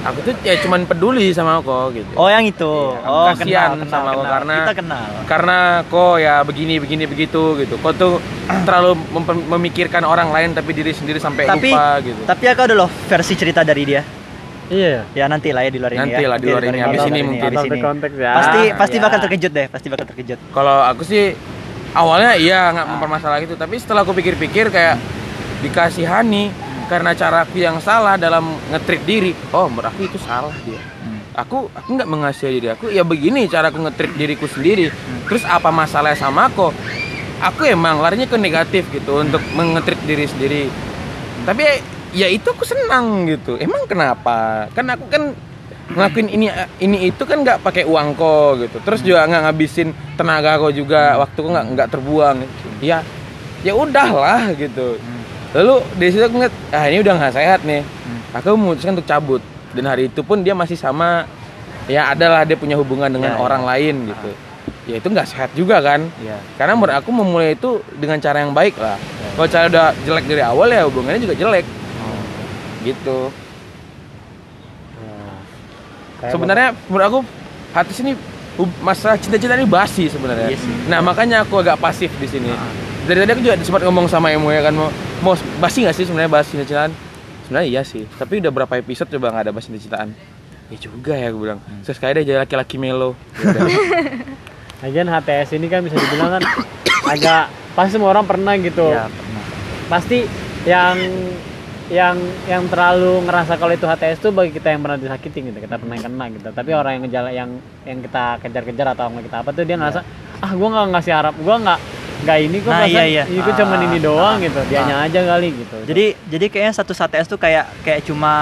aku 0.00 0.18
tuh 0.22 0.34
ya 0.40 0.54
cuman 0.58 0.86
peduli 0.86 1.34
sama 1.34 1.58
kok 1.58 1.90
gitu. 1.92 2.12
oh 2.14 2.30
yang 2.30 2.46
itu 2.46 2.70
Iya, 2.94 3.02
oh 3.04 3.26
kasihan 3.28 3.42
kenal, 3.42 3.74
kenal, 3.74 3.90
sama 3.90 4.10
kenal. 4.12 4.30
karena- 4.30 4.58
kita 4.62 4.74
kenal 4.78 5.06
Karena 5.26 5.58
kok 5.84 6.14
ya 6.16 6.34
begini 6.40 6.74
begini 6.78 7.04
begitu 7.04 7.42
gitu. 7.58 7.74
Kok 7.76 7.92
tuh 7.92 8.12
terlalu 8.62 8.94
mem- 9.10 9.46
memikirkan 9.50 10.02
orang 10.02 10.30
lain 10.30 10.54
tapi 10.54 10.70
diri 10.70 10.92
sendiri 10.92 11.18
sampai 11.18 11.44
tapi 11.44 11.68
lupa 11.68 11.98
gitu. 12.00 12.20
tapi 12.22 12.44
aku 12.46 12.60
ada 12.62 12.74
loh 12.76 12.90
versi 13.10 13.34
cerita 13.34 13.60
dari 13.60 13.82
dia 13.82 14.02
iya 14.68 15.04
ya 15.12 15.24
nanti 15.26 15.48
lah 15.50 15.62
ya 15.62 15.70
di 15.70 15.78
luar 15.78 15.92
ini 15.92 16.00
Nanti 16.02 16.22
ya. 16.22 16.28
lah 16.28 16.36
di 16.36 16.46
luar 16.46 16.62
ini, 16.62 16.78
habis 16.78 17.00
di 17.00 17.10
ini 17.10 17.20
mungkin. 17.22 17.42
habis 17.44 17.56
Out 17.56 17.64
of 17.64 17.68
the 17.68 17.74
ini. 17.74 17.84
context 17.84 18.16
ya 18.16 18.32
pasti 18.32 18.60
Ah, 18.60 18.76
pasti 18.76 18.96
ya. 18.96 19.02
bakal 19.02 19.18
terkejut 19.20 19.52
deh 19.52 19.66
pasti 19.66 19.86
bakal 19.88 20.06
terkejut 20.06 20.38
Kalau 20.48 20.76
aku 20.82 21.02
sih 21.02 21.24
awalnya 21.90 22.32
iya 22.34 22.68
nggak 22.70 22.86
mempermasalah 22.86 23.38
itu, 23.40 23.54
tapi 23.54 23.74
setelah 23.76 24.02
aku 24.02 24.12
pikir-pikir 24.12 24.68
kayak 24.68 25.00
dikasihani 25.58 26.52
karena 26.86 27.12
cara 27.12 27.42
aku 27.42 27.56
yang 27.56 27.76
salah 27.78 28.16
dalam 28.16 28.44
ngetrit 28.68 29.02
diri. 29.02 29.32
Oh, 29.50 29.68
aku 29.68 30.00
itu 30.02 30.16
salah 30.18 30.52
dia. 30.62 30.80
Aku 31.34 31.70
aku 31.70 31.88
nggak 31.94 32.08
mengasihi 32.08 32.58
diri 32.58 32.68
aku. 32.68 32.88
Ya 32.88 33.02
begini 33.02 33.46
cara 33.46 33.68
aku 33.68 33.78
ngetrit 33.78 34.12
diriku 34.12 34.44
sendiri. 34.44 34.90
Terus 35.24 35.44
apa 35.44 35.68
masalahnya 35.70 36.18
sama 36.18 36.48
aku? 36.48 36.72
Aku 37.40 37.62
emang 37.62 38.00
larinya 38.00 38.26
ke 38.26 38.34
negatif 38.34 38.90
gitu 38.90 39.22
untuk 39.22 39.38
mengetrit 39.52 40.00
diri 40.02 40.26
sendiri. 40.26 40.66
Tapi 41.44 41.64
ya 42.10 42.26
itu 42.26 42.44
aku 42.44 42.64
senang 42.64 43.26
gitu. 43.26 43.56
Emang 43.56 43.84
kenapa? 43.84 44.66
Kan 44.72 44.86
aku 44.88 45.04
kan 45.08 45.22
ngelakuin 45.88 46.28
ini 46.28 46.46
ini 46.78 47.08
itu 47.08 47.22
kan 47.24 47.40
nggak 47.40 47.64
pakai 47.64 47.88
uang 47.88 48.12
kok 48.12 48.60
gitu 48.60 48.76
terus 48.84 49.00
juga 49.00 49.24
nggak 49.24 49.40
ngabisin 49.48 49.88
tenaga 50.20 50.60
kok 50.60 50.76
juga 50.76 51.16
waktu 51.16 51.38
kok 51.40 51.48
nggak 51.48 51.66
nggak 51.72 51.88
terbuang 51.88 52.36
ya 52.84 53.00
ya 53.64 53.72
udahlah 53.72 54.52
gitu 54.52 55.00
lalu 55.56 55.74
dari 55.96 56.10
situ 56.12 56.28
aku 56.28 56.34
ngeliat 56.36 56.54
ah 56.76 56.84
ini 56.92 57.00
udah 57.00 57.14
nggak 57.16 57.32
sehat 57.32 57.60
nih 57.64 57.80
aku 58.36 58.52
memutuskan 58.52 59.00
untuk 59.00 59.08
cabut 59.08 59.40
dan 59.72 59.88
hari 59.88 60.12
itu 60.12 60.20
pun 60.20 60.44
dia 60.44 60.52
masih 60.52 60.76
sama 60.76 61.24
ya 61.88 62.12
adalah 62.12 62.44
dia 62.44 62.60
punya 62.60 62.76
hubungan 62.76 63.08
dengan 63.08 63.32
Ya, 63.32 63.40
ya. 63.40 63.44
orang 63.48 63.62
lain 63.64 64.12
gitu 64.12 64.30
ya 64.92 65.00
itu 65.00 65.08
nggak 65.08 65.24
sehat 65.24 65.50
juga 65.56 65.80
kan 65.80 66.04
Iya. 66.20 66.36
karena 66.60 66.76
menurut 66.76 67.00
aku 67.00 67.08
memulai 67.16 67.56
itu 67.56 67.80
dengan 67.96 68.20
cara 68.20 68.44
yang 68.44 68.52
baik 68.52 68.76
lah 68.76 69.00
Ya. 69.00 69.28
kalau 69.40 69.48
cara 69.48 69.64
udah 69.72 69.86
jelek 70.04 70.24
dari 70.28 70.44
awal 70.44 70.68
ya 70.68 70.84
hubungannya 70.84 71.24
juga 71.24 71.32
jelek. 71.32 71.64
Gitu 72.82 73.30
Nah, 74.98 75.38
kayak 76.18 76.32
sebenarnya 76.34 76.68
menurut 76.90 77.06
aku 77.06 77.18
hati 77.70 77.92
sini 77.94 78.12
masalah 78.82 79.14
cinta-cinta 79.14 79.54
ini 79.54 79.68
basi 79.70 80.10
sebenarnya. 80.10 80.50
Iya 80.50 80.58
sih. 80.58 80.72
Nah 80.90 80.98
makanya 80.98 81.46
aku 81.46 81.62
agak 81.62 81.78
pasif 81.78 82.10
di 82.18 82.26
sini. 82.26 82.50
Ah. 82.50 82.66
Dari 83.06 83.22
tadi 83.22 83.30
aku 83.38 83.42
juga 83.46 83.54
sempat 83.62 83.86
ngomong 83.86 84.10
sama 84.10 84.34
Emo 84.34 84.50
ya 84.50 84.66
kan 84.66 84.74
mau 84.74 84.90
mau 85.22 85.38
basi 85.62 85.86
nggak 85.86 85.94
sih 85.94 86.04
sebenarnya 86.10 86.30
bahas 86.30 86.50
cinta-cintaan? 86.50 86.90
Sebenarnya 87.46 87.68
iya 87.70 87.82
sih. 87.86 88.02
Tapi 88.18 88.42
udah 88.42 88.50
berapa 88.50 88.74
episode 88.82 89.06
coba 89.14 89.30
nggak 89.30 89.42
ada 89.46 89.52
bahas 89.54 89.66
cinta-cintaan? 89.70 90.08
Ya 90.68 90.76
juga 90.82 91.14
ya 91.14 91.30
aku 91.30 91.38
bilang. 91.38 91.60
Hmm. 91.62 91.86
Terus 91.86 91.98
kayak 92.02 92.26
jadi 92.26 92.42
laki-laki 92.42 92.76
melo. 92.76 93.14
Ya. 93.38 93.62
Lagian 94.82 95.06
HTS 95.10 95.54
ini 95.58 95.66
kan 95.70 95.82
bisa 95.82 95.94
dibilang 95.98 96.38
kan 96.38 96.42
agak 97.10 97.50
pasti 97.78 97.94
semua 97.94 98.10
orang 98.10 98.26
pernah 98.26 98.54
gitu. 98.58 98.90
Iya, 98.90 99.06
pernah. 99.06 99.42
Pasti 99.86 100.18
yang 100.66 100.98
yang 101.88 102.16
yang 102.44 102.68
terlalu 102.68 103.24
ngerasa 103.24 103.56
kalau 103.56 103.72
itu 103.72 103.84
HTS 103.84 104.20
tuh 104.20 104.28
bagi 104.28 104.52
kita 104.52 104.68
yang 104.68 104.84
pernah 104.84 105.00
disakitin 105.00 105.48
gitu, 105.48 105.58
kita 105.58 105.80
pernah 105.80 105.96
yang 105.96 106.04
kena 106.04 106.24
gitu. 106.30 106.48
Tapi 106.52 106.70
orang 106.72 106.92
yang 106.96 107.02
ngejala 107.08 107.30
yang 107.32 107.50
yang 107.82 107.98
kita 108.04 108.24
kejar-kejar 108.44 108.86
atau 108.92 109.08
nggak 109.08 109.24
kita 109.24 109.36
apa 109.40 109.50
tuh 109.56 109.64
dia 109.64 109.76
ngerasa 109.76 110.00
ah 110.38 110.52
gua 110.52 110.68
nggak 110.68 110.86
ngasih 110.92 111.12
harap, 111.16 111.34
gua 111.40 111.56
nggak 111.56 111.80
nggak 112.18 112.38
ini 112.44 112.56
kok 112.58 112.72
Nah, 112.74 112.82
iya, 112.82 113.04
iya. 113.06 113.24
ini 113.30 113.40
kok 113.40 113.54
cuman 113.54 113.78
Ah, 113.78 113.86
ini 113.86 113.98
doang 114.02 114.36
ah, 114.36 114.42
gitu. 114.42 114.60
Dianya 114.66 114.96
aja 115.06 115.20
kali 115.22 115.48
gitu. 115.54 115.76
Jadi 115.86 116.04
jadi 116.26 116.46
kayaknya 116.50 116.74
satu 116.74 116.92
HTS 116.92 117.26
tuh 117.30 117.38
kayak 117.38 117.64
kayak 117.80 118.00
cuma 118.04 118.32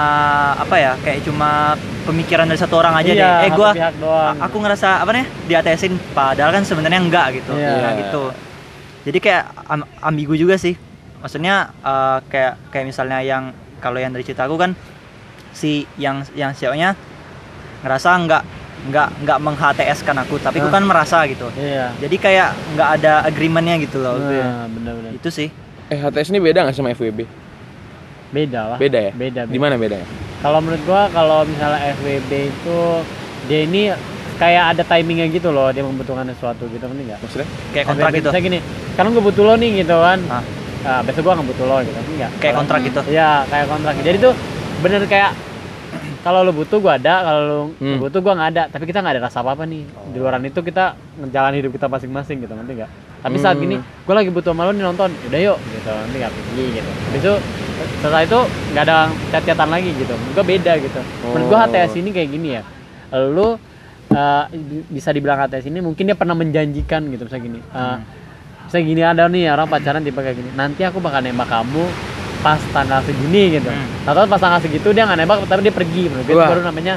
apa 0.57 0.75
ya? 0.75 0.91
Kayak 0.99 1.23
cuma 1.23 1.77
pemikiran 2.03 2.49
dari 2.49 2.57
satu 2.57 2.75
orang 2.75 2.97
aja 2.97 3.11
Iya, 3.13 3.47
deh. 3.47 3.47
Eh 3.47 3.51
a- 3.53 4.35
aku 4.43 4.57
ngerasa 4.57 4.99
apa 4.99 5.11
nih 5.13 5.25
di 5.45 5.53
HTS-in 5.53 5.93
padahal 6.11 6.51
kan 6.51 6.65
sebenarnya 6.65 6.99
enggak 6.99 7.37
gitu. 7.37 7.53
Iya. 7.53 7.77
Nah, 7.79 7.93
gitu. 8.01 8.23
Jadi 9.07 9.17
kayak 9.21 9.43
am- 9.69 9.87
ambigu 10.03 10.33
juga 10.33 10.57
sih. 10.57 10.73
Maksudnya 11.19 11.55
eh, 11.79 12.17
kayak 12.27 12.53
kayak 12.69 12.85
misalnya 12.85 13.19
yang 13.19 13.43
kalau 13.77 13.97
yang 13.97 14.09
dari 14.09 14.21
cerita 14.21 14.45
aku 14.45 14.55
kan 14.55 14.73
si 15.51 15.85
yang 15.97 16.21
yang 16.33 16.53
ceweknya 16.53 16.93
ngerasa 17.81 18.09
enggak 18.15 18.43
enggak 18.87 19.09
enggak 19.17 19.37
meng 19.41 19.57
HTS 19.57 19.99
kan 20.01 20.17
aku, 20.17 20.37
tapi 20.37 20.61
aku 20.61 20.69
Ah. 20.69 20.75
kan 20.75 20.83
merasa 20.85 21.25
gitu. 21.25 21.49
Iya. 21.53 21.89
Jadi 21.97 22.15
kayak 22.15 22.49
nggak 22.73 22.89
ada 22.95 23.13
agreementnya 23.25 23.75
gitu 23.79 23.97
loh. 23.97 24.17
Nah, 24.17 24.65
bener-bener. 24.67 25.11
Itu 25.13 25.29
sih. 25.29 25.49
eh 25.87 25.97
HTS 25.97 26.29
ini 26.29 26.39
beda 26.39 26.61
nggak 26.61 26.75
sama 26.75 26.91
FWB? 26.91 27.23
Beda 28.29 28.75
lah. 28.75 28.77
Beda 28.77 28.99
ya? 28.99 29.11
Beda. 29.15 29.41
Di 29.47 29.55
mana 29.55 29.79
bedanya? 29.79 30.03
Kalau 30.37 30.59
menurut 30.59 30.83
gua 30.83 31.07
kalau 31.09 31.41
misalnya 31.43 31.79
FWB 31.95 32.31
itu 32.45 32.77
dia 33.47 33.59
ini 33.63 33.81
kayak 34.37 34.77
ada 34.77 34.83
timingnya 34.85 35.25
gitu 35.31 35.49
loh 35.49 35.71
dia 35.71 35.81
membutuhkan 35.81 36.27
sesuatu 36.27 36.67
gitu 36.67 36.83
kan 36.83 36.93
enggak? 36.93 37.17
Maksudnya? 37.17 37.47
Kayak 37.71 37.85
kontrak 37.87 38.05
FWB 38.05 38.13
gitu. 38.13 38.27
Misalnya 38.27 38.43
gini, 38.45 38.59
kan 38.93 39.05
gue 39.07 39.23
butuh 39.23 39.43
lo 39.43 39.53
nih 39.55 39.71
gitu 39.81 39.95
kan. 39.97 40.19
Ah. 40.29 40.43
Nah, 40.77 41.01
besok 41.01 41.21
gua 41.23 41.33
nggak 41.35 41.47
butuh 41.47 41.65
lo 41.65 41.77
gitu 41.81 41.99
enggak? 42.07 42.31
Kayak 42.37 42.55
kontrak 42.55 42.79
gitu. 42.83 43.01
Iya, 43.07 43.29
kayak 43.49 43.65
kontrak. 43.67 43.93
Jadi 43.99 44.17
tuh 44.19 44.33
bener 44.77 45.01
kayak 45.05 45.31
kalau 46.25 46.43
lo 46.43 46.51
butuh 46.51 46.77
gua 46.77 46.95
ada, 46.95 47.15
kalau 47.23 47.41
lo 47.41 47.59
Hmm. 47.77 47.97
butuh 47.97 48.19
gua 48.19 48.33
nggak 48.35 48.49
ada. 48.51 48.63
Tapi 48.69 48.83
kita 48.85 48.99
nggak 48.99 49.13
ada 49.17 49.23
rasa 49.25 49.41
apa 49.41 49.51
apa 49.53 49.63
nih. 49.63 49.83
Di 49.83 50.17
luaran 50.17 50.43
itu 50.43 50.59
kita 50.59 50.93
ngejalan 51.17 51.53
hidup 51.55 51.71
kita 51.73 51.87
masing-masing 51.87 52.37
gitu, 52.39 52.53
nanti 52.53 52.73
nggak? 52.75 52.91
Tapi 53.17 53.37
saat 53.37 53.57
Hmm. 53.57 53.63
gini, 53.63 53.75
gua 54.05 54.15
lagi 54.15 54.29
butuh 54.29 54.51
sama 54.51 54.63
lo 54.63 54.71
nih 54.71 54.85
nonton, 54.85 55.09
udah 55.11 55.39
yuk 55.41 55.57
gitu, 55.67 55.89
nanti 55.89 56.15
nggak 56.15 56.33
pergi 56.33 56.65
gitu. 56.73 56.91
Itu 57.17 57.31
setelah 57.97 58.21
itu 58.21 58.39
nggak 58.71 58.83
ada 58.83 58.97
chat-chatan 59.29 59.69
lagi 59.69 59.89
gitu. 59.91 60.13
Menurut 60.13 60.33
gua 60.33 60.45
beda 60.45 60.73
gitu. 60.77 60.99
Menurut 61.25 61.45
gua 61.47 61.57
Oh. 61.57 61.63
HTS 61.65 61.93
ini 61.95 62.09
kayak 62.11 62.29
gini 62.29 62.49
ya. 62.53 62.61
Lo 63.11 63.57
eh, 64.07 64.43
bisa 64.87 65.11
dibilang 65.11 65.35
HTS 65.37 65.67
ini 65.67 65.83
mungkin 65.83 66.07
dia 66.07 66.15
pernah 66.15 66.31
menjanjikan 66.31 67.09
gitu 67.09 67.27
misalnya 67.27 67.43
gini. 67.43 67.59
eh, 67.59 67.97
misalnya 68.67 68.85
gini 68.85 69.01
ada 69.01 69.23
nih 69.25 69.43
orang 69.49 69.65
pacaran 69.65 70.03
tipe 70.03 70.19
kayak 70.19 70.35
gini. 70.35 70.51
Nanti 70.53 70.83
aku 70.83 70.99
bakal 70.99 71.23
nembak 71.23 71.47
kamu 71.47 71.83
pas 72.43 72.59
tanggal 72.69 72.99
segini 73.01 73.57
gitu. 73.57 73.71
Hmm. 73.71 74.05
Atau 74.05 74.27
pas 74.27 74.37
tanggal 74.37 74.59
segitu 74.61 74.91
dia 74.91 75.07
nggak 75.07 75.19
nembak 75.23 75.37
tapi 75.47 75.65
dia 75.65 75.73
pergi. 75.73 76.11
Menurut 76.11 76.25
gue 76.27 76.35
itu 76.35 76.43
Wah. 76.43 76.51
baru 76.51 76.61
namanya 76.67 76.95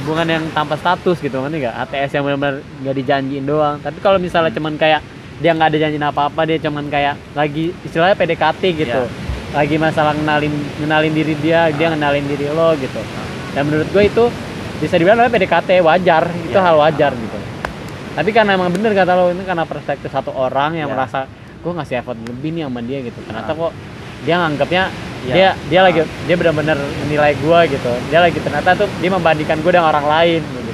hubungan 0.00 0.26
yang 0.30 0.44
tanpa 0.54 0.78
status 0.78 1.18
gitu 1.18 1.36
ngerti 1.42 1.66
nggak? 1.66 1.74
HTS 1.84 2.10
yang 2.16 2.22
benar-benar 2.24 2.54
nggak 2.62 2.94
dijanjiin 2.96 3.44
doang. 3.44 3.76
Tapi 3.82 3.98
kalau 4.00 4.16
misalnya 4.16 4.54
cuman 4.54 4.78
kayak 4.78 5.02
dia 5.38 5.50
nggak 5.54 5.68
ada 5.70 5.78
janjiin 5.78 6.02
apa-apa 6.02 6.40
dia 6.46 6.58
cuman 6.58 6.84
kayak 6.88 7.14
lagi 7.34 7.74
istilahnya 7.84 8.16
PDKT 8.16 8.62
gitu. 8.74 9.02
Lagi 9.48 9.76
masalah 9.80 10.12
ngenalin 10.12 10.52
ngenalin 10.82 11.12
diri 11.12 11.34
dia, 11.40 11.72
dia 11.72 11.86
ngenalin 11.88 12.24
diri 12.26 12.46
lo 12.50 12.74
gitu. 12.76 13.00
Dan 13.56 13.64
menurut 13.66 13.88
gue 13.90 14.04
itu 14.04 14.24
bisa 14.78 14.94
dibilang 14.94 15.18
namanya 15.18 15.34
PDKT 15.34 15.82
wajar, 15.82 16.30
itu 16.30 16.54
Ya. 16.54 16.62
hal 16.62 16.76
wajar 16.78 17.10
gitu. 17.10 17.37
Tapi 18.18 18.30
karena 18.34 18.50
emang 18.52 18.66
bener 18.68 18.90
kata 18.92 19.14
lo 19.14 19.30
ini 19.30 19.46
karena 19.46 19.62
perspektif 19.62 20.10
satu 20.10 20.34
orang 20.34 20.74
yang 20.74 20.90
Ya. 20.90 20.92
merasa 20.92 21.30
gue 21.56 21.70
ngasih 21.72 21.94
effort 21.96 22.18
lebih 22.18 22.50
nih 22.50 22.66
sama 22.66 22.82
dia 22.82 22.98
gitu. 23.00 23.14
Ternyata 23.22 23.50
kok 23.52 23.70
dia 24.20 24.34
nganggapnya 24.36 24.84
Ya. 25.20 25.32
dia 25.32 25.48
dia 25.68 25.80
lagi 25.80 25.98
Ah. 26.00 26.08
dia 26.26 26.34
benar-benar 26.34 26.74
menilai 27.00 27.32
gue 27.32 27.58
gitu. 27.70 27.92
Dia 28.10 28.18
lagi 28.20 28.38
ternyata 28.38 28.74
tuh 28.74 28.90
dia 28.98 29.06
membandingkan 29.08 29.62
gue 29.62 29.70
dengan 29.70 29.86
orang 29.88 30.02
lain 30.04 30.42
gitu. 30.42 30.72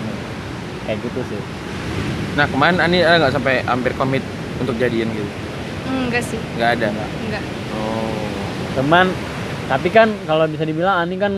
Kayak 0.82 0.98
gitu 1.02 1.20
sih. 1.28 1.40
Nah 2.34 2.46
kemarin 2.46 2.80
Ani 2.80 2.98
ada 2.98 3.16
nggak 3.18 3.34
sampai 3.34 3.60
hampir 3.62 3.92
komit 3.94 4.24
untuk 4.56 4.76
jadian 4.76 5.08
gitu? 5.10 5.28
enggak 5.84 6.24
sih 6.24 6.40
Nggak 6.56 6.70
ada. 6.74 6.88
enggak 7.20 7.42
Oh. 7.74 8.24
Teman 8.74 9.12
tapi 9.64 9.88
kan 9.88 10.08
kalau 10.24 10.44
bisa 10.46 10.64
dibilang 10.64 10.96
Ani 10.98 11.16
kan 11.16 11.32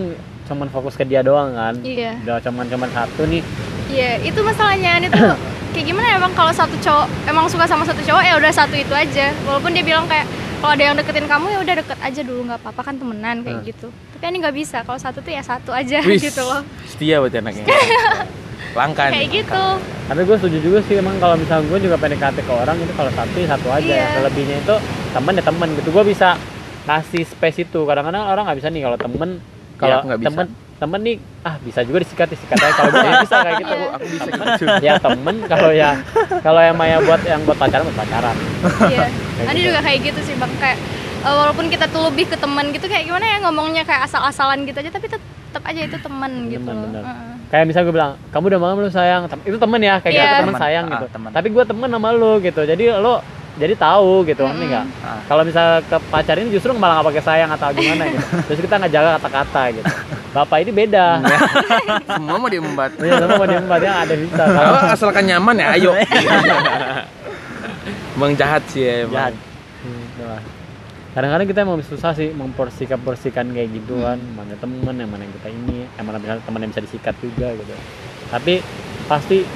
cuman 0.46 0.70
fokus 0.70 0.94
ke 0.94 1.02
dia 1.02 1.20
doang 1.20 1.50
kan. 1.52 1.74
iya 1.82 2.14
Udah 2.22 2.38
cuman 2.40 2.64
cuman 2.64 2.86
satu 2.88 3.26
nih. 3.26 3.42
iya 3.88 4.18
itu 4.18 4.38
masalahnya 4.38 4.90
ini 4.96 5.08
tuh 5.08 5.34
kayak 5.76 5.86
gimana 5.86 6.06
ya 6.08 6.18
bang 6.18 6.32
kalau 6.32 6.48
satu 6.50 6.72
cowok 6.78 7.06
emang 7.26 7.44
suka 7.46 7.64
sama 7.64 7.84
satu 7.84 8.00
cowok 8.00 8.22
ya 8.22 8.32
udah 8.34 8.48
satu 8.50 8.74
itu 8.74 8.90
aja 8.90 9.36
walaupun 9.44 9.70
dia 9.70 9.84
bilang 9.84 10.06
kayak 10.06 10.24
kalau 10.56 10.72
ada 10.72 10.82
yang 10.82 10.96
deketin 10.96 11.26
kamu 11.26 11.46
ya 11.46 11.58
udah 11.60 11.74
deket 11.76 11.98
aja 12.00 12.20
dulu 12.22 12.40
nggak 12.44 12.58
apa-apa 12.58 12.80
kan 12.82 12.94
temenan 12.96 13.36
kayak 13.40 13.54
Hmm. 13.54 13.66
gitu 13.66 13.86
tapi 14.10 14.24
ini 14.26 14.38
nggak 14.40 14.56
bisa 14.56 14.78
kalau 14.80 14.96
satu 14.96 15.20
tuh 15.20 15.28
ya 15.28 15.42
satu 15.42 15.70
aja 15.70 16.00
Wis, 16.02 16.24
gitu 16.24 16.40
loh 16.40 16.64
Setia 16.86 17.20
berarti 17.20 17.36
anaknya. 17.36 17.68
Langka 18.72 19.02
kayak 19.12 19.20
nih. 19.20 19.28
gitu 19.36 19.64
Tapi 20.06 20.20
gue 20.22 20.36
setuju 20.38 20.58
juga 20.58 20.78
sih 20.80 20.96
emang 20.96 21.18
kalau 21.18 21.36
misalnya 21.36 21.66
gue 21.66 21.78
juga 21.82 21.96
PDKT 21.98 22.36
ke 22.40 22.52
orang 22.54 22.76
itu 22.78 22.92
kalau 22.94 23.12
satu 23.12 23.36
ya 23.36 23.48
satu 23.50 23.68
aja. 23.68 23.92
Iya. 23.92 24.06
Selebihnya 24.16 24.56
itu 24.58 24.74
temen 25.12 25.32
ya 25.34 25.44
temen 25.44 25.68
gitu. 25.74 25.88
Gue 25.90 26.04
bisa 26.06 26.28
ngasih 26.86 27.22
space 27.26 27.58
itu. 27.60 27.80
Kadang-kadang 27.82 28.24
orang 28.24 28.46
nggak 28.46 28.56
bisa 28.56 28.68
nih 28.70 28.82
kalau 28.82 28.96
temen 28.96 29.30
kalau 29.74 29.98
Iya, 29.98 30.06
nggak 30.06 30.18
bisa. 30.18 30.28
temen 30.32 30.46
temen 30.76 31.00
nih 31.00 31.16
ah 31.40 31.56
bisa 31.58 31.80
juga 31.80 31.98
disikat 32.00 32.28
disikat 32.28 32.58
aja 32.58 32.72
kalau 32.74 32.90
nggak 32.92 33.20
bisa 33.24 33.36
kayak 33.38 33.56
gitu. 33.58 33.72
Iya. 33.72 33.88
Aku 33.88 34.04
bisa 34.06 34.28
Temen, 34.28 34.48
gitu. 34.52 34.74
ya 34.82 34.94
temen 34.98 35.34
kalau 35.46 35.70
ya 35.72 35.90
kalau 36.40 36.60
emang 36.60 36.86
ya 36.86 36.98
buat 37.00 37.20
yang 37.22 37.40
buat 37.42 37.56
pacaran 37.56 37.84
buat 37.84 37.98
pacaran. 37.98 38.36
iya 38.86 39.06
Adi 39.48 39.58
gitu. 39.58 39.68
juga 39.68 39.80
kayak 39.80 39.98
gitu 40.04 40.20
sih 40.22 40.34
bang 40.34 40.52
kayak 40.56 40.78
eh, 41.22 41.34
walaupun 41.34 41.66
kita 41.66 41.84
tuh 41.86 42.02
lebih 42.04 42.24
ke 42.26 42.36
teman 42.36 42.68
gitu 42.70 42.84
kayak 42.84 43.04
gimana 43.04 43.24
ya 43.24 43.36
ngomongnya 43.40 43.82
kayak 43.82 44.04
asal-asalan 44.04 44.62
gitu 44.62 44.76
aja 44.76 44.90
tapi 44.90 45.06
tet- 45.06 45.24
tetap 45.46 45.62
aja 45.64 45.80
itu 45.82 45.96
teman 45.96 46.32
gitu 46.46 46.60
Temen, 46.62 46.76
loh 46.76 46.84
bener. 46.86 47.02
Heeh. 47.02 47.32
Kayak 47.46 47.64
misalnya 47.64 47.86
gue 47.86 47.94
bilang, 47.94 48.12
kamu 48.28 48.44
udah 48.44 48.60
malam 48.60 48.76
lu 48.76 48.90
sayang. 48.90 49.22
Tem- 49.24 49.46
Itu 49.46 49.56
temen 49.56 49.78
ya, 49.78 49.94
kayak 49.96 50.12
Iya. 50.12 50.20
gitu 50.20 50.34
temen 50.34 50.50
Temen, 50.50 50.60
sayang 50.60 50.84
ah, 50.84 50.92
gitu. 50.92 51.06
temen. 51.08 51.30
Tapi 51.30 51.48
gue 51.48 51.64
temen 51.64 51.88
sama 51.88 52.08
lu 52.10 52.32
gitu. 52.42 52.60
Jadi 52.60 52.84
lo 52.90 53.14
jadi 53.54 53.72
tahu 53.72 54.10
gitu, 54.26 54.42
ngerti 54.42 54.64
nggak? 54.66 54.84
Ah. 55.00 55.22
Kalau 55.24 55.42
misalnya 55.46 55.78
ke 55.80 55.96
pacar 56.10 56.36
ini 56.36 56.50
justru 56.50 56.74
malah 56.74 57.00
nggak 57.00 57.08
pakai 57.08 57.22
sayang 57.24 57.48
atau 57.48 57.70
gimana 57.70 58.04
gitu. 58.04 58.26
Terus 58.50 58.58
kita 58.60 58.74
nggak 58.76 58.92
jaga 58.92 59.10
kata-kata 59.16 59.62
gitu. 59.72 59.86
Bapak 60.36 60.68
ini 60.68 60.72
beda. 60.76 61.24
Semua 62.12 62.36
mau 62.36 62.50
diembat. 62.52 62.92
Iya, 63.00 63.24
sama 63.24 63.40
mau 63.40 63.48
diembat 63.48 63.80
yang 63.80 63.96
ada 64.04 64.14
bisa. 64.20 64.42
Kalau 64.44 64.52
Kalau 64.76 64.92
asalkan 64.92 65.24
nyaman 65.24 65.56
ya 65.56 65.66
ayo. 65.80 65.92
Bang 68.20 68.36
jahat 68.36 68.60
sih 68.68 68.84
ya 68.84 69.08
emang. 69.08 69.16
Jahat. 69.16 69.34
Hmm, 69.80 70.40
kadang-kadang 71.16 71.48
kita 71.48 71.58
emang 71.64 71.80
susah 71.80 72.12
sih 72.12 72.28
memporsikan 72.36 73.00
porsikan 73.00 73.48
kayak 73.48 73.72
gitu 73.72 74.04
kan 74.04 74.20
mana 74.36 74.52
temen 74.60 74.92
yang 75.00 75.08
mana 75.08 75.24
yang 75.24 75.32
kita 75.40 75.48
ini 75.48 75.88
yang 75.96 76.04
mana 76.04 76.20
temen 76.20 76.60
yang 76.60 76.70
bisa 76.76 76.84
disikat 76.84 77.16
juga 77.24 77.56
gitu 77.56 77.72
tapi 78.28 78.60
pasti 79.08 79.48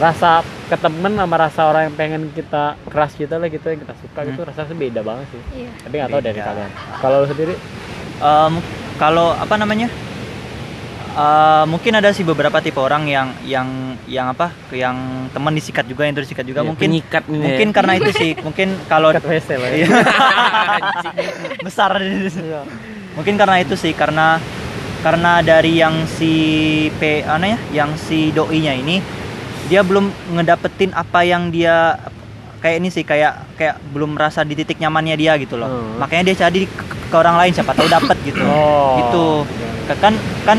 rasa 0.00 0.40
ke 0.72 0.76
temen 0.80 1.12
sama 1.20 1.36
rasa 1.36 1.68
orang 1.68 1.92
yang 1.92 1.96
pengen 2.00 2.22
kita 2.32 2.80
keras 2.88 3.12
kita 3.12 3.36
lah 3.36 3.52
gitu 3.52 3.68
yang 3.68 3.80
kita 3.84 3.92
suka 4.00 4.24
gitu 4.24 4.40
rasanya 4.40 4.72
beda 4.72 5.00
banget 5.04 5.26
sih 5.36 5.42
iya 5.66 5.70
tapi 5.84 5.94
nggak 6.00 6.10
tahu 6.16 6.20
dari 6.24 6.40
kalian 6.40 6.70
kalau 7.04 7.16
lu 7.20 7.26
sendiri 7.28 7.54
Em, 8.16 8.52
kalau 8.98 9.32
apa 9.32 9.54
namanya 9.56 9.88
Eh, 11.16 11.64
mungkin 11.64 11.96
ada 11.96 12.12
sih 12.12 12.20
beberapa 12.28 12.60
tipe 12.60 12.76
orang 12.76 13.08
yang 13.08 13.32
yang 13.40 13.96
yang 14.04 14.36
apa 14.36 14.52
yang 14.68 15.24
teman 15.32 15.56
disikat 15.56 15.88
juga 15.88 16.04
yang 16.04 16.12
terus 16.12 16.28
disikat 16.28 16.44
juga 16.44 16.60
Iya, 16.60 16.68
mungkin 16.68 16.88
penyikat 16.92 17.24
mungkin 17.24 17.68
karena 17.72 17.92
itu 17.96 18.10
sih 18.12 18.30
mungkin 18.44 18.76
kalau 18.84 19.08
WC 19.24 19.48
lah 19.56 19.70
Iya. 19.72 19.86
ya 19.88 19.96
besar 21.64 21.96
mungkin 23.16 23.40
karena 23.40 23.64
itu 23.64 23.80
sih 23.80 23.96
karena 23.96 24.36
karena 25.00 25.40
dari 25.40 25.80
yang 25.80 26.04
si 26.04 26.34
P 27.00 27.24
ya 27.24 27.56
yang 27.72 27.96
si 27.96 28.28
doi-nya 28.36 28.76
ini 28.76 29.00
dia 29.72 29.80
belum 29.80 30.12
ngedapetin 30.36 30.92
apa 30.92 31.24
yang 31.24 31.48
dia 31.48 31.96
kayak 32.66 32.82
ini 32.82 32.88
sih 32.90 33.06
kayak 33.06 33.54
kayak 33.54 33.78
belum 33.94 34.18
merasa 34.18 34.42
di 34.42 34.52
titik 34.52 34.76
nyamannya 34.76 35.14
dia 35.14 35.38
gitu 35.38 35.54
loh 35.54 35.70
Hmm. 35.70 36.02
makanya 36.02 36.26
dia 36.26 36.42
cari 36.42 36.66
ke, 36.66 36.82
ke 37.06 37.14
orang 37.14 37.38
lain 37.38 37.54
siapa 37.54 37.70
tahu 37.70 37.86
dapet 37.86 38.18
gitu 38.26 38.42
Oh. 38.50 38.98
gitu 38.98 39.24
kan 39.94 40.10
kan 40.42 40.58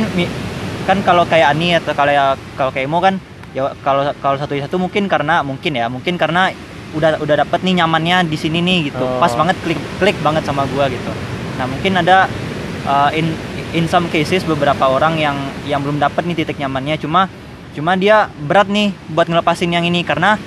kan 0.87 0.97
kalau 1.03 1.27
kayak 1.27 1.51
Ani 1.51 1.75
atau 1.75 1.91
kalau 1.91 2.09
ya 2.09 2.25
kalau 2.55 2.71
kayak 2.71 2.87
Imo 2.87 3.03
kan 3.03 3.19
ya 3.51 3.67
kalau 3.83 4.07
kalau 4.23 4.39
satu 4.39 4.55
satu 4.55 4.79
mungkin 4.79 5.11
karena 5.11 5.43
mungkin 5.43 5.75
ya 5.75 5.91
mungkin 5.91 6.15
karena 6.15 6.55
udah 6.95 7.19
udah 7.19 7.43
dapet 7.43 7.59
nih 7.61 7.83
nyamannya 7.83 8.23
di 8.25 8.39
sini 8.39 8.63
nih 8.63 8.87
gitu 8.87 9.03
Oh. 9.03 9.19
pas 9.19 9.35
banget 9.35 9.59
klik 9.61 9.79
klik 9.99 10.15
banget 10.23 10.47
sama 10.47 10.63
gua 10.71 10.87
gitu 10.87 11.11
nah 11.59 11.67
mungkin 11.67 11.99
ada 11.99 12.31
uh, 12.87 13.11
in 13.11 13.35
in 13.75 13.83
some 13.85 14.07
cases 14.07 14.47
beberapa 14.47 14.87
orang 14.87 15.19
yang 15.19 15.35
yang 15.67 15.83
belum 15.83 15.99
dapet 15.99 16.23
nih 16.23 16.39
titik 16.39 16.55
nyamannya 16.55 16.95
cuma 16.95 17.27
cuma 17.75 17.93
dia 17.93 18.31
berat 18.39 18.71
nih 18.71 18.95
buat 19.11 19.27
ngelepasin 19.27 19.69
yang 19.69 19.83
ini 19.83 20.01
karena 20.01 20.39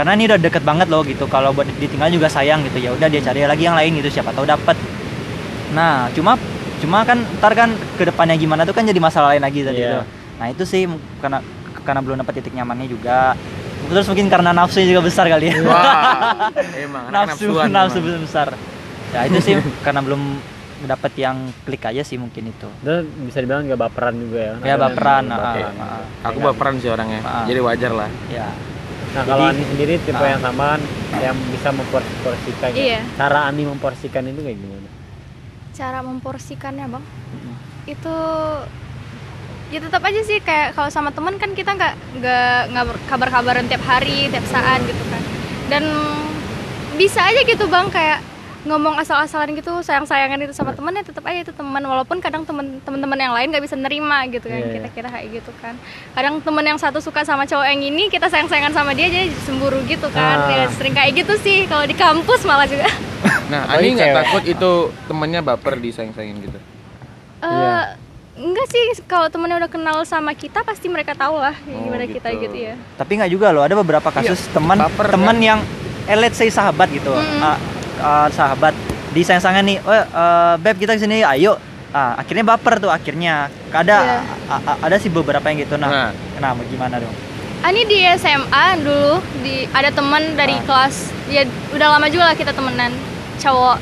karena 0.00 0.16
ini 0.16 0.24
udah 0.24 0.40
deket 0.40 0.64
banget 0.64 0.88
loh 0.88 1.04
gitu 1.04 1.28
kalau 1.28 1.52
buat 1.52 1.68
ditinggal 1.76 2.08
juga 2.08 2.24
sayang 2.26 2.64
gitu 2.64 2.80
ya 2.80 2.90
udah 2.90 3.04
dia 3.04 3.20
cari 3.20 3.44
lagi 3.44 3.68
yang 3.68 3.76
lain 3.76 4.00
gitu 4.00 4.08
siapa 4.10 4.32
tahu 4.32 4.48
dapet 4.48 4.72
nah 5.70 6.08
cuma 6.10 6.40
cuma 6.80 7.04
kan 7.04 7.20
ntar 7.36 7.52
kan 7.52 7.68
ke 8.00 8.08
depannya 8.08 8.32
gimana 8.34 8.64
tuh 8.64 8.72
kan 8.72 8.80
jadi 8.82 8.96
masalah 8.96 9.36
lain 9.36 9.44
lagi 9.44 9.60
tadi 9.60 9.76
Iya. 9.78 10.00
tuh. 10.00 10.04
nah 10.40 10.46
itu 10.48 10.64
sih 10.64 10.88
karena 11.20 11.44
karena 11.84 12.00
belum 12.00 12.16
dapat 12.16 12.40
titik 12.40 12.56
nyamannya 12.56 12.88
juga 12.88 13.36
terus 13.86 14.08
mungkin 14.08 14.26
karena 14.26 14.50
nafsunya 14.50 14.88
juga 14.88 15.04
besar 15.04 15.28
kali 15.28 15.46
ya 15.46 15.56
Wah, 15.62 16.48
emang 16.80 17.04
nafsu 17.06 17.52
nafsuan 17.52 17.68
nafsu 17.68 17.98
emang. 18.00 18.24
besar 18.24 18.48
ya 19.10 19.20
itu 19.28 19.38
sih 19.38 19.54
karena 19.82 20.00
belum 20.00 20.40
dapet 20.80 21.12
yang 21.18 21.36
klik 21.60 21.84
aja 21.84 22.00
sih 22.00 22.16
mungkin 22.16 22.48
itu 22.48 22.68
Itu 22.80 22.94
bisa 23.20 23.44
dibilang 23.44 23.68
juga 23.68 23.76
baperan 23.78 24.16
juga 24.16 24.38
ya. 24.40 24.52
ya 24.64 24.74
Ada 24.74 24.80
baperan 24.80 25.22
yang 25.22 25.28
ah, 25.30 25.40
baper. 25.44 25.60
ah, 25.60 25.84
ah. 25.92 26.02
Aku 26.24 26.38
baperan 26.40 26.74
sih 26.80 26.88
orangnya, 26.88 27.20
Ah. 27.20 27.44
jadi 27.44 27.60
wajar 27.60 27.92
lah. 27.92 28.08
ya 28.32 28.48
Nah 29.10 29.22
kalau 29.24 29.44
Jadi- 29.44 29.56
Ani 29.56 29.64
sendiri 29.66 29.94
tipe 29.98 30.16
Ah. 30.16 30.28
yang 30.28 30.40
sama 30.40 30.64
kan, 30.70 30.80
yang 31.18 31.36
bisa 31.50 31.68
memporsikan. 31.70 32.70
ya. 32.70 32.78
Iya. 32.78 33.00
Cara 33.16 33.38
Ani 33.44 33.62
memporsikan 33.64 34.22
itu 34.24 34.40
kayak 34.40 34.58
gimana? 34.58 34.88
cara 35.70 36.02
memporsikannya 36.02 36.86
bang 36.88 37.04
itu 37.86 38.16
ya 39.70 39.80
tetap 39.80 40.02
aja 40.02 40.20
sih 40.20 40.36
kayak 40.38 40.74
kalau 40.74 40.92
sama 40.92 41.08
teman 41.08 41.40
kan 41.40 41.54
kita 41.54 41.72
nggak 41.72 41.94
nggak 42.68 42.84
kabar-kabaran 43.06 43.64
tiap 43.64 43.80
hari 43.80 44.28
tiap 44.28 44.44
saat 44.44 44.82
gitu 44.82 45.00
kan 45.06 45.22
dan 45.68 45.84
bisa 46.98 47.24
aja 47.24 47.40
gitu 47.40 47.64
bang 47.64 47.88
kayak 47.88 48.20
ngomong 48.60 48.92
asal-asalan 48.94 49.54
gitu 49.54 49.72
sayang-sayangan 49.80 50.36
itu 50.38 50.52
sama 50.52 50.70
temen 50.70 50.92
ya 50.92 51.00
tetap 51.00 51.24
aja 51.24 51.40
itu 51.40 51.50
teman 51.50 51.80
walaupun 51.80 52.20
kadang 52.20 52.44
teman-teman 52.44 53.16
yang 53.16 53.32
lain 53.32 53.48
nggak 53.48 53.64
bisa 53.64 53.72
nerima 53.72 54.20
gitu 54.26 54.44
kan 54.44 54.52
Iya, 54.54 54.66
iya. 54.66 54.74
kita 54.76 54.88
kira 54.90 55.08
kayak 55.08 55.26
gitu 55.32 55.50
kan 55.56 55.74
kadang 56.12 56.34
temen 56.38 56.64
yang 56.66 56.76
satu 56.76 56.98
suka 56.98 57.22
sama 57.22 57.42
cowok 57.42 57.64
yang 57.66 57.80
ini 57.82 58.06
kita 58.06 58.26
sayang-sayangan 58.26 58.72
sama 58.74 58.92
dia 58.92 59.08
jadi 59.08 59.32
cemburu 59.40 59.80
gitu 59.82 60.06
kan 60.08 60.36
Ah. 60.42 60.52
ya 60.52 60.68
sering 60.70 60.92
kayak 60.92 61.16
gitu 61.16 61.34
sih 61.38 61.64
kalau 61.64 61.82
di 61.82 61.94
kampus 61.94 62.44
malah 62.44 62.64
juga 62.64 62.84
Nah, 63.48 63.66
Ani 63.66 63.92
nggak 63.92 64.12
takut 64.14 64.42
itu 64.44 64.70
temennya 65.04 65.40
baper 65.40 65.74
disayang-sayangin 65.76 66.38
gitu? 66.40 66.58
Eh, 67.40 67.48
Iya. 67.48 67.96
enggak 68.38 68.66
sih 68.68 68.80
kalau 69.04 69.26
temennya 69.26 69.58
udah 69.58 69.68
kenal 69.68 69.96
sama 70.04 70.30
kita 70.32 70.60
pasti 70.60 70.86
mereka 70.86 71.12
tahu 71.14 71.34
lah 71.34 71.56
Oh, 71.66 71.80
gimana 71.80 72.04
kita 72.04 72.28
gitu. 72.30 72.44
gitu 72.46 72.56
ya 72.62 72.74
tapi 72.94 73.16
nggak 73.16 73.30
juga 73.30 73.50
loh 73.50 73.60
ada 73.60 73.72
beberapa 73.74 74.06
kasus 74.06 74.46
teman 74.50 74.76
baper, 74.78 75.10
teman 75.10 75.32
kan? 75.32 75.40
yang 75.40 75.58
eh, 76.04 76.14
let's 76.14 76.36
say 76.36 76.46
sahabat 76.46 76.88
gitu 76.90 77.08
Mm-mm. 77.08 77.40
Ah, 77.40 77.56
ah, 78.00 78.26
sahabat. 78.28 78.72
Disayang-sayangin 79.10 79.64
nih 79.66 79.78
oh 79.80 79.92
eh, 79.92 80.54
beb 80.56 80.76
kita 80.76 80.94
ke 80.94 81.00
sini 81.00 81.20
ayo. 81.20 81.56
Ah, 81.90 82.14
akhirnya 82.16 82.46
baper 82.46 82.78
tuh 82.78 82.88
akhirnya. 82.88 83.46
Ada 83.68 83.96
a- 84.46 84.62
a- 84.64 84.78
ada 84.80 84.96
sih 84.96 85.08
beberapa 85.08 85.42
yang 85.44 85.60
gitu. 85.60 85.74
Nah, 85.74 85.90
Nah. 85.90 86.10
kenapa 86.34 86.62
gimana 86.64 86.98
dong? 86.98 87.14
Ani 87.60 87.84
di 87.84 88.00
SMA 88.08 88.64
dulu 88.78 89.14
di 89.38 89.68
ada 89.68 89.90
teman 89.90 90.34
dari 90.34 90.54
Ah. 90.54 90.64
kelas. 90.64 90.96
Ya 91.26 91.44
udah 91.70 91.88
lama 91.92 92.06
juga 92.06 92.24
lah 92.24 92.34
kita 92.34 92.50
temenan 92.50 92.90
cowok. 93.36 93.78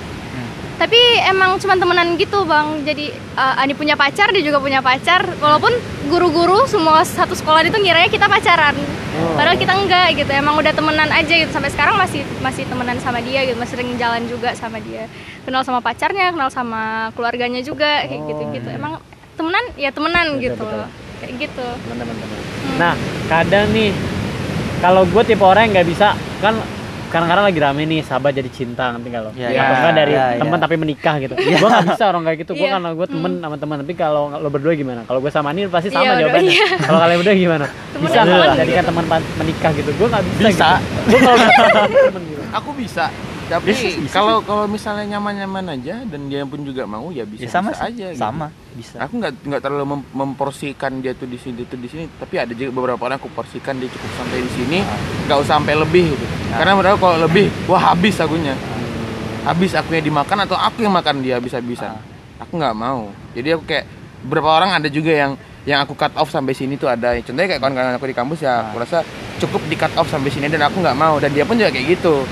Tapi 0.78 0.96
emang 1.26 1.58
cuma 1.58 1.74
temenan 1.74 2.14
gitu 2.14 2.46
bang. 2.46 2.86
Jadi 2.86 3.10
uh, 3.34 3.58
Ani 3.58 3.74
punya 3.74 3.98
pacar 3.98 4.30
dia 4.30 4.46
juga 4.46 4.62
punya 4.62 4.78
pacar. 4.78 5.26
Walaupun 5.42 5.74
guru-guru 6.06 6.64
semua 6.70 7.02
satu 7.02 7.34
sekolah 7.34 7.66
itu 7.66 7.74
ngiranya 7.74 8.06
kita 8.08 8.30
pacaran. 8.30 8.78
Oh. 9.18 9.34
padahal 9.34 9.58
kita 9.58 9.74
enggak 9.74 10.14
gitu. 10.14 10.30
Emang 10.30 10.54
udah 10.54 10.70
temenan 10.70 11.10
aja 11.10 11.34
gitu. 11.34 11.50
Sampai 11.50 11.74
sekarang 11.74 11.98
masih 11.98 12.22
masih 12.38 12.62
temenan 12.70 12.94
sama 13.02 13.18
dia 13.18 13.42
gitu. 13.42 13.58
Masih 13.58 13.74
sering 13.74 13.98
jalan 13.98 14.22
juga 14.30 14.54
sama 14.54 14.78
dia. 14.78 15.10
Kenal 15.42 15.66
sama 15.66 15.82
pacarnya 15.82 16.30
kenal 16.30 16.48
sama 16.54 17.10
keluarganya 17.18 17.58
juga 17.60 18.06
kayak 18.06 18.22
Oh. 18.22 18.28
gitu 18.30 18.42
gitu 18.54 18.68
emang 18.70 19.02
temenan? 19.34 19.64
Ya 19.74 19.90
temenan 19.90 20.38
Betul, 20.38 20.54
gitu. 20.54 20.62
betul. 20.62 20.84
kayak 21.18 21.32
gitu. 21.42 21.66
Teman-teman. 21.66 22.14
Hmm. 22.14 22.76
Nah, 22.78 22.94
kadang 23.26 23.66
nih 23.74 23.90
kalau 24.78 25.02
gue 25.02 25.22
tipe 25.26 25.42
orang 25.42 25.66
yang 25.66 25.82
nggak 25.82 25.88
bisa 25.90 26.14
kan 26.38 26.54
kadang-kadang 27.08 27.44
lagi 27.44 27.58
rame 27.58 27.82
nih 27.84 28.00
sahabat 28.00 28.32
jadi 28.32 28.48
cinta 28.48 28.90
nanti 28.90 29.08
kalau 29.08 29.30
Iya, 29.30 29.48
atau 29.48 29.56
iya. 29.56 29.64
enggak 29.74 29.94
dari 29.94 30.12
Iya, 30.12 30.24
teman 30.38 30.54
iya. 30.54 30.64
tapi 30.64 30.74
menikah 30.76 31.14
gitu 31.18 31.34
gue 31.34 31.68
nggak 31.68 31.86
bisa 31.88 32.04
orang 32.06 32.22
kayak 32.22 32.38
gitu 32.38 32.52
gue 32.52 32.62
Iya. 32.62 32.72
karena 32.74 32.88
gue 32.92 33.06
temen 33.08 33.32
sama 33.38 33.56
teman 33.56 33.76
tapi 33.78 33.92
kalau 33.94 34.22
lo 34.30 34.48
berdua 34.48 34.72
gimana 34.72 35.00
kalau 35.02 35.18
gue 35.18 35.28
sama 35.28 35.48
Anil 35.48 35.68
pasti 35.68 35.88
sama 35.88 36.04
Iya, 36.04 36.12
jawabannya 36.22 36.52
iya. 36.52 36.66
kalau 36.78 36.98
kalian 36.98 37.18
berdua 37.18 37.34
gimana 37.36 37.66
Temen 37.66 38.02
bisa 38.04 38.18
nggak 38.18 38.28
temen 38.38 38.56
jadikan 38.56 38.76
gitu. 38.78 38.90
teman 38.90 39.04
menikah 39.34 39.70
gitu 39.72 39.90
gue 39.90 40.06
nggak 40.06 40.24
bisa, 40.24 40.40
Bisa. 40.44 40.70
gitu. 40.76 41.00
gue 41.08 41.18
kalau 41.18 41.38
temen 42.06 42.22
gitu 42.26 42.42
Aku 42.50 42.70
bisa, 42.72 43.04
tapi 43.48 43.72
Bisa, 43.72 43.96
bisa 43.96 44.12
kalau 44.12 44.38
kalau 44.40 44.68
misalnya 44.68 45.16
nyaman-nyaman 45.16 45.72
aja 45.72 46.04
dan 46.04 46.28
dia 46.28 46.44
pun 46.44 46.60
juga 46.60 46.84
mau 46.84 47.08
ya 47.08 47.24
bisa, 47.24 47.44
ya 47.44 47.50
sama 47.50 47.72
bisa 47.72 47.84
aja. 47.88 48.06
gitu. 48.12 48.20
sama 48.20 48.46
bisa 48.70 48.96
Aku 49.00 49.12
nggak 49.16 49.32
nggak 49.40 49.60
terlalu 49.60 49.84
mem- 49.88 50.08
memporsikan 50.12 51.00
dia 51.00 51.12
tuh 51.12 51.24
di 51.24 51.34
sini 51.34 51.64
tuh 51.64 51.74
di 51.74 51.88
sini, 51.88 52.04
tapi 52.12 52.36
ada 52.36 52.52
juga 52.52 52.70
beberapa 52.70 53.00
orang 53.02 53.16
aku 53.16 53.32
porsikan 53.32 53.74
dia 53.74 53.88
cukup 53.88 54.10
sampai 54.14 54.38
di 54.38 54.50
sini, 54.52 54.78
nggak 55.24 55.38
usah 55.40 55.56
sampai 55.56 55.74
lebih 55.74 56.12
gitu. 56.12 56.24
Karena 56.50 56.72
menurut 56.72 56.90
aku 56.92 57.00
kalau 57.02 57.18
lebih, 57.24 57.46
wah 57.64 57.82
habis 57.88 58.16
akunya. 58.16 58.52
Habis 59.42 59.72
akunya 59.72 60.02
dimakan 60.02 60.44
atau 60.44 60.54
aku 60.54 60.84
yang 60.84 60.92
makan 60.92 61.24
dia 61.24 61.40
bisa-bisa. 61.40 61.96
Aku 62.38 62.54
nggak 62.54 62.76
mau. 62.76 63.08
Jadi 63.32 63.48
aku 63.50 63.64
kayak 63.64 63.84
beberapa 64.20 64.52
orang 64.52 64.76
ada 64.76 64.86
juga 64.86 65.10
yang 65.10 65.32
yang 65.64 65.80
aku 65.80 65.92
cut 65.92 66.12
off 66.14 66.28
sampai 66.28 66.52
sini 66.52 66.76
tuh 66.76 66.86
ada. 66.86 67.16
Contohnya 67.18 67.48
kayak 67.48 67.60
kawan-kawan 67.60 67.96
aku 67.96 68.06
di 68.06 68.16
kampus 68.16 68.38
ya, 68.40 68.68
aku 68.68 68.76
rasa 68.78 69.00
cukup 69.38 69.60
di 69.66 69.74
cut 69.74 69.92
off 69.96 70.08
sampai 70.08 70.28
sini 70.28 70.46
dan 70.46 70.62
aku 70.62 70.78
nggak 70.78 70.94
mau 70.94 71.16
dan 71.16 71.32
dia 71.32 71.42
pun 71.42 71.56
juga 71.56 71.68
kayak 71.68 71.96
gitu. 71.96 72.24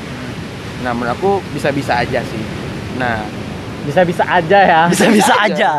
Nah 0.87 0.93
menurut 0.93 1.12
aku 1.12 1.30
bisa-bisa 1.51 1.99
aja 1.99 2.22
sih. 2.22 2.43
Nah 2.95 3.26
bisa-bisa 3.82 4.22
aja 4.22 4.59
ya 4.61 4.80
bisa-bisa 4.87 5.30
Bisa 5.30 5.45
aja 5.45 5.70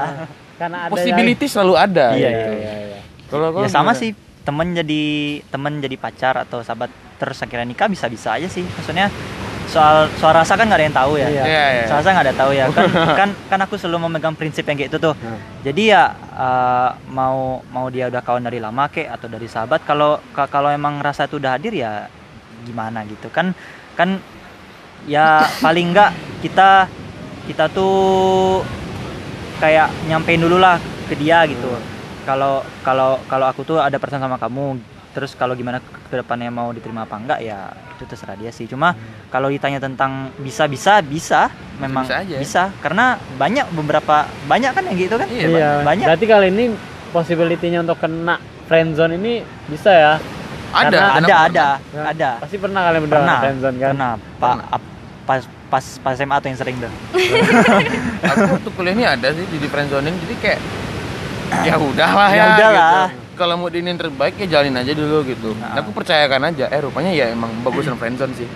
karena 0.55 0.77
ada 0.83 0.91
possibility 0.91 1.45
selalu 1.45 1.73
ada. 1.75 2.05
yang... 2.11 2.17
iya 2.17 2.29
gitu. 2.29 2.51
iya 2.53 2.55
iya, 2.55 2.75
iya. 2.89 2.99
Kalau 3.27 3.47
ya 3.57 3.67
sama 3.67 3.91
gimana? 3.91 3.99
sih 3.99 4.09
temen 4.41 4.67
jadi 4.73 5.03
temen 5.45 5.73
jadi 5.77 5.95
pacar 5.95 6.33
atau 6.39 6.59
sahabat 6.59 6.87
terus 7.15 7.35
akhirnya 7.37 7.63
nikah 7.63 7.85
bisa-bisa 7.85 8.31
aja 8.31 8.47
sih 8.47 8.63
maksudnya 8.63 9.11
soal 9.67 10.07
soal 10.15 10.31
rasa 10.33 10.55
kan 10.55 10.63
nggak 10.63 10.79
ada 10.79 10.85
yang 10.85 10.95
tahu 10.95 11.13
ya 11.15 11.27
Iya. 11.27 11.43
Iya, 11.43 11.65
iya. 11.73 11.85
soal 11.85 11.99
rasa 11.99 12.09
nggak 12.09 12.25
ada 12.25 12.35
tahu 12.37 12.51
ya 12.53 12.65
kan 12.69 12.83
kan 13.19 13.29
kan 13.45 13.59
aku 13.61 13.75
selalu 13.75 13.97
memegang 14.01 14.31
prinsip 14.33 14.63
yang 14.63 14.77
kayak 14.77 14.89
itu 14.89 14.99
tuh 15.01 15.13
Nah. 15.13 15.39
jadi 15.61 15.83
ya 15.89 16.03
uh, 16.31 16.89
mau 17.09 17.37
mau 17.67 17.85
dia 17.87 18.07
udah 18.07 18.21
kawan 18.21 18.39
dari 18.41 18.57
lama 18.57 18.87
kek 18.87 19.03
atau 19.05 19.27
dari 19.27 19.45
sahabat 19.45 19.83
kalau 19.83 20.23
ka- 20.31 20.47
kalau 20.47 20.71
emang 20.71 20.97
rasa 20.97 21.27
itu 21.27 21.35
udah 21.35 21.53
hadir 21.53 21.75
ya 21.75 22.07
gimana 22.63 23.03
gitu 23.03 23.27
kan 23.27 23.51
kan 23.93 24.23
ya 25.05 25.45
paling 25.59 25.93
enggak 25.93 26.11
kita 26.39 26.89
kita 27.45 27.69
tuh 27.69 28.61
kayak 29.57 29.89
nyampein 30.05 30.41
dulu 30.41 30.57
lah 30.57 30.77
ke 31.05 31.15
dia 31.15 31.45
gitu. 31.45 31.69
Kalau 32.23 32.59
kalau 32.81 33.21
kalau 33.25 33.47
aku 33.47 33.63
tuh 33.63 33.77
ada 33.79 33.95
perasaan 33.95 34.21
sama 34.21 34.35
kamu 34.35 34.77
terus 35.15 35.33
kalau 35.33 35.57
gimana 35.57 35.81
ke 35.81 36.13
depannya 36.13 36.53
mau 36.53 36.69
diterima 36.69 37.01
apa 37.01 37.17
enggak 37.17 37.39
ya 37.41 37.71
itu 37.95 38.03
terserah 38.05 38.35
dia 38.35 38.51
sih. 38.51 38.67
Cuma 38.67 38.93
kalau 39.27 39.49
ditanya 39.49 39.79
tentang 39.79 40.29
bisa 40.37 40.67
bisa 40.67 41.01
bisa 41.01 41.49
memang 41.79 42.05
Bisa 42.05 42.17
aja. 42.21 42.35
bisa. 42.37 42.63
Karena 42.79 43.15
banyak 43.17 43.65
beberapa 43.71 44.27
banyak 44.45 44.71
kan 44.71 44.83
yang 44.85 44.97
gitu 44.99 45.15
kan? 45.15 45.27
Iya, 45.27 45.47
Iya, 45.47 45.69
banyak. 45.81 46.05
berarti 46.05 46.25
kali 46.27 46.47
ini 46.51 46.65
possibility-nya 47.09 47.81
untuk 47.81 47.97
kena 47.97 48.37
friendzone 48.67 49.15
ini 49.15 49.39
bisa 49.65 49.89
ya 49.89 50.13
ada, 50.69 50.87
Karena 50.89 51.07
ada 51.09 51.25
aku 51.25 51.45
ada 51.45 51.67
Ya, 51.89 52.01
ada. 52.05 52.29
pasti 52.39 52.55
pernah 52.57 52.81
kalian 52.83 53.01
berdua 53.01 53.17
pernah 53.17 53.37
friendzone 53.39 53.77
kan? 53.77 53.89
pernah. 53.89 54.11
Pak 54.37 54.53
ap- 54.69 54.91
pas 55.23 55.41
pas 55.67 55.85
pas 55.99 56.13
SMA 56.13 56.35
tuh 56.37 56.47
yang 56.47 56.57
sering 56.57 56.77
tuh. 56.77 56.91
Aku 58.23 58.41
waktu 58.49 58.69
kuliah 58.71 58.93
ini 58.93 59.05
ada 59.05 59.27
sih 59.29 59.43
di 59.45 59.65
friendzonin 59.65 60.15
jadi 60.17 60.35
kayak 60.37 60.59
ya 61.63 61.75
udahlah 61.91 62.29
Ya 62.29 62.37
ya, 62.37 62.45
udahlah. 62.49 63.07
gitu. 63.09 63.35
kalau 63.35 63.53
mau 63.55 63.67
diinin 63.67 63.93
terbaik 63.93 64.33
ya 64.35 64.47
jalanin 64.49 64.75
aja 64.77 64.91
dulu 64.91 65.21
gitu. 65.23 65.51
Nah. 65.53 65.77
aku 65.77 65.91
percayakan 65.91 66.47
aja. 66.47 66.65
Eh 66.67 66.79
rupanya 66.79 67.11
ya 67.11 67.29
emang 67.29 67.51
bagusan 67.61 67.95
friendzone 67.99 68.33
sih. 68.33 68.47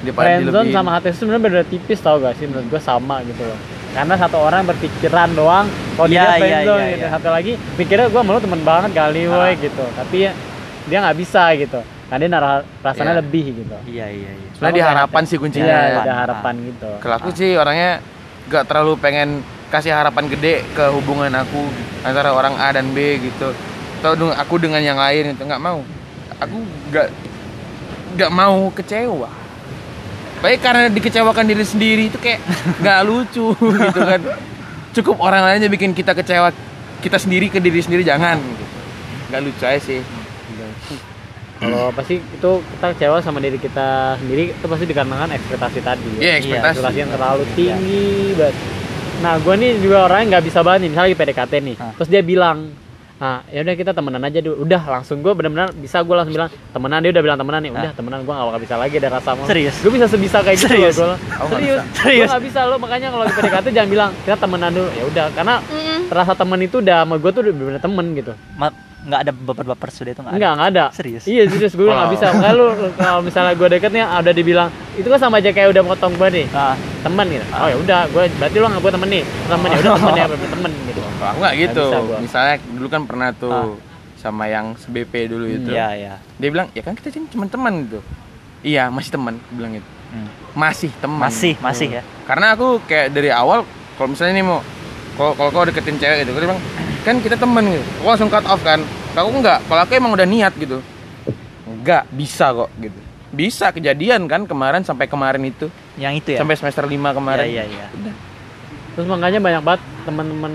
Daripada 0.00 0.26
friendzone 0.32 0.46
dilebihin. 0.64 0.76
sama 0.76 0.90
HTS 0.92 1.08
itu 1.08 1.18
sebenarnya 1.18 1.42
beda 1.42 1.62
tipis 1.64 1.98
tau 1.98 2.16
gak 2.18 2.34
sih? 2.34 2.44
Menurut 2.44 2.66
gue 2.68 2.80
sama 2.80 3.16
gitu 3.22 3.42
loh. 3.42 3.58
Karena 3.90 4.14
satu 4.16 4.36
orang 4.38 4.62
berpikiran 4.64 5.28
doang 5.32 5.66
kalau 5.94 6.06
Iya, 6.06 6.14
dia 6.14 6.24
friendzone 6.36 6.78
iya, 6.78 6.90
gitu. 6.92 7.00
iya. 7.00 7.08
satu 7.10 7.28
lagi 7.28 7.52
pikirnya 7.74 8.06
gue 8.08 8.22
malu 8.22 8.38
temen 8.38 8.60
banget 8.60 8.90
kali 8.92 9.20
Ah. 9.24 9.34
woi 9.40 9.52
gitu. 9.56 9.84
Tapi 9.92 10.16
ya, 10.20 10.32
dia 10.88 10.98
nggak 11.00 11.16
bisa 11.18 11.42
gitu. 11.56 11.80
Karena 12.04 12.20
dia 12.28 12.40
rasanya 12.84 13.14
Iya. 13.16 13.20
lebih 13.24 13.44
gitu. 13.64 13.76
Iya 13.88 14.06
iya 14.12 14.30
iya. 14.36 14.48
Sebenarnya 14.54 14.76
di 14.76 14.84
harapan 14.84 15.22
sih 15.24 15.36
kuncinya. 15.40 15.66
Iya 15.66 16.00
ada 16.04 16.14
harapan 16.24 16.54
gitu. 16.68 16.90
Kalau 17.00 17.14
aku 17.16 17.28
sih 17.32 17.50
orangnya 17.56 17.98
gak 18.52 18.64
terlalu 18.68 18.92
pengen 19.00 19.40
kasih 19.72 19.96
harapan 19.96 20.28
gede 20.28 20.62
ke 20.76 20.84
hubungan 20.92 21.32
aku 21.32 21.64
antara 22.04 22.30
orang 22.30 22.54
A 22.60 22.70
dan 22.76 22.92
B 22.92 23.18
gitu. 23.18 23.50
Atau 24.04 24.30
aku 24.30 24.54
dengan 24.60 24.84
yang 24.84 25.00
lain 25.00 25.32
itu 25.32 25.42
nggak 25.42 25.62
mau. 25.64 25.80
Aku 26.38 26.56
nggak 26.92 27.08
nggak 28.20 28.30
mau 28.30 28.68
kecewa. 28.76 29.32
Baik 30.44 30.60
karena 30.60 30.92
dikecewakan 30.92 31.48
diri 31.48 31.64
sendiri 31.64 32.12
itu 32.12 32.20
kayak 32.20 32.44
nggak 32.84 33.00
lucu 33.08 33.56
gitu 33.56 34.00
kan. 34.04 34.20
Cukup 34.94 35.16
orang 35.24 35.42
lain 35.48 35.64
aja 35.64 35.68
bikin 35.72 35.96
kita 35.96 36.12
kecewa 36.12 36.52
kita 37.04 37.20
sendiri 37.20 37.52
ke 37.52 37.60
diri 37.60 37.84
sendiri 37.84 38.00
jangan 38.00 38.40
gitu. 38.40 38.64
nggak 39.28 39.40
lucu 39.44 39.64
aja 39.68 39.76
sih 39.76 40.00
kalau 41.56 41.88
pasti 41.90 42.18
itu 42.18 42.50
kita 42.60 42.86
kecewa 42.92 43.18
sama 43.18 43.38
diri 43.38 43.56
kita 43.56 43.88
sendiri 44.16 44.50
itu 44.50 44.64
pasti 44.64 44.84
dikarenakan 44.84 45.30
ekspektasi 45.32 45.78
tadi 45.80 46.10
Iya, 46.16 46.26
ya. 46.26 46.34
ekspektasi. 46.38 46.70
ekspektasi 46.72 46.98
yang 46.98 47.10
terlalu 47.10 47.42
tinggi 47.54 48.06
banget 48.34 48.56
nah 49.16 49.34
gue 49.36 49.54
nih 49.54 49.70
juga 49.78 49.96
orangnya 50.04 50.26
nggak 50.32 50.44
bisa 50.44 50.60
banget 50.60 50.80
nih 50.80 50.90
misalnya 50.90 51.08
lagi 51.08 51.16
PDKT 51.16 51.52
nih 51.62 51.76
Ah. 51.76 51.92
terus 51.94 52.08
dia 52.08 52.20
bilang 52.20 52.58
ah 53.16 53.40
ya 53.46 53.62
udah 53.62 53.74
kita 53.74 53.90
temenan 53.90 54.20
aja 54.20 54.38
dulu 54.38 54.54
udah 54.60 54.82
langsung 54.90 55.22
gue 55.22 55.32
benar-benar 55.32 55.70
bisa 55.72 56.02
gue 56.02 56.12
langsung 56.12 56.34
bilang 56.34 56.50
temenan 56.68 56.98
dia 56.98 57.10
udah 57.10 57.22
bilang 57.22 57.38
temenan 57.38 57.60
nih 57.62 57.72
udah 57.72 57.92
temenan 57.94 58.18
gue 58.20 58.32
gak 58.32 58.44
bakal 58.44 58.60
bisa 58.60 58.74
lagi 58.74 58.94
ada 58.98 59.10
rasa 59.12 59.30
mau 59.32 59.46
Serius? 59.46 59.76
gue 59.78 59.92
bisa 59.92 60.06
sebisa 60.06 60.38
kayak 60.40 60.58
gitu 60.58 60.66
Serius? 60.68 60.96
loh 60.98 61.14
gue 61.14 61.46
serius 61.48 61.78
bisa. 61.80 61.94
serius 61.96 62.26
gue 62.26 62.34
gak 62.34 62.44
bisa 62.44 62.60
lo 62.66 62.76
makanya 62.76 63.08
kalau 63.08 63.22
lagi 63.22 63.34
PDKT 63.38 63.66
jangan 63.70 63.88
bilang 63.88 64.10
kita 64.20 64.36
temenan 64.36 64.70
dulu 64.74 64.88
ya 64.90 65.04
udah 65.06 65.26
karena 65.30 65.54
Mm-mm. 65.62 66.00
rasa 66.10 66.32
temen 66.34 66.58
itu 66.60 66.76
udah 66.76 66.96
sama 67.00 67.14
gue 67.16 67.30
tuh 67.30 67.40
udah 67.40 67.52
bener-bener 67.54 67.80
temen 67.80 68.06
gitu 68.12 68.32
Ma- 68.52 68.76
nggak 69.04 69.20
ada 69.20 69.32
baper-baper 69.36 69.88
sudah 69.88 70.10
itu 70.10 70.20
nggak 70.20 70.32
ada. 70.32 70.38
Enggak, 70.40 70.52
enggak 70.56 70.68
ada. 70.72 70.84
Serius? 70.90 71.22
Iya, 71.28 71.42
serius 71.46 71.72
gue 71.72 71.84
nggak 71.84 72.08
Wow. 72.08 72.14
bisa. 72.16 72.26
Lu 72.50 72.66
kalau 72.96 73.20
misalnya 73.20 73.52
gue 73.52 73.68
deketnya 73.68 74.04
ada 74.08 74.30
dibilang 74.32 74.68
itu 74.96 75.04
kan 75.04 75.20
sama 75.20 75.38
aja 75.38 75.52
kayak 75.52 75.68
udah 75.70 75.82
motong 75.84 76.16
gue 76.16 76.28
nih. 76.32 76.46
Ah, 76.50 76.72
Temen 77.04 77.26
gitu. 77.28 77.44
Oh 77.52 77.68
ya 77.68 77.76
udah, 77.76 78.00
gue 78.08 78.22
berarti 78.34 78.56
lu 78.56 78.66
nggak 78.66 78.82
gue 78.82 78.92
temen 78.96 79.08
nih. 79.12 79.22
Temen 79.44 79.68
ya 79.68 79.78
udah 79.78 79.92
temen 80.00 80.14
ya, 80.14 80.26
temen 80.26 80.72
gitu. 80.88 81.00
Kalau 81.04 81.30
aku 81.30 81.38
nggak 81.38 81.56
gitu. 81.60 81.84
bisa 81.84 81.98
gua. 82.00 82.18
Misalnya 82.18 82.54
dulu 82.64 82.86
kan 82.88 83.02
pernah 83.04 83.28
tuh 83.30 83.60
sama 84.16 84.44
yang 84.48 84.72
se-BP 84.74 85.12
dulu 85.28 85.44
itu. 85.44 85.68
iya 85.68 85.88
iya. 85.92 86.14
Dia 86.40 86.48
bilang, 86.48 86.72
"Ya 86.72 86.80
kan 86.80 86.96
kita 86.96 87.12
cuma 87.28 87.44
teman 87.44 87.84
gitu." 87.84 88.00
Iya, 88.64 88.88
masih 88.88 89.12
teman, 89.12 89.36
bilang 89.52 89.76
gitu. 89.76 89.88
Hmm. 90.08 90.28
Masih 90.56 90.88
teman. 90.96 91.28
Masih 91.28 91.52
masih 91.60 91.88
ya. 91.90 92.02
Karena 92.24 92.56
aku 92.56 92.80
kayak 92.88 93.12
dari 93.12 93.28
awal 93.28 93.68
kalau 93.94 94.08
misalnya 94.08 94.40
nih 94.40 94.46
mau 94.46 94.64
kalau 95.14 95.36
kalau 95.36 95.50
kau 95.52 95.64
deketin 95.68 95.94
cewek 95.94 96.24
gitu, 96.24 96.32
dia 96.32 96.42
bilang, 96.42 96.60
"Kan 97.04 97.20
kita 97.20 97.36
teman 97.36 97.68
gitu." 97.68 97.84
Aku 98.00 98.06
langsung 98.08 98.32
cut 98.32 98.48
off 98.48 98.64
kan. 98.64 98.80
Kalau 99.14 99.30
aku 99.30 99.38
enggak, 99.38 99.60
kalau 99.68 99.80
aku 99.84 99.92
emang 99.94 100.12
udah 100.16 100.26
niat 100.26 100.56
gitu. 100.56 100.82
Enggak, 101.68 102.08
bisa 102.10 102.50
kok 102.50 102.72
gitu. 102.80 102.98
Bisa 103.34 103.70
kejadian 103.70 104.26
kan 104.26 104.48
kemarin 104.48 104.82
sampai 104.82 105.06
kemarin 105.06 105.44
itu. 105.44 105.68
Yang 106.00 106.12
itu 106.24 106.28
ya. 106.34 106.38
Sampai 106.42 106.56
semester 106.58 106.88
5 106.88 107.14
kemarin. 107.14 107.46
Iya 107.46 107.64
iya 107.68 107.86
iya. 107.92 108.12
Terus 108.94 109.06
makanya 109.10 109.38
banyak 109.42 109.62
banget 109.62 109.82
temen-temen 110.06 110.54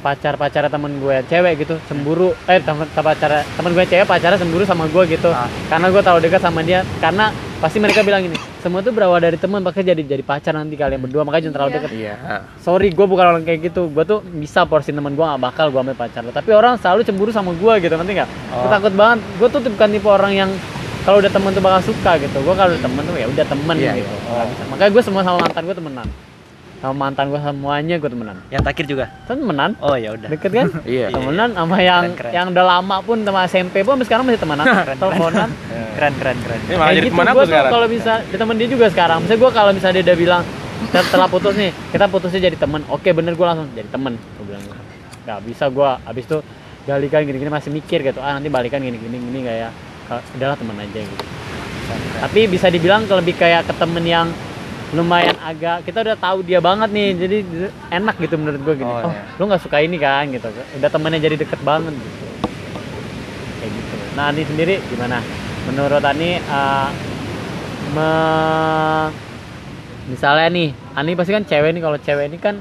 eh, 0.00 0.02
pacar-pacar 0.02 0.64
temen 0.66 0.96
gue 0.96 1.16
cewek 1.22 1.52
gitu 1.58 1.76
cemburu 1.84 2.32
eh 2.46 2.56
temen 2.58 2.88
pacar 2.88 3.44
temen 3.44 3.70
gue 3.70 3.84
cewek 3.84 4.04
pacarnya 4.04 4.36
cemburu 4.36 4.64
sama 4.64 4.84
gue 4.86 5.04
gitu 5.06 5.28
Ah. 5.28 5.44
karena 5.68 5.86
gue 5.86 6.00
terlalu 6.00 6.20
dekat 6.24 6.40
sama 6.40 6.60
dia 6.60 6.80
karena 6.98 7.28
pasti 7.58 7.76
mereka 7.76 8.00
bilang 8.00 8.24
gini 8.24 8.34
semua 8.56 8.80
tuh 8.80 8.90
berawal 8.90 9.16
dari 9.18 9.36
teman 9.36 9.60
makanya 9.60 9.92
jadi 9.92 10.02
jadi 10.10 10.22
pacar 10.22 10.52
nanti 10.52 10.72
kalian 10.74 10.96
berdua 10.98 11.20
makanya 11.22 11.42
jangan 11.46 11.56
terlalu 11.58 11.70
Iya. 11.70 11.78
dekat 11.78 11.90
Iya. 11.92 12.14
sorry 12.58 12.88
gue 12.88 13.06
bukan 13.06 13.26
orang 13.26 13.42
kayak 13.42 13.60
gitu 13.66 13.86
gue 13.86 14.02
tuh 14.02 14.20
bisa 14.24 14.64
porsi 14.64 14.90
teman 14.90 15.12
gue 15.12 15.20
gak 15.22 15.36
bakal 15.38 15.68
gue 15.68 15.78
ambil 15.78 15.94
pacar 15.94 16.20
lo 16.20 16.30
tapi 16.30 16.50
orang 16.50 16.76
selalu 16.76 17.04
cemburu 17.04 17.28
sama 17.28 17.52
gue 17.52 17.72
gitu 17.78 17.92
nanti 17.94 18.12
nggak 18.14 18.28
gue 18.28 18.56
Oh. 18.58 18.70
takut 18.70 18.92
banget 18.94 19.20
gue 19.36 19.48
tuh 19.50 19.60
bukan 19.66 19.88
tipe 19.90 20.08
orang 20.08 20.32
yang 20.34 20.50
kalau 21.00 21.16
udah 21.18 21.28
temen 21.28 21.50
tuh 21.50 21.60
bakal 21.60 21.80
suka 21.82 22.12
gitu 22.16 22.36
gue 22.38 22.54
kalau 22.54 22.70
udah 22.70 22.82
temen 22.82 23.02
tuh 23.02 23.14
ya 23.14 23.26
udah 23.26 23.46
temen 23.46 23.74
Iya, 23.74 23.92
gitu. 23.96 24.12
Nggak 24.22 24.46
bisa. 24.46 24.62
makanya 24.68 24.90
gue 24.90 25.02
semua 25.02 25.22
sama 25.22 25.36
mantan 25.38 25.62
gue 25.62 25.76
temenan 25.76 26.06
sama 26.80 26.94
mantan 26.96 27.28
gue 27.28 27.36
semuanya 27.36 27.94
gue 28.00 28.10
temenan. 28.10 28.36
Yang 28.48 28.62
terakhir 28.64 28.86
juga. 28.88 29.04
temenan. 29.28 29.70
Oh 29.84 29.92
ya 30.00 30.16
udah. 30.16 30.28
deket 30.32 30.50
kan? 30.50 30.66
Iya. 30.88 31.12
temenan 31.12 31.52
sama 31.52 31.76
yang 31.84 32.02
Keren, 32.08 32.16
keren. 32.16 32.32
yang 32.32 32.46
udah 32.56 32.64
lama 32.64 32.96
pun 33.04 33.18
sama 33.20 33.40
SMP 33.44 33.84
pun 33.84 34.00
sampai 34.00 34.06
sekarang 34.08 34.24
masih 34.24 34.40
temenan. 34.40 34.64
Teleponan. 35.00 35.48
Keren 36.00 36.14
keren 36.16 36.36
keren. 36.40 36.60
Ini 36.64 36.74
malah 36.80 36.94
jadi 36.96 37.08
gitu, 37.08 37.12
teman 37.12 37.26
gua 37.28 37.34
aku 37.36 37.42
sekarang. 37.52 37.72
kalau 37.76 37.86
bisa 37.92 38.12
di 38.24 38.36
temen 38.40 38.54
dia 38.56 38.68
juga 38.72 38.86
sekarang. 38.88 39.18
Misalnya 39.20 39.40
gue 39.44 39.50
kalau 39.52 39.70
misalnya 39.76 39.94
dia 40.00 40.04
udah 40.08 40.16
bilang 40.16 40.42
setelah 40.90 41.28
putus 41.28 41.54
nih 41.60 41.70
kita 41.92 42.04
putusnya 42.08 42.40
jadi 42.48 42.56
temen. 42.56 42.80
Oke 42.88 43.10
bener 43.12 43.32
gue 43.36 43.46
langsung 43.46 43.68
jadi 43.76 43.88
temen. 43.92 44.16
Gue 44.40 44.44
bilang 44.48 44.64
nggak 45.28 45.38
bisa 45.44 45.68
gue 45.68 45.90
abis 46.08 46.24
itu 46.24 46.38
balikan 46.88 47.22
gini-gini 47.22 47.52
masih 47.52 47.70
mikir 47.70 48.02
gitu 48.02 48.18
ah 48.18 48.34
nanti 48.34 48.50
balikan 48.50 48.82
gini-gini 48.82 49.14
gini 49.20 49.46
kayak 49.46 49.70
kalau 50.08 50.24
udahlah 50.34 50.56
temen 50.56 50.74
aja 50.80 51.00
gitu. 51.04 51.24
Tapi 52.24 52.40
bisa 52.50 52.66
dibilang 52.66 53.04
lebih 53.06 53.34
kayak 53.36 53.68
ke 53.68 53.74
temen 53.76 54.02
yang 54.02 54.26
lumayan 54.92 55.38
agak 55.38 55.82
kita 55.82 56.02
udah 56.02 56.16
tahu 56.16 56.42
dia 56.42 56.58
banget 56.58 56.90
nih 56.90 57.08
jadi 57.14 57.36
enak 57.92 58.18
gitu 58.18 58.34
menurut 58.34 58.58
gue 58.60 58.74
gini 58.76 58.90
Oh, 58.90 59.06
oh, 59.06 59.08
iya. 59.08 59.22
lu 59.34 59.42
nggak 59.44 59.62
suka 59.62 59.78
ini 59.78 59.96
kan 59.96 60.26
gitu 60.28 60.50
udah 60.50 60.88
temennya 60.88 61.20
jadi 61.20 61.36
deket 61.36 61.60
banget 61.60 61.94
gitu 61.94 62.26
kayak 63.56 63.70
gitu 63.72 63.94
nah 64.12 64.28
Ani 64.28 64.42
sendiri 64.42 64.82
gimana 64.84 65.22
menurut 65.64 66.02
Ani 66.02 66.42
uh, 66.42 66.88
me- 67.90 69.10
misalnya 70.06 70.48
nih 70.48 70.68
Ani 70.92 71.14
pasti 71.14 71.30
kan 71.30 71.44
cewek 71.44 71.70
nih 71.70 71.80
kalau 71.80 71.96
cewek 71.96 72.26
ini 72.26 72.38
kan 72.38 72.58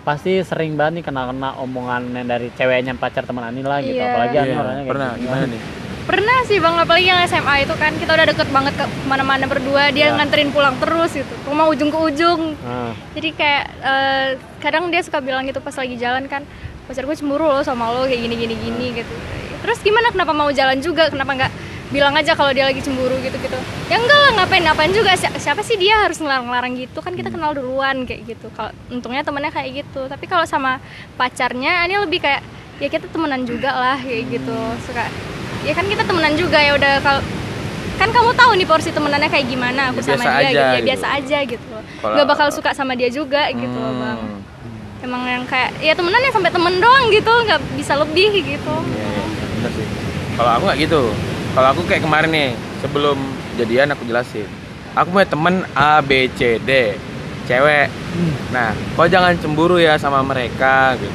pasti 0.00 0.38
sering 0.40 0.76
banget 0.76 1.00
nih 1.00 1.04
kena-kena 1.04 1.56
omongan 1.56 2.12
yang 2.12 2.28
dari 2.28 2.52
ceweknya 2.52 2.94
pacar 2.94 3.24
teman 3.24 3.44
Ani 3.44 3.60
lah 3.60 3.80
gitu 3.80 3.96
Iya. 3.96 4.08
apalagi 4.08 4.36
Ani 4.36 4.46
Iya, 4.46 4.56
orangnya 4.56 4.78
kayak 4.78 4.90
pernah 4.90 5.10
gitu. 5.10 5.22
gimana 5.24 5.44
nih? 5.48 5.62
Pernah 6.04 6.44
sih 6.44 6.60
bang, 6.60 6.76
apalagi 6.76 7.08
yang 7.08 7.24
SMA 7.24 7.64
itu 7.64 7.72
kan 7.74 7.96
kita 7.96 8.12
udah 8.12 8.26
deket 8.26 8.48
banget 8.48 8.76
ke 8.76 8.84
mana-mana 9.04 9.44
berdua, 9.44 9.88
dia 9.88 10.08
Ya. 10.08 10.12
nganterin 10.12 10.52
pulang 10.52 10.76
terus 10.76 11.16
gitu, 11.16 11.32
rumah 11.44 11.64
ujung 11.64 11.88
ke 11.88 11.96
ujung. 11.96 12.52
Nah, 12.58 12.92
Jadi 13.12 13.28
kayak 13.32 13.64
eh, 13.80 14.28
kadang 14.60 14.88
dia 14.88 15.00
suka 15.00 15.18
bilang 15.18 15.42
gitu 15.42 15.58
pas 15.58 15.72
lagi 15.72 15.96
jalan 15.96 16.28
kan, 16.28 16.44
pacar 16.84 17.02
gue 17.02 17.14
cemburu 17.14 17.46
loh 17.46 17.62
sama 17.62 17.88
lo 17.88 18.04
kayak 18.04 18.20
gini 18.20 18.36
gini 18.36 18.54
gini 18.54 18.86
gitu. 18.94 19.14
Terus 19.58 19.80
gimana? 19.80 20.12
Kenapa 20.12 20.32
mau 20.32 20.52
jalan 20.52 20.76
juga? 20.78 21.08
Kenapa 21.08 21.32
nggak 21.32 21.52
bilang 21.88 22.12
aja 22.12 22.32
kalau 22.32 22.52
dia 22.52 22.68
lagi 22.68 22.84
cemburu 22.84 23.16
gitu 23.18 23.40
gitu? 23.40 23.56
Ya 23.88 23.96
enggak 23.96 24.18
lah, 24.18 24.30
ngapain 24.36 24.60
ngapain 24.60 24.92
juga. 24.92 25.16
Si- 25.16 25.32
Siapa 25.34 25.64
sih 25.64 25.80
dia 25.80 25.96
harus 25.98 26.20
ngelarang-larang 26.20 26.76
gitu? 26.76 27.00
Kan 27.00 27.16
kita 27.16 27.32
kenal 27.32 27.56
duluan 27.56 28.04
kayak 28.04 28.28
gitu. 28.28 28.52
Kalau 28.52 28.68
untungnya 28.88 29.24
temennya 29.24 29.48
kayak 29.48 29.80
gitu. 29.80 30.04
Tapi 30.04 30.24
kalau 30.26 30.44
sama 30.44 30.84
pacarnya, 31.16 31.80
ini 31.82 31.96
lebih 31.96 32.20
kayak 32.20 32.44
ya 32.76 32.88
kita 32.88 33.08
temenan 33.08 33.48
juga 33.48 33.72
lah 33.72 33.96
kayak 33.96 34.28
gitu. 34.30 34.52
Suka 34.84 35.08
ya 35.64 35.72
kan 35.72 35.84
kita 35.84 36.02
temenan 36.02 36.34
juga 36.34 36.58
ya 36.58 36.72
udah 36.72 36.92
kalau 37.00 37.20
kan 37.94 38.08
kamu 38.10 38.30
tahu 38.32 38.50
nih 38.54 38.66
porsi 38.66 38.90
temenannya 38.90 39.28
kayak 39.28 39.46
gimana 39.46 39.82
aku 39.88 40.00
Ya, 40.00 40.06
sama 40.10 40.22
dia 40.22 40.30
aja 40.30 40.44
gitu 40.44 40.58
ya 40.60 40.68
gitu. 40.74 40.86
biasa 40.86 41.06
aja 41.14 41.38
gitu 41.46 41.74
Kalau- 41.96 42.14
nggak 42.14 42.26
bakal 42.26 42.46
suka 42.50 42.70
sama 42.70 42.92
dia 42.92 43.08
juga 43.08 43.48
gitu 43.48 43.72
loh 43.74 43.94
bang 43.94 44.18
Hmm. 44.18 45.04
emang 45.04 45.22
yang 45.26 45.44
kayak 45.44 45.70
ya 45.78 45.92
temenan 45.92 46.16
ya 46.18 46.30
sampai 46.30 46.50
temen 46.50 46.74
doang 46.76 47.06
gitu 47.08 47.32
nggak 47.44 47.60
bisa 47.74 47.92
lebih 47.94 48.30
gitu 48.36 48.74
iya, 48.90 49.08
bener 49.54 49.70
sih. 49.72 49.86
Kalau 50.34 50.50
aku 50.50 50.62
nggak 50.64 50.80
gitu. 50.80 51.02
Kalau 51.54 51.68
aku 51.70 51.80
kayak 51.84 52.02
kemarin 52.02 52.26
nih, 52.28 52.50
sebelum 52.80 53.14
jadian 53.54 53.86
aku 53.88 54.02
jelasin. 54.02 54.50
Aku 54.92 55.14
punya 55.14 55.22
temen 55.24 55.54
A, 55.72 56.02
B, 56.02 56.26
C, 56.30 56.58
D, 56.58 56.98
cewek. 57.44 57.86
Nah, 58.50 58.74
kau 58.92 59.06
jangan 59.06 59.38
cemburu 59.38 59.78
ya 59.78 59.94
sama 59.94 60.18
mereka 60.20 60.98
gitu. 60.98 61.14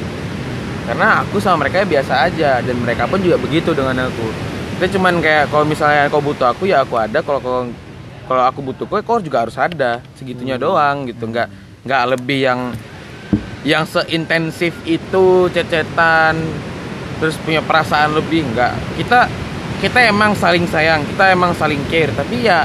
Karena 0.90 1.22
aku 1.22 1.38
sama 1.38 1.62
mereka 1.62 1.86
biasa 1.86 2.26
aja 2.26 2.58
dan 2.58 2.74
mereka 2.82 3.06
pun 3.06 3.22
juga 3.22 3.38
begitu 3.38 3.70
dengan 3.70 4.10
aku. 4.10 4.26
Kita 4.74 4.98
cuman 4.98 5.22
kayak 5.22 5.54
kalau 5.54 5.62
misalnya 5.62 6.10
kau 6.10 6.18
butuh 6.18 6.50
aku 6.50 6.66
ya 6.66 6.82
aku 6.82 6.98
ada. 6.98 7.22
Kalau 7.22 7.38
kau 7.38 7.70
kalau 8.26 8.42
aku 8.42 8.58
butuh 8.58 8.90
kau, 8.90 8.98
kau 8.98 9.18
juga 9.22 9.46
harus 9.46 9.54
ada. 9.54 10.02
Segitunya 10.18 10.58
doang 10.58 11.06
gitu. 11.06 11.30
Nggak 11.30 11.46
nggak 11.86 12.02
lebih 12.18 12.38
yang 12.42 12.60
yang 13.62 13.84
seintensif 13.86 14.74
itu 14.82 15.46
cecetan 15.52 16.34
terus 17.20 17.36
punya 17.44 17.60
perasaan 17.60 18.16
lebih 18.16 18.48
enggak 18.48 18.72
kita 18.96 19.28
kita 19.84 20.08
emang 20.08 20.32
saling 20.32 20.64
sayang 20.64 21.04
kita 21.04 21.36
emang 21.36 21.52
saling 21.52 21.84
care 21.92 22.08
tapi 22.16 22.40
ya 22.48 22.64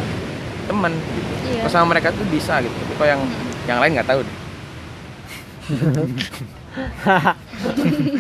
temen 0.66 0.96
gitu 0.96 1.36
Iya. 1.46 1.62
Kalau 1.62 1.78
sama 1.78 1.94
mereka 1.94 2.10
tuh 2.10 2.26
bisa 2.26 2.58
gitu 2.58 2.74
tapi 2.74 2.94
kalau 2.98 3.10
yang 3.14 3.22
yang 3.70 3.78
lain 3.78 3.92
nggak 3.94 4.10
tahu 4.10 4.20
deh 4.26 4.38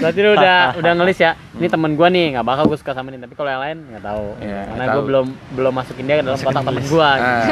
berarti 0.02 0.20
lu 0.22 0.32
udah 0.36 0.58
udah 0.80 0.91
ngelis 0.98 1.18
ya? 1.20 1.32
Ini 1.56 1.68
temen 1.72 1.91
gua 1.96 2.08
nih 2.12 2.36
nggak 2.36 2.46
bakal 2.46 2.64
gue 2.68 2.78
suka 2.80 2.91
sama 2.91 3.10
ini. 3.14 3.20
Tapi 3.22 3.34
kalau 3.34 3.50
yang 3.50 3.64
lain 3.64 3.78
nggak 3.91 4.04
tahu. 4.04 4.26
Iya, 4.41 4.62
karena 4.68 4.86
gue 4.91 5.04
belum 5.08 5.26
belum 5.56 5.74
masukin 5.74 6.04
dia 6.06 6.16
ke 6.20 6.24
dalam 6.24 6.39
kotak 6.39 6.64
temen 6.64 6.84
gua. 6.89 7.10
Nah, 7.16 7.43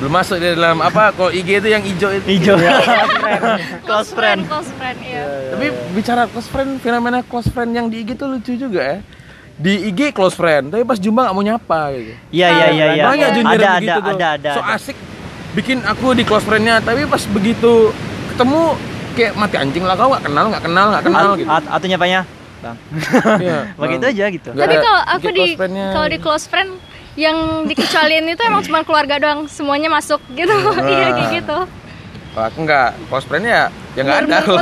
belum 0.00 0.12
masuk 0.12 0.36
di 0.40 0.46
dalam 0.56 0.78
apa 0.80 1.02
kalau 1.14 1.30
IG 1.32 1.48
itu 1.62 1.68
yang 1.68 1.82
hijau 1.82 2.10
itu. 2.12 2.26
Hijau. 2.36 2.56
close 3.88 4.10
friend 4.14 4.46
close 4.46 4.70
friend 4.78 4.98
iya. 5.02 5.24
tapi 5.54 5.66
bicara 5.92 6.22
close 6.30 6.48
friend 6.48 6.78
fenomena 6.80 7.20
close 7.26 7.48
friend 7.50 7.70
yang 7.74 7.86
di 7.90 8.02
IG 8.04 8.16
tuh 8.16 8.28
lucu 8.30 8.54
juga 8.56 8.80
ya. 8.80 8.98
Di 9.60 9.92
IG 9.92 10.16
close 10.16 10.36
friend 10.36 10.72
tapi 10.72 10.82
pas 10.88 10.96
jumpa 10.96 11.28
nggak 11.28 11.34
mau 11.36 11.44
nyapa 11.44 11.80
gitu. 11.96 12.12
Iya 12.32 12.48
iya 12.48 12.66
iya 12.72 12.86
iya. 12.96 13.04
Banyak 13.08 13.28
junior 13.36 13.60
Ada 13.60 13.68
ada 13.76 13.92
tuh. 13.92 14.02
ada 14.02 14.26
ada. 14.36 14.52
So 14.56 14.62
ada. 14.64 14.76
asik 14.76 14.96
bikin 15.54 15.82
aku 15.82 16.14
di 16.14 16.22
close 16.22 16.46
friendnya, 16.46 16.78
tapi 16.78 17.06
pas 17.10 17.22
begitu 17.26 17.90
ketemu 18.34 18.78
kayak 19.12 19.32
mati 19.34 19.56
anjing 19.56 19.84
lah 19.84 19.94
kau 19.94 20.08
nggak 20.08 20.24
kenal 20.24 20.44
nggak 20.48 20.62
kenal 20.62 20.86
nggak 20.90 21.04
kenal 21.04 21.24
At- 21.26 21.38
gitu. 21.38 21.50
at- 21.50 21.70
Atau 21.70 21.86
nyapanya, 21.86 22.20
Bang. 22.60 22.76
Iya, 23.38 23.58
Begitu 23.80 24.04
aja 24.06 24.24
gitu. 24.28 24.50
Tapi 24.52 24.74
kalau 24.76 25.02
aku 25.08 25.28
di 25.30 25.46
kalau 25.94 26.08
di 26.08 26.18
close 26.18 26.46
friend 26.46 26.70
yang 27.18 27.36
dikecualiin 27.66 28.24
itu 28.28 28.42
emang 28.44 28.62
cuma 28.62 28.80
keluarga 28.82 29.18
doang. 29.18 29.44
Semuanya 29.46 29.88
masuk 29.88 30.20
gitu. 30.30 30.52
Iya 30.90 31.08
kayak 31.12 31.30
gitu 31.42 31.58
Kalau 32.30 32.46
aku 32.46 32.58
nggak 32.62 32.88
close 33.06 33.26
friend 33.26 33.42
ya 33.42 33.66
ya 33.90 34.00
nggak 34.00 34.18
ada 34.22 34.38
kalau 34.46 34.60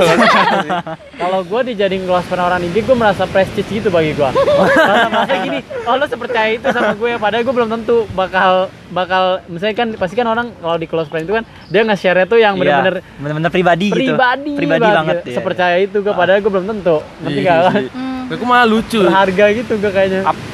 Kalau 1.14 1.39
gue 1.43 1.61
dijadiin 1.69 2.05
close 2.05 2.25
friend 2.25 2.41
orang 2.41 2.61
ini, 2.62 2.81
gue 2.81 2.97
merasa 2.97 3.25
prestis 3.25 3.66
gitu 3.66 3.89
bagi 3.89 4.12
gue. 4.12 4.25
Masa, 4.25 5.35
gini, 5.39 5.59
oh 5.85 5.95
lo 5.95 6.07
sepercaya 6.07 6.49
itu 6.51 6.64
sama 6.66 6.95
gue, 6.95 7.12
padahal 7.14 7.43
gue 7.43 7.53
belum 7.53 7.69
tentu 7.71 8.09
bakal 8.12 8.66
bakal, 8.89 9.45
misalnya 9.47 9.77
kan 9.77 9.89
pasti 9.95 10.14
kan 10.14 10.25
orang 10.27 10.49
kalau 10.55 10.77
di 10.77 10.87
close 10.87 11.07
friend 11.07 11.25
itu 11.25 11.35
kan 11.35 11.45
dia 11.66 11.83
nge-share 11.83 12.25
itu 12.25 12.37
yang 12.37 12.55
Iya, 12.55 12.62
bener-bener 12.81 12.95
bener-bener 13.19 13.51
pribadi, 13.51 13.87
gitu. 13.87 14.16
pribadi, 14.16 14.53
Pribadi 14.57 14.89
banget. 14.89 15.16
gitu. 15.19 15.29
ya. 15.29 15.37
Sepercaya 15.37 15.77
itu 15.77 15.97
gue, 15.99 16.14
padahal 16.14 16.41
gue 16.41 16.49
belum 16.51 16.66
tentu. 16.66 16.97
Ngerti 17.21 17.41
gak? 17.43 17.59
kan? 17.66 17.83
Hmm. 17.91 18.23
aku 18.31 18.45
malah 18.45 18.64
lucu 18.64 19.01
Berharga 19.03 19.45
gitu 19.55 19.73
gue 19.77 19.91
kayaknya. 19.91 20.21
Ap- 20.25 20.45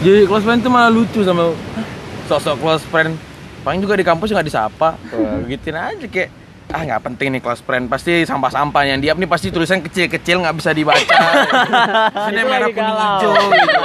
jadi 0.00 0.20
close 0.24 0.44
friend 0.44 0.60
tuh 0.60 0.68
malah 0.68 0.88
lucu 0.88 1.20
sama 1.20 1.56
"Hah, 1.72 1.86
sosok 2.26 2.56
close 2.58 2.84
friend 2.84 3.16
paling 3.64 3.80
juga 3.80 3.96
di 3.96 4.04
kampus 4.04 4.28
nggak 4.28 4.44
disapa 4.44 5.00
gituin 5.44 5.74
aja 5.74 6.06
kayak 6.06 6.30
ah 6.68 6.82
nggak 6.82 7.00
penting 7.02 7.28
nih 7.32 7.40
close 7.40 7.60
friend 7.60 7.88
pasti 7.88 8.24
sampah-sampah 8.24 8.82
yang 8.84 8.98
diap 8.98 9.16
nih 9.16 9.24
pasti 9.24 9.48
tulisan 9.48 9.80
kecil-kecil 9.80 10.42
nggak 10.42 10.56
bisa 10.56 10.70
dibaca 10.70 11.00
ini 12.28 12.40
Itu 12.40 12.44
merah 12.44 12.68
kuning 12.68 12.98
hijau 12.98 13.32
gitu. 13.32 13.80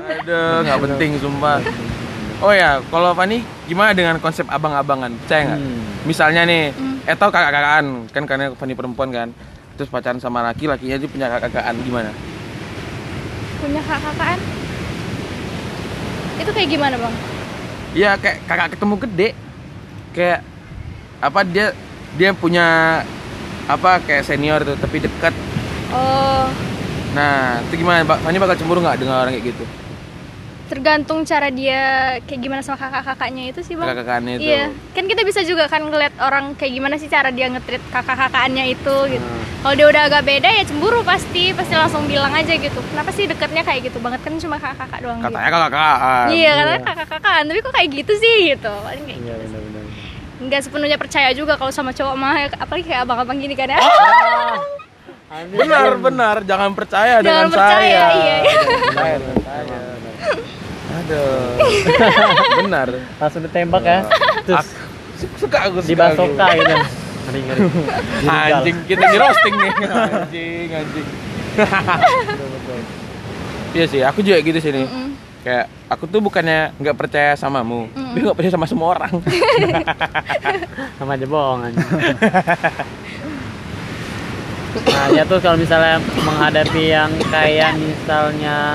Aduh, 0.00 0.54
nggak 0.64 0.78
penting 0.80 1.10
sumpah. 1.18 1.58
Oh 2.40 2.50
ya, 2.50 2.80
kalau 2.88 3.12
Fani 3.12 3.44
gimana 3.68 3.92
dengan 3.92 4.16
konsep 4.16 4.48
abang-abangan? 4.48 5.12
Percaya 5.12 5.42
nggak? 5.44 5.60
Hmm. 5.60 5.80
Misalnya 6.08 6.42
nih, 6.48 6.72
Hmm. 6.72 7.04
eh 7.04 7.12
tau 7.12 7.28
kakak-kakaan 7.28 8.08
kan 8.08 8.22
karena 8.24 8.44
Fani 8.56 8.72
perempuan 8.72 9.12
kan, 9.12 9.28
terus 9.76 9.92
pacaran 9.92 10.16
sama 10.16 10.40
laki, 10.40 10.64
lakinya 10.64 10.96
dia 10.96 11.10
punya 11.10 11.26
kakak-kakaan 11.28 11.76
gimana? 11.84 12.10
punya 13.60 13.80
kakak-kakaan 13.84 14.40
itu 16.40 16.50
kayak 16.50 16.68
gimana 16.72 16.96
bang 16.96 17.14
Ya 17.90 18.14
kayak 18.14 18.46
kakak 18.46 18.68
ketemu 18.78 18.94
gede, 19.02 19.28
kayak 20.14 20.40
apa 21.20 21.40
dia 21.42 21.74
dia 22.14 22.30
punya 22.32 22.66
apa 23.66 24.02
kayak 24.02 24.26
senior 24.26 24.62
tuh 24.62 24.78
tapi 24.78 25.02
dekat. 25.02 25.34
oh 25.94 26.46
Nah, 27.10 27.58
itu 27.66 27.82
gimana? 27.82 28.06
Fani 28.06 28.38
bakal 28.38 28.54
cemburu 28.54 28.78
nggak 28.82 29.02
dengan 29.02 29.26
orang 29.26 29.34
kayak 29.34 29.50
gitu? 29.50 29.64
Tergantung 30.70 31.26
cara 31.26 31.50
dia 31.50 31.80
kayak 32.22 32.40
gimana 32.40 32.62
sama 32.62 32.78
kakak-kakaknya 32.78 33.50
itu 33.50 33.60
sih 33.60 33.74
bang 33.74 33.84
Kakak-kakaknya 33.84 34.32
itu. 34.32 34.46
Iya, 34.46 34.64
kan 34.94 35.04
kita 35.04 35.22
bisa 35.22 35.40
juga 35.42 35.66
kan 35.66 35.82
ngeliat 35.82 36.14
orang 36.16 36.54
kayak 36.54 36.72
gimana 36.72 36.94
sih 36.94 37.06
cara 37.06 37.28
dia 37.28 37.50
ngetrit 37.50 37.82
kakak-kakaknya 37.90 38.70
itu 38.70 38.96
gitu. 39.10 39.20
Hmm. 39.20 39.42
Kalau 39.60 39.74
dia 39.74 39.86
udah 39.88 40.02
agak 40.06 40.22
beda 40.22 40.48
ya 40.48 40.62
cemburu 40.62 41.02
pasti, 41.02 41.50
pasti 41.50 41.74
langsung 41.74 42.06
bilang 42.06 42.30
aja 42.30 42.54
gitu. 42.54 42.78
Kenapa 42.86 43.10
sih 43.10 43.26
deketnya 43.26 43.60
kayak 43.60 43.80
gitu 43.84 43.98
banget 43.98 44.22
kan 44.22 44.32
cuma 44.38 44.56
kakak-kakak 44.56 44.98
doang 45.00 45.18
Katanya 45.18 45.50
kakak-kakaan. 45.50 46.24
gitu. 46.24 46.36
Iya, 46.38 46.50
katanya 46.54 46.80
kakak-kakaan, 46.86 47.42
tapi 47.44 47.58
kok 47.60 47.74
kayak 47.74 47.88
gitu 47.92 48.12
sih 48.16 48.36
gitu. 48.48 48.72
Paling 48.72 49.04
kayak 49.04 49.18
Iya 49.18 49.34
gitu. 49.34 49.42
benar-benar. 49.44 49.84
Nggak 50.40 50.60
sepenuhnya 50.64 50.96
percaya 50.96 51.30
juga 51.34 51.52
kalau 51.54 51.68
sama 51.68 51.90
cowok 51.90 52.14
mah, 52.14 52.34
ya, 52.38 52.46
apalagi 52.54 52.84
kayak 52.86 53.00
abang-abang 53.02 53.36
gini 53.36 53.52
kan 53.52 53.68
ya. 53.68 53.80
Benar, 55.30 55.94
benar. 55.96 56.36
Jangan 56.42 56.74
percaya 56.74 57.22
Jangan 57.22 57.22
dengan 57.22 57.46
percaya, 57.54 57.78
saya. 57.78 58.06
iya. 58.18 58.36
Jangan 58.42 58.66
percaya 58.82 59.14
dengan 59.16 59.38
saya. 59.46 59.78
Aduh. 61.10 62.62
benar. 62.66 62.88
Langsung 63.18 63.42
ditembak 63.42 63.82
ya. 63.82 63.98
Terus 64.46 64.66
suka 65.36 65.58
aku 65.66 65.82
suka 65.82 65.88
di 65.90 65.94
basoka 65.98 66.46
gitu. 66.54 66.74
Ngeri 67.26 67.40
ngeri. 67.44 67.60
Anjing, 68.30 68.76
kita 68.86 69.04
di 69.10 69.18
roasting 69.18 69.54
nih. 69.58 69.72
Anjing, 69.90 70.68
anjing. 70.70 71.06
Iya 73.70 73.86
sih, 73.86 74.02
aku 74.02 74.18
juga 74.26 74.42
gitu 74.42 74.58
sih 74.58 74.74
nih. 74.74 74.82
Mm-mm. 74.82 75.14
Kayak 75.46 75.70
aku 75.86 76.10
tuh 76.10 76.18
bukannya 76.18 76.74
nggak 76.74 76.96
percaya 76.98 77.38
samamu, 77.38 77.86
tapi 77.94 78.18
nggak 78.18 78.34
percaya 78.34 78.50
sama 78.58 78.66
semua 78.66 78.98
orang. 78.98 79.14
sama 80.98 81.14
aja 81.14 81.26
bohong 81.30 81.70
anjing. 81.70 81.86
Nah, 84.90 85.06
ya 85.14 85.22
tuh 85.22 85.38
kalau 85.38 85.54
misalnya 85.54 86.02
menghadapi 86.02 86.82
yang 86.82 87.14
kayak 87.30 87.78
misalnya 87.78 88.74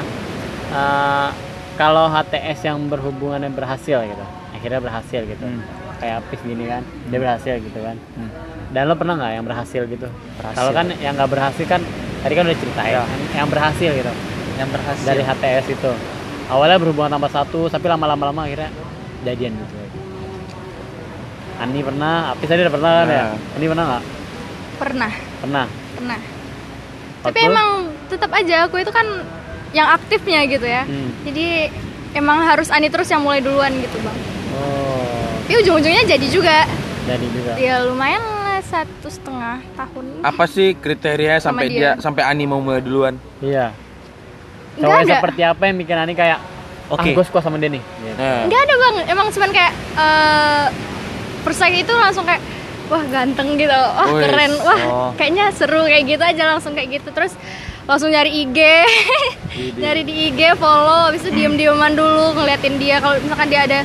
eh, 0.71 1.27
kalau 1.75 2.07
HTS 2.07 2.59
yang 2.65 2.87
berhubungannya 2.87 3.49
berhasil 3.49 3.99
gitu, 4.01 4.25
akhirnya 4.51 4.79
berhasil 4.79 5.21
gitu, 5.21 5.43
Hmm. 5.43 5.61
kayak 5.97 6.21
Apis 6.21 6.39
gini 6.41 6.65
kan, 6.65 6.81
dia 7.05 7.19
berhasil 7.19 7.53
gitu 7.57 7.79
kan. 7.79 7.95
Hmm. 8.15 8.29
Dan 8.67 8.87
lo 8.87 8.95
pernah 8.95 9.15
nggak 9.15 9.31
yang 9.33 9.45
berhasil 9.45 9.81
gitu? 9.85 10.07
Kalau 10.41 10.71
kan 10.71 10.91
yang 10.95 11.13
nggak 11.13 11.27
berhasil 11.27 11.65
kan, 11.65 11.81
tadi 12.19 12.33
kan 12.33 12.43
udah 12.43 12.57
ceritain, 12.57 12.91
Ya. 12.91 13.01
yang, 13.01 13.09
yang 13.35 13.47
berhasil 13.47 13.91
gitu 13.93 14.11
Yang 14.55 14.69
berhasil. 14.71 15.05
dari 15.05 15.21
HTS 15.21 15.65
itu. 15.69 15.91
Awalnya 16.45 16.77
berhubungan 16.77 17.11
tambah 17.11 17.29
satu, 17.29 17.67
tapi 17.67 17.85
lama-lama 17.85 18.23
lama 18.25 18.41
akhirnya 18.43 18.69
jadian 19.23 19.53
gitu. 19.53 19.75
Ani 21.55 21.79
pernah, 21.81 22.31
Apis 22.31 22.47
tadi 22.47 22.61
udah 22.61 22.73
pernah 22.73 22.91
kan 22.93 23.07
ya? 23.07 23.23
Nah. 23.25 23.55
Ani 23.55 23.65
pernah 23.65 23.85
nggak? 23.85 24.03
Pernah, 24.75 25.11
Pernah. 25.39 25.65
pernah. 25.95 26.19
Tapi 27.23 27.31
Waktu- 27.33 27.47
emang 27.47 27.69
tetap 28.05 28.29
aja 28.29 28.55
aku 28.67 28.75
itu 28.77 28.91
kan 28.91 29.07
yang 29.75 29.91
aktifnya 29.91 30.47
gitu 30.47 30.63
ya. 30.63 30.87
Hmm. 30.87 31.11
Jadi 31.27 31.67
emang 32.15 32.47
harus 32.47 32.71
Ani 32.71 32.87
terus 32.87 33.11
yang 33.11 33.19
mulai 33.19 33.43
duluan 33.43 33.75
gitu 33.75 33.99
bang. 33.99 34.17
Oh, 34.55 35.43
Tapi 35.45 35.53
ujung-ujungnya 35.61 36.03
jadi 36.07 36.27
juga. 36.31 36.63
jadi 37.05 37.27
juga. 37.27 37.53
Ya 37.59 37.83
lumayan 37.83 38.23
lah 38.23 38.63
satu 38.63 39.11
setengah 39.11 39.59
tahun. 39.75 40.23
Apa 40.23 40.47
sih 40.47 40.79
kriteria 40.79 41.43
sampai 41.43 41.67
dia. 41.67 41.99
dia 41.99 42.01
sampai 42.01 42.23
Ani 42.23 42.47
mau 42.47 42.63
mulai 42.63 42.79
duluan? 42.79 43.19
Iya. 43.43 43.75
Nggak 44.79 44.87
Cowoknya 44.87 45.03
ada. 45.03 45.15
seperti 45.19 45.41
apa 45.43 45.63
yang 45.67 45.75
bikin 45.83 45.97
Ani 45.99 46.13
kayak 46.15 46.39
Oke. 46.87 47.11
ah 47.11 47.13
gue 47.19 47.25
suka 47.27 47.39
sama 47.43 47.59
dia 47.59 47.69
nih. 47.69 47.83
Gitu. 47.83 48.15
Nah, 48.15 48.47
Nggak 48.47 48.61
ada 48.63 48.73
bang. 48.79 48.95
Emang 49.11 49.27
cuman 49.35 49.49
kayak 49.51 49.73
eh 49.99 50.65
first 51.43 51.59
sight 51.59 51.75
itu 51.75 51.93
langsung 51.93 52.23
kayak 52.23 52.41
wah 52.85 53.01
ganteng 53.09 53.57
gitu, 53.57 53.73
wah 53.73 54.09
keren, 54.13 54.53
wah 54.61 54.81
oh. 54.85 55.09
kayaknya 55.17 55.49
seru 55.49 55.89
kayak 55.89 56.05
gitu 56.05 56.21
aja 56.21 56.43
langsung 56.53 56.77
kayak 56.77 57.01
gitu. 57.01 57.09
Terus 57.11 57.33
langsung 57.85 58.09
nyari 58.09 58.43
IG, 58.43 58.59
nyari 59.75 60.01
di 60.01 60.13
IG, 60.27 60.41
follow, 60.55 61.07
habis 61.07 61.21
itu 61.21 61.31
diem-dieman 61.31 61.93
dulu 61.93 62.33
ngeliatin 62.33 62.75
dia. 62.75 62.97
Kalau 62.97 63.17
misalkan 63.17 63.47
dia 63.47 63.61
ada 63.63 63.79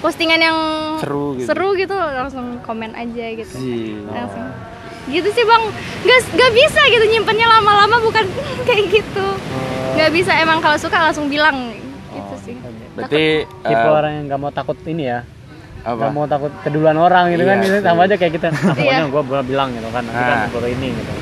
postingan 0.00 0.40
yang 0.40 0.56
Seru 0.96 1.34
gitu. 1.34 1.46
seru 1.46 1.68
gitu 1.74 1.92
langsung 1.92 2.44
komen 2.60 2.94
aja 2.94 3.26
gitu. 3.34 3.52
Sih. 3.52 4.00
langsung 4.06 4.48
gitu 5.06 5.28
sih 5.28 5.42
bang 5.42 5.62
nggak 6.00 6.20
nggak 6.30 6.52
bisa 6.54 6.80
gitu 6.86 7.04
nyimpennya 7.10 7.44
lama-lama 7.50 7.98
bukan 7.98 8.24
kayak 8.68 8.88
gitu 8.90 9.26
nggak 9.92 10.08
bisa 10.08 10.32
emang 10.36 10.62
kalau 10.62 10.78
suka 10.78 11.02
langsung 11.02 11.26
bilang 11.26 11.74
gitu 12.08 12.34
sih 12.40 12.56
Berarti 12.90 13.44
Tipe 13.44 13.76
eh, 13.76 13.92
orang 13.92 14.12
yang 14.14 14.24
nggak 14.26 14.40
mau 14.40 14.48
takut 14.50 14.76
ini 14.84 15.04
ya. 15.04 15.20
apa? 15.80 15.96
Nggak 15.96 16.12
mau 16.12 16.24
takut 16.26 16.52
keduluan 16.60 16.96
orang 16.96 17.32
gitu 17.32 17.42
kan, 17.42 17.56
Iya 17.56 17.64
gitu. 17.64 17.74
sih. 17.74 17.82
sama 17.82 18.00
aja 18.02 18.14
kayak 18.14 18.32
kita. 18.34 18.46
Nah, 18.48 18.60
pokoknya 18.70 18.92
Iya. 18.98 19.08
gue 19.08 19.22
boleh 19.22 19.44
bilang 19.44 19.68
gitu 19.70 19.88
kan, 19.88 20.02
nanti 20.02 20.16
kan 20.18 20.36
Ah. 20.38 20.48
baru 20.48 20.68
ini 20.70 20.88
gitu. 20.92 21.12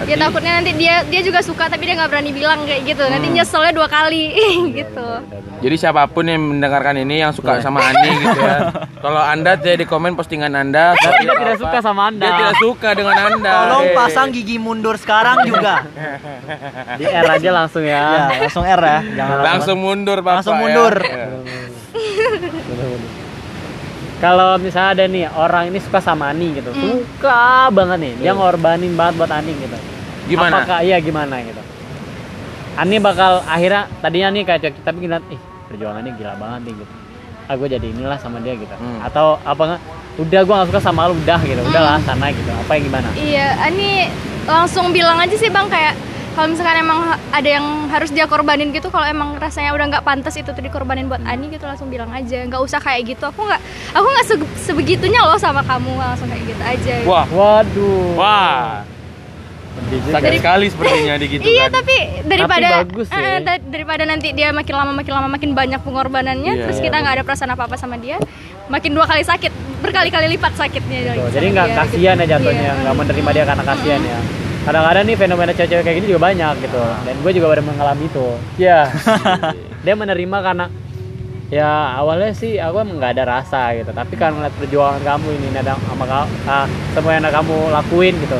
Dia 0.00 0.16
takutnya 0.16 0.52
nanti 0.54 0.72
dia 0.74 1.04
dia 1.04 1.20
juga 1.20 1.40
suka 1.40 1.66
tapi 1.66 1.82
dia 1.82 1.94
nggak 1.94 2.08
berani 2.08 2.30
bilang 2.30 2.62
kayak 2.62 2.82
gitu 2.86 3.04
nanti 3.04 3.26
Hmm. 3.26 3.36
nyeselnya 3.36 3.72
dua 3.72 3.86
kali 3.86 4.22
gitu 4.78 5.08
Jadi 5.60 5.76
siapa 5.76 6.08
pun 6.08 6.24
yang 6.24 6.40
mendengarkan 6.40 6.96
ini 6.98 7.20
yang 7.20 7.30
suka 7.30 7.60
sama 7.60 7.84
Ani 7.84 8.08
gitu 8.14 8.40
ya. 8.40 8.72
Kalau 9.04 9.20
Anda 9.20 9.54
tidak 9.54 9.76
di 9.76 9.86
komen 9.86 10.16
postingan 10.16 10.48
Anda, 10.50 10.96
dia 10.96 11.04
apa- 11.04 11.20
tidak 11.36 11.60
suka 11.60 11.78
sama 11.78 12.08
Anda. 12.08 12.24
Dia 12.24 12.32
tidak 12.34 12.56
suka 12.58 12.88
dengan 12.92 13.16
Anda. 13.20 13.52
Tolong 13.60 13.84
Eh. 13.84 13.92
pasang 13.92 14.28
gigi 14.30 14.56
mundur 14.56 14.96
sekarang 14.96 15.44
juga. 15.44 15.84
Di 16.96 17.04
R 17.04 17.28
aja 17.30 17.50
langsung 17.52 17.84
ya. 17.84 18.00
ya, 18.00 18.40
langsung 18.40 18.64
R 18.64 18.80
ya. 18.80 18.98
Jangan 19.14 19.36
langsung 19.42 19.76
mundur 19.78 20.18
Bapak 20.18 20.32
Langsung 20.40 20.56
ya. 20.56 20.60
mundur. 20.62 20.94
Ya. 20.96 21.26
Kalau 24.20 24.60
misalnya 24.60 24.90
ada 24.92 25.04
nih 25.06 25.24
orang 25.26 25.72
ini 25.72 25.80
suka 25.80 25.96
sama 25.98 26.28
Ani 26.28 26.52
gitu, 26.52 26.68
Hmm. 26.70 27.00
suka 27.00 27.72
banget 27.72 27.98
nih, 27.98 28.12
dia 28.20 28.32
ngorbanin 28.32 28.92
banget 28.92 29.14
buat 29.16 29.32
Ani 29.32 29.56
gitu. 29.56 29.76
Gimana? 30.28 30.60
Apakah 30.60 30.78
iya 30.84 31.00
gimana 31.00 31.40
gitu? 31.40 31.62
Ani 32.76 32.96
bakal 32.96 33.40
akhirnya 33.42 33.88
tadinya 33.98 34.28
nih 34.30 34.42
kayak 34.44 34.60
cuek, 34.60 34.74
tapi 34.84 34.98
ngeliat, 35.02 35.24
ih 35.26 35.40
perjuangannya 35.66 36.12
gila 36.14 36.34
banget 36.36 36.60
nih 36.62 36.74
gitu. 36.76 36.92
Ah 37.48 37.54
gue 37.56 37.66
jadi 37.66 37.86
inilah 37.88 38.18
sama 38.20 38.38
dia 38.38 38.54
gitu. 38.54 38.70
Hmm. 38.70 39.00
Atau 39.00 39.40
apa 39.40 39.62
nggak? 39.66 39.80
Udah 40.20 40.40
gue 40.44 40.54
gak 40.54 40.68
suka 40.68 40.80
sama 40.82 41.08
lu 41.08 41.16
udah 41.16 41.40
gitu, 41.40 41.60
udahlah 41.64 41.96
sana 42.04 42.28
gitu. 42.28 42.50
Apa 42.52 42.76
yang 42.76 42.84
gimana? 42.86 43.08
iya 43.16 43.56
Ani 43.58 44.04
langsung 44.44 44.92
bilang 44.92 45.16
aja 45.16 45.32
sih 45.32 45.48
bang 45.48 45.64
kayak 45.64 45.96
kalau 46.40 46.56
misalkan 46.56 46.80
emang 46.80 46.98
ada 47.28 47.44
yang 47.50 47.66
harus 47.86 48.08
dia 48.08 48.24
korbanin 48.24 48.72
gitu 48.72 48.88
kalau 48.88 49.04
emang 49.04 49.36
rasanya 49.36 49.76
udah 49.76 49.92
nggak 49.92 50.00
pantas 50.00 50.32
itu 50.34 50.48
tuh 50.48 50.64
dikorbanin 50.64 51.04
buat 51.04 51.20
Ani 51.20 51.52
gitu 51.52 51.60
langsung 51.62 51.92
bilang 51.92 52.08
aja 52.08 52.48
nggak 52.48 52.56
usah 52.58 52.80
kayak 52.80 53.12
gitu 53.12 53.28
aku 53.28 53.44
nggak 53.44 53.60
aku 53.92 54.06
nggak 54.08 54.24
se- 54.24 54.50
sebegitunya 54.64 55.20
loh 55.20 55.36
sama 55.36 55.60
kamu 55.60 55.92
langsung 55.92 56.32
kayak 56.32 56.48
gitu 56.48 56.62
aja 56.64 56.94
Wah, 57.04 57.28
Waduh. 57.28 58.16
wah. 58.16 58.88
Sakit 60.10 60.40
sekali 60.40 60.66
sepertinya 60.66 61.14
di 61.14 61.26
gitu 61.30 61.44
iya 61.44 61.68
kan. 61.68 61.76
tapi 61.76 61.96
daripada 62.24 62.68
bagus 62.82 63.08
eh, 63.08 63.20
ya. 63.20 63.36
da- 63.38 63.64
daripada 63.66 64.02
nanti 64.02 64.32
dia 64.32 64.48
makin 64.50 64.74
lama 64.74 64.92
makin 64.94 65.12
lama 65.12 65.28
makin 65.28 65.50
banyak 65.52 65.80
pengorbanannya 65.80 66.52
Iya, 66.52 66.62
terus 66.64 66.80
iya, 66.80 66.84
kita 66.88 66.96
nggak 67.00 67.14
ada 67.16 67.22
perasaan 67.22 67.52
apa 67.52 67.68
apa 67.68 67.76
sama 67.76 67.96
dia 67.96 68.16
makin 68.66 68.90
dua 68.90 69.04
kali 69.04 69.20
sakit 69.22 69.52
berkali-kali 69.78 70.26
lipat 70.30 70.56
sakitnya 70.56 71.12
sama 71.12 71.28
jadi 71.28 71.46
nggak 71.52 71.68
kasihan 71.76 72.16
gitu. 72.16 72.24
ya 72.24 72.30
jatuhnya, 72.32 72.64
Iya. 72.66 72.80
nggak 72.80 72.94
menerima 72.96 73.30
dia 73.30 73.44
karena 73.44 73.64
kasihan 73.66 74.00
ya. 74.00 74.18
Kadang-kadang 74.60 75.04
nih 75.08 75.16
fenomena 75.16 75.52
cewek-cewek 75.56 75.84
kayak 75.88 75.96
gini 76.04 76.06
juga 76.12 76.22
banyak 76.28 76.54
gitu. 76.60 76.82
Dan 77.08 77.14
gue 77.24 77.32
juga 77.32 77.46
baru 77.56 77.62
mengalami 77.64 78.04
itu. 78.04 78.28
Iya. 78.60 78.92
dia 79.84 79.94
menerima 79.96 80.38
karena 80.44 80.68
ya 81.48 81.96
awalnya 81.96 82.30
sih 82.36 82.60
aku 82.60 82.84
emang 82.84 83.00
nggak 83.00 83.12
ada 83.16 83.24
rasa 83.24 83.72
gitu. 83.72 83.88
Tapi 83.96 84.14
karena 84.20 84.36
ngeliat 84.36 84.54
perjuangan 84.60 85.00
kamu 85.00 85.28
ini 85.40 85.46
ada 85.56 85.80
sama 85.80 86.04
kau 86.04 86.26
ah, 86.44 86.66
semua 86.92 87.12
yang 87.16 87.24
kamu 87.24 87.56
lakuin 87.72 88.14
gitu. 88.20 88.38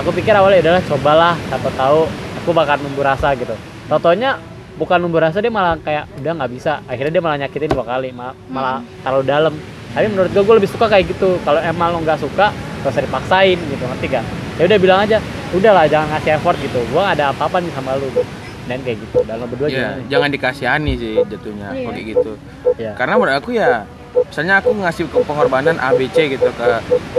Aku 0.00 0.08
pikir 0.16 0.32
awalnya 0.32 0.64
adalah 0.64 0.80
cobalah 0.88 1.34
siapa 1.52 1.68
tahu 1.76 2.08
aku 2.40 2.50
bakal 2.56 2.80
numbuh 2.80 3.04
rasa 3.04 3.36
gitu. 3.36 3.52
Totonya 3.92 4.40
bukan 4.80 5.04
numbuh 5.04 5.20
rasa 5.20 5.44
dia 5.44 5.52
malah 5.52 5.76
kayak 5.84 6.08
udah 6.16 6.32
nggak 6.32 6.52
bisa. 6.56 6.80
Akhirnya 6.88 7.20
dia 7.20 7.22
malah 7.22 7.36
nyakitin 7.44 7.68
dua 7.68 7.84
kali 7.84 8.08
malah, 8.08 8.32
malah 8.48 8.80
terlalu 9.04 9.24
dalam. 9.28 9.54
Tapi 9.92 10.08
menurut 10.08 10.32
gue 10.32 10.40
gue 10.40 10.54
lebih 10.64 10.70
suka 10.72 10.88
kayak 10.88 11.12
gitu. 11.12 11.36
Kalau 11.44 11.60
emang 11.60 11.92
lo 11.92 12.00
nggak 12.00 12.24
suka 12.24 12.71
gak 12.82 12.90
usah 12.90 13.02
dipaksain 13.06 13.58
gitu 13.58 13.84
ngerti 13.86 14.06
gak 14.10 14.24
ya 14.58 14.62
udah 14.68 14.78
bilang 14.78 14.98
aja 15.06 15.18
udahlah 15.54 15.84
jangan 15.86 16.08
ngasih 16.16 16.30
effort 16.36 16.56
gitu 16.60 16.78
gue 16.82 17.00
gak 17.00 17.14
ada 17.18 17.30
apa-apa 17.30 17.62
nih 17.62 17.72
sama 17.72 17.96
lu 17.96 18.06
gitu. 18.10 18.22
dan 18.66 18.78
kayak 18.86 18.98
gitu 19.02 19.18
dan 19.26 19.34
lo 19.42 19.46
berdua 19.50 19.68
gimana 19.70 19.98
nih? 19.98 20.06
jangan 20.06 20.28
dikasihani 20.30 20.92
sih 20.94 21.14
jatuhnya 21.26 21.68
kalau 21.74 21.92
kayak 21.94 22.06
gitu. 22.14 22.32
Iya. 22.78 22.92
Karena 22.96 23.14
menurut 23.18 23.36
aku 23.42 23.50
ya, 23.54 23.84
misalnya 24.14 24.54
aku 24.62 24.70
ngasih 24.76 25.04
ke 25.10 25.18
pengorbanan 25.26 25.76
ABC 25.82 26.16
gitu 26.38 26.48
ke 26.54 26.66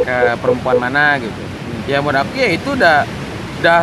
ke 0.01 0.16
perempuan 0.39 0.78
mana 0.80 1.20
gitu. 1.20 1.43
Ya 1.86 1.99
menurut 1.99 2.24
aku 2.24 2.32
ya 2.39 2.49
itu 2.55 2.70
udah 2.74 3.03
udah 3.61 3.80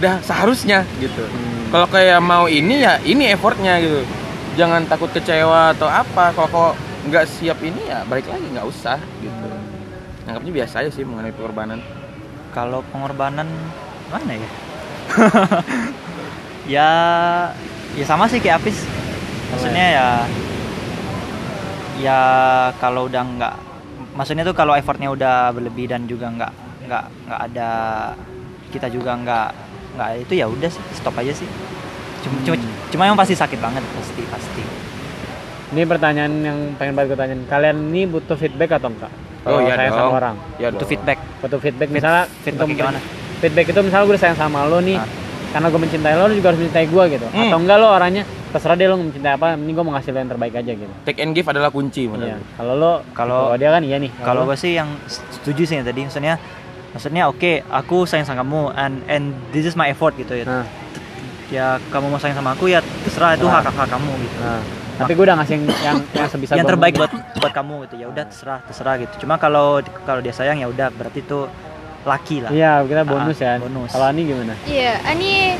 udah 0.00 0.14
seharusnya 0.24 0.86
gitu. 1.02 1.24
Hmm. 1.26 1.68
Kalau 1.70 1.86
kayak 1.90 2.18
mau 2.22 2.46
ini 2.46 2.82
ya 2.82 2.98
ini 3.02 3.30
effortnya 3.34 3.78
gitu. 3.82 4.06
Jangan 4.58 4.86
takut 4.86 5.10
kecewa 5.12 5.74
atau 5.74 5.86
apa. 5.86 6.34
Kalau 6.34 6.48
kau 6.50 6.70
nggak 7.10 7.24
siap 7.26 7.58
ini 7.64 7.90
ya 7.90 8.04
balik 8.06 8.28
lagi 8.28 8.46
nggak 8.54 8.66
usah 8.66 8.98
gitu. 9.20 9.59
Anggapnya 10.30 10.62
biasa 10.62 10.86
aja 10.86 10.90
sih 10.94 11.02
mengenai 11.02 11.34
pengorbanan. 11.34 11.82
Kalau 12.54 12.86
pengorbanan 12.94 13.50
mana 14.14 14.32
ya? 14.38 14.50
ya 16.78 16.90
ya 17.98 18.04
sama 18.06 18.30
sih 18.30 18.38
kayak 18.38 18.62
Apis. 18.62 18.86
Maksudnya 19.50 19.86
ya 19.90 20.08
ya 21.98 22.20
kalau 22.78 23.10
udah 23.10 23.22
nggak 23.26 23.54
maksudnya 24.14 24.46
tuh 24.46 24.56
kalau 24.56 24.72
effortnya 24.78 25.10
udah 25.12 25.52
berlebih 25.52 25.90
dan 25.90 26.08
juga 26.08 26.32
nggak 26.32 26.52
nggak 26.88 27.04
nggak 27.28 27.40
ada 27.52 27.70
kita 28.72 28.88
juga 28.88 29.18
nggak 29.20 29.48
nggak 29.98 30.10
itu 30.24 30.32
ya 30.40 30.46
udah 30.48 30.70
sih 30.70 30.82
stop 30.96 31.18
aja 31.20 31.34
sih 31.34 31.46
cuma 32.24 32.38
cuma 32.46 32.56
cuma 32.88 33.02
yang 33.04 33.18
pasti 33.18 33.34
sakit 33.36 33.58
banget 33.60 33.84
pasti 33.96 34.22
pasti 34.30 34.62
Ini 35.70 35.86
pertanyaan 35.86 36.34
yang 36.42 36.58
pengen 36.74 36.98
banget 36.98 37.14
gue 37.14 37.18
tanyain. 37.22 37.42
Kalian 37.46 37.94
ini 37.94 38.02
butuh 38.02 38.34
feedback 38.34 38.74
atau 38.74 38.90
enggak? 38.90 39.06
Kalau 39.40 39.58
iya 39.58 39.74
sayang 39.74 39.90
dong. 39.90 40.00
sama 40.02 40.12
orang. 40.14 40.34
Ya 40.56 40.68
itu 40.68 40.84
feedback 40.84 41.18
Butuh 41.40 41.58
feedback 41.58 41.88
misalnya 41.88 42.24
feedback 42.40 42.66
untuk- 42.66 42.78
gimana? 42.78 43.00
Feedback 43.38 43.66
itu 43.66 43.80
misalnya 43.80 44.04
gue 44.06 44.18
sayang 44.18 44.36
sama 44.36 44.58
lo 44.64 44.78
nih. 44.78 44.96
Ah. 44.96 45.08
Karena 45.50 45.66
gue 45.66 45.80
mencintai 45.80 46.14
lo, 46.14 46.24
lo 46.24 46.34
juga 46.34 46.48
harus 46.48 46.60
mencintai 46.60 46.86
gue 46.86 47.04
gitu. 47.10 47.26
Hmm. 47.26 47.42
Atau 47.44 47.58
enggak 47.58 47.76
lo 47.76 47.88
orangnya 47.88 48.22
terserah 48.50 48.74
deh 48.74 48.86
lo 48.86 48.96
mencintai 48.96 49.32
apa, 49.32 49.46
ini 49.54 49.70
gue 49.70 49.80
mau 49.80 49.92
ngasih 49.92 50.10
lo 50.10 50.18
yang 50.18 50.30
terbaik 50.30 50.54
aja 50.54 50.72
gitu. 50.72 50.92
Take 51.02 51.18
and 51.18 51.32
give 51.32 51.46
adalah 51.46 51.68
kunci 51.68 52.06
menurut 52.06 52.28
Iya. 52.28 52.38
Kalau 52.54 52.74
lo, 52.74 52.92
Kalau- 53.10 53.54
dia 53.54 53.70
kan 53.70 53.80
iya 53.80 53.96
nih. 53.96 54.10
kalau 54.20 54.44
gue 54.44 54.54
sih 54.54 54.72
yang 54.72 54.92
setuju 55.06 55.62
sih 55.64 55.74
yang 55.74 55.84
tadi 55.84 56.04
maksudnya 56.04 56.34
maksudnya 56.90 57.22
oke 57.26 57.62
aku 57.64 58.02
sayang 58.02 58.22
sama 58.24 58.42
kamu 58.42 58.60
and 58.74 58.94
and 59.06 59.24
this 59.48 59.62
is 59.62 59.72
my 59.72 59.86
effort 59.86 60.10
gitu 60.14 60.34
ya 60.34 60.42
Nah, 60.44 60.66
ya 61.48 61.66
kamu 61.88 62.10
mau 62.10 62.18
sayang 62.18 62.34
sama 62.34 62.50
aku 62.52 62.66
ya 62.66 62.82
terserah 63.00 63.34
itu 63.34 63.42
Nah. 63.44 63.58
hak 63.58 63.70
hak 63.70 63.88
kamu 63.88 64.10
gitu 64.20 64.36
nah. 64.40 64.58
Tapi 65.00 65.12
gue 65.12 65.24
udah 65.24 65.36
ngasih 65.36 65.54
yang 65.54 65.64
yang, 65.80 65.98
yang 66.12 66.28
sebisa 66.28 66.52
yang 66.52 66.68
terbaik 66.68 66.94
buat 66.94 67.08
buat 67.10 67.52
kamu 67.52 67.74
gitu 67.84 67.94
ya 67.96 68.06
udah 68.06 68.24
terserah 68.24 68.60
terserah 68.62 68.94
gitu 68.98 69.24
cuma 69.24 69.34
kalau 69.36 69.66
kalau 70.04 70.20
dia 70.20 70.30
sayang 70.30 70.56
ya 70.56 70.66
udah 70.66 70.88
berarti 70.90 71.20
itu 71.20 71.48
laki 72.02 72.40
lah 72.40 72.50
Iya, 72.50 72.80
kita 72.82 73.02
bonus 73.04 73.38
Ah, 73.38 73.44
ya. 73.44 73.54
bonus. 73.58 73.90
Kalau 73.90 74.06
Ani 74.06 74.22
gimana? 74.24 74.54
Iya, 74.64 74.96
Ani 75.02 75.52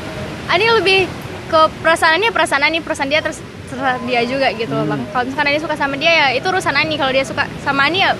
Ani 0.47 0.65
lebih 0.71 0.99
ke 1.45 1.59
perasaannya 1.79 2.29
perasaan 2.29 2.63
Ani, 2.63 2.79
perasaan 2.79 3.07
dia 3.07 3.19
terus 3.19 3.37
terserah 3.63 4.01
dia 4.01 4.21
juga 4.23 4.49
gitu 4.51 4.71
loh 4.71 4.85
bang. 4.85 5.01
Kalau 5.07 5.23
misalkan 5.23 5.47
Ani 5.47 5.59
suka 5.59 5.75
sama 5.75 5.95
dia 5.95 6.11
ya 6.11 6.27
itu 6.33 6.43
urusan 6.43 6.73
Ani. 6.73 6.97
Kalau 6.97 7.09
dia 7.09 7.21
suka 7.21 7.45
sama 7.59 7.85
Ani 7.85 8.01
ya 8.01 8.17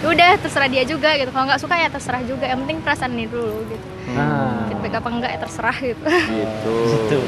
udah 0.00 0.28
terserah 0.40 0.68
dia 0.72 0.82
juga 0.88 1.12
gitu. 1.18 1.28
Kalau 1.28 1.44
nggak 1.44 1.60
suka 1.60 1.74
ya 1.76 1.88
terserah 1.92 2.22
juga. 2.24 2.44
Yang 2.48 2.58
penting 2.64 2.78
perasaan 2.80 3.12
Ani 3.12 3.24
dulu 3.28 3.60
gitu. 3.68 3.86
Nah, 4.16 4.66
Feedback 4.66 4.94
apa 4.98 5.08
enggak 5.12 5.30
ya 5.30 5.38
terserah 5.44 5.76
gitu. 5.76 6.04
Gitu. 6.08 6.74
gitu 6.88 7.20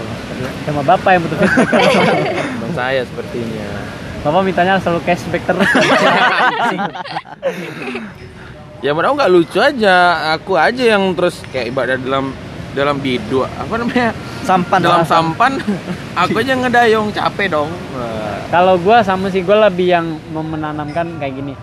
sama 0.66 0.82
bapak 0.82 1.10
yang 1.14 1.22
butuh 1.22 1.38
feedback. 1.38 1.82
Bang 2.58 2.72
saya 2.74 3.00
sepertinya. 3.06 3.68
bapak 4.22 4.40
mintanya 4.46 4.78
selalu 4.78 5.00
cashback 5.06 5.42
terus. 5.46 5.70
ya 8.82 8.90
menurut 8.90 9.06
aku 9.10 9.16
nggak 9.18 9.32
lucu 9.34 9.58
aja 9.62 9.96
aku 10.34 10.58
aja 10.58 10.98
yang 10.98 11.14
terus 11.14 11.38
kayak 11.54 11.70
ibadah 11.70 11.94
dalam 11.98 12.34
dalam 12.74 12.98
bidu 12.98 13.46
apa 13.46 13.78
namanya 13.78 14.10
sampan 14.42 14.82
dalam 14.82 15.04
lah. 15.04 15.06
sampan 15.06 15.52
aku 16.18 16.42
aja 16.42 16.58
ngedayung 16.58 17.14
capek 17.14 17.46
dong. 17.50 17.70
Kalau 18.50 18.74
gue 18.78 18.96
sama 19.06 19.30
sih 19.30 19.42
gue 19.46 19.54
lebih 19.54 19.88
yang 19.90 20.06
menanamkan 20.34 21.18
kayak 21.22 21.34
gini. 21.38 21.54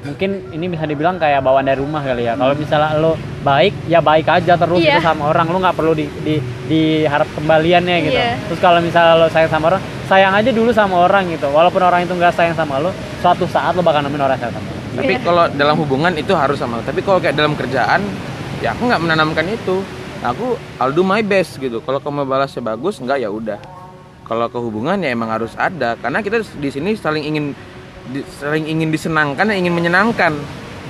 Mungkin 0.00 0.50
ini 0.50 0.66
bisa 0.66 0.88
dibilang 0.88 1.20
kayak 1.20 1.44
bawaan 1.44 1.68
dari 1.68 1.76
rumah 1.76 2.00
kali 2.00 2.24
ya. 2.24 2.32
Kalau 2.32 2.56
misalnya 2.56 2.96
lo 2.96 3.12
baik, 3.40 3.74
ya 3.84 4.00
baik 4.00 4.26
aja 4.26 4.56
terus 4.56 4.80
Iya. 4.80 4.96
gitu 4.96 5.00
sama 5.04 5.28
orang. 5.28 5.46
Lo 5.52 5.60
nggak 5.60 5.76
perlu 5.76 5.92
di, 5.92 6.08
di 6.24 6.40
diharap 6.66 7.28
kembaliannya 7.36 7.96
gitu. 8.04 8.16
Iya. 8.16 8.40
Terus 8.48 8.60
kalau 8.60 8.80
misalnya 8.80 9.20
lo 9.20 9.28
sayang 9.28 9.52
sama 9.52 9.76
orang, 9.76 9.82
sayang 10.08 10.32
aja 10.32 10.50
dulu 10.50 10.70
sama 10.72 11.04
orang 11.04 11.28
gitu. 11.28 11.52
Walaupun 11.52 11.84
orang 11.84 12.08
itu 12.08 12.16
nggak 12.16 12.32
sayang 12.32 12.56
sama 12.56 12.80
lo, 12.80 12.90
suatu 13.20 13.44
saat 13.44 13.76
lo 13.76 13.84
bakal 13.84 14.00
nemuin 14.00 14.20
orang 14.20 14.36
yang 14.36 14.42
sayang 14.42 14.56
sama 14.56 14.68
lo. 14.68 14.78
tapi 14.90 15.12
kalau 15.22 15.44
dalam 15.54 15.76
hubungan 15.78 16.12
itu 16.18 16.34
harus 16.34 16.58
sama 16.58 16.82
tapi 16.82 16.98
kalau 16.98 17.22
kayak 17.22 17.38
dalam 17.38 17.54
kerjaan 17.54 18.02
ya 18.58 18.74
aku 18.74 18.90
nggak 18.90 18.98
menanamkan 18.98 19.46
itu 19.46 19.86
aku 20.18 20.58
I'll 20.82 20.90
do 20.90 21.06
my 21.06 21.22
best 21.22 21.56
gitu 21.56 21.78
kalau 21.78 22.02
kamu 22.02 22.26
balasnya 22.26 22.58
bagus 22.58 22.98
nggak 22.98 23.22
ya 23.22 23.30
udah 23.30 23.54
kalau 24.26 24.50
ke 24.50 24.58
hubungan 24.58 24.98
ya 24.98 25.14
emang 25.14 25.30
harus 25.30 25.54
ada 25.54 25.94
karena 25.94 26.18
kita 26.20 26.42
di 26.58 26.70
sini 26.70 26.98
saling 26.98 27.22
ingin 27.22 27.44
di- 28.10 28.26
saling 28.34 28.66
ingin 28.66 28.88
disenangkan 28.88 29.44
dan 29.44 29.56
ingin 29.56 29.72
menyenangkan 29.72 30.34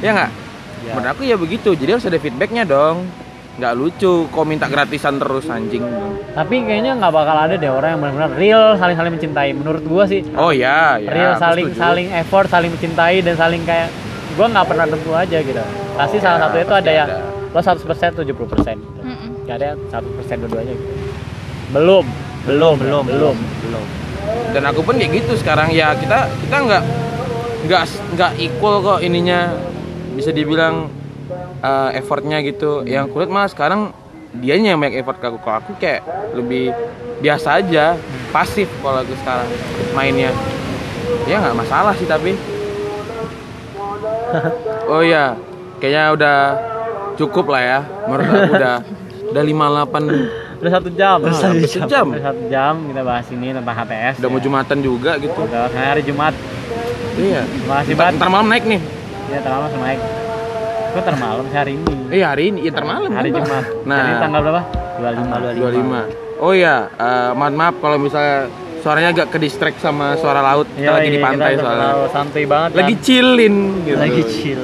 ya 0.01 0.13
nggak 0.13 0.33
Ya. 0.81 0.97
menurut 0.97 1.13
aku 1.13 1.23
ya 1.23 1.37
begitu 1.37 1.77
jadi 1.77 1.93
harus 1.93 2.09
ada 2.09 2.17
feedbacknya 2.17 2.65
dong 2.65 3.05
nggak 3.53 3.73
lucu 3.75 4.25
kok 4.27 4.45
minta 4.45 4.65
gratisan 4.65 5.21
terus 5.21 5.45
anjing 5.47 5.85
Tapi 6.31 6.63
kayaknya 6.63 6.97
nggak 6.97 7.11
bakal 7.11 7.37
ada 7.39 7.53
deh 7.53 7.69
orang 7.69 7.91
yang 7.91 8.01
benar-benar 8.01 8.33
real 8.33 8.65
saling-saling 8.75 9.13
mencintai. 9.13 9.51
Menurut 9.53 9.83
gua 9.83 10.07
sih, 10.07 10.25
oh 10.33 10.49
ya 10.49 10.97
ya 10.97 11.11
real 11.11 11.33
saling 11.37 11.69
setuju. 11.69 11.81
saling 11.83 12.07
effort, 12.15 12.47
saling 12.47 12.71
mencintai 12.71 13.21
dan 13.21 13.35
saling 13.35 13.61
kayak 13.63 13.91
gua 14.33 14.47
nggak 14.49 14.65
pernah 14.65 14.87
tentu 14.87 15.11
aja 15.13 15.39
gitu. 15.39 15.63
Pasti 15.93 16.17
Ya, 16.17 16.23
salah 16.23 16.39
satu 16.41 16.57
itu 16.57 16.73
ada 16.73 16.91
yang 16.95 17.09
lo 17.51 17.61
100% 17.61 17.83
70% 18.17 18.25
gitu. 18.79 19.01
Mm-mm. 19.03 19.31
Gak 19.45 19.57
ada 19.59 19.69
satu 19.91 20.09
persen 20.15 20.37
dua-duanya 20.39 20.73
gitu. 20.73 20.93
Belum, 21.71 22.05
belum, 22.47 22.75
belum 22.79 23.05
belum. 23.05 23.37
belum 23.61 23.85
dan 24.51 24.63
aku 24.67 24.81
pun 24.83 24.99
kayak 24.99 25.23
gitu 25.23 25.39
sekarang. 25.39 25.71
Ya 25.71 25.95
kita 25.95 26.27
kita 26.47 26.57
nggak 26.57 26.83
nggak 27.67 27.83
nggak 28.17 28.33
equal 28.43 28.83
kok 28.83 29.01
ininya. 29.05 29.55
Bisa 30.15 30.35
dibilang 30.35 30.91
uh, 31.63 31.91
effortnya 31.95 32.43
gitu. 32.43 32.83
Yang 32.85 33.15
kulit 33.15 33.29
mah 33.31 33.47
sekarang 33.47 33.95
dianya 34.37 34.75
yang 34.75 34.81
banyak 34.83 35.03
effort 35.03 35.19
ke 35.19 35.27
aku. 35.31 35.39
Kalau 35.43 35.57
aku 35.63 35.73
kayak 35.79 36.03
lebih 36.35 36.75
biasa 37.21 37.61
aja 37.61 37.95
pasif 38.35 38.67
kalau 38.83 39.03
aku 39.03 39.15
sekarang 39.23 39.49
mainnya. 39.95 40.33
Ya 41.27 41.43
nggak 41.43 41.57
masalah 41.57 41.95
sih 41.97 42.07
tapi. 42.07 42.35
Oh 44.91 45.07
ya 45.07 45.39
kayaknya 45.79 46.15
udah 46.15 46.39
cukup 47.15 47.51
lah 47.51 47.63
ya. 47.63 47.79
Menurut 48.11 48.27
aku 48.27 48.51
udah 48.59 48.77
udah 49.31 49.43
58 49.47 50.50
Udah 50.61 50.73
satu 50.77 50.89
jam. 50.93 51.19
Udah 51.25 51.33
satu 51.41 51.89
jam. 51.89 52.07
Udah 52.13 52.25
satu 52.29 52.43
jam 52.53 52.75
kita 52.85 53.01
bahas 53.01 53.27
ini 53.33 53.49
tentang 53.57 53.77
HTS. 53.81 54.15
udah 54.21 54.29
mau 54.29 54.37
ya. 54.37 54.45
jumatan 54.45 54.79
juga 54.85 55.13
gitu 55.17 55.41
Udah 55.41 55.73
hari 55.73 56.03
Jumat. 56.05 56.35
iya 57.17 57.43
ntar, 57.67 57.85
banget. 57.97 58.17
ntar 58.17 58.29
malam 58.29 58.47
naik 58.49 58.65
nih 58.69 58.81
Ya 59.31 59.39
termalam 59.41 59.69
sama 59.71 59.85
Mike. 59.87 60.05
Gue 60.91 61.03
termalam 61.07 61.45
sih 61.47 61.57
hari 61.57 61.73
ini. 61.79 61.95
Iya 62.11 62.27
hari 62.35 62.43
ini, 62.51 62.59
iya 62.67 62.71
ntar 62.75 62.83
malam. 62.83 63.11
Hari 63.15 63.29
Bang. 63.31 63.47
Jumat. 63.47 63.65
Nah, 63.87 63.99
Jadi 64.03 64.15
tanggal 64.19 64.41
berapa? 64.43 64.63
25. 64.99 66.11
25. 66.35 66.43
Oh 66.43 66.53
iya, 66.53 66.77
eh, 66.91 67.31
mohon 67.37 67.55
maaf 67.55 67.75
kalau 67.79 67.97
misalnya 68.03 68.51
suaranya 68.83 69.09
agak 69.15 69.27
ke 69.31 69.39
distract 69.39 69.79
sama 69.79 70.19
suara 70.19 70.43
laut. 70.43 70.67
Kita 70.75 70.91
lagi 70.91 71.09
di 71.15 71.21
iya, 71.21 71.25
pantai 71.25 71.51
kita 71.55 71.63
soalnya. 71.63 71.91
santai 72.11 72.43
banget. 72.45 72.71
Lagi 72.75 72.95
kan. 72.99 73.05
chillin 73.07 73.55
gitu. 73.87 73.99
lagi 74.03 74.23
chill 74.27 74.63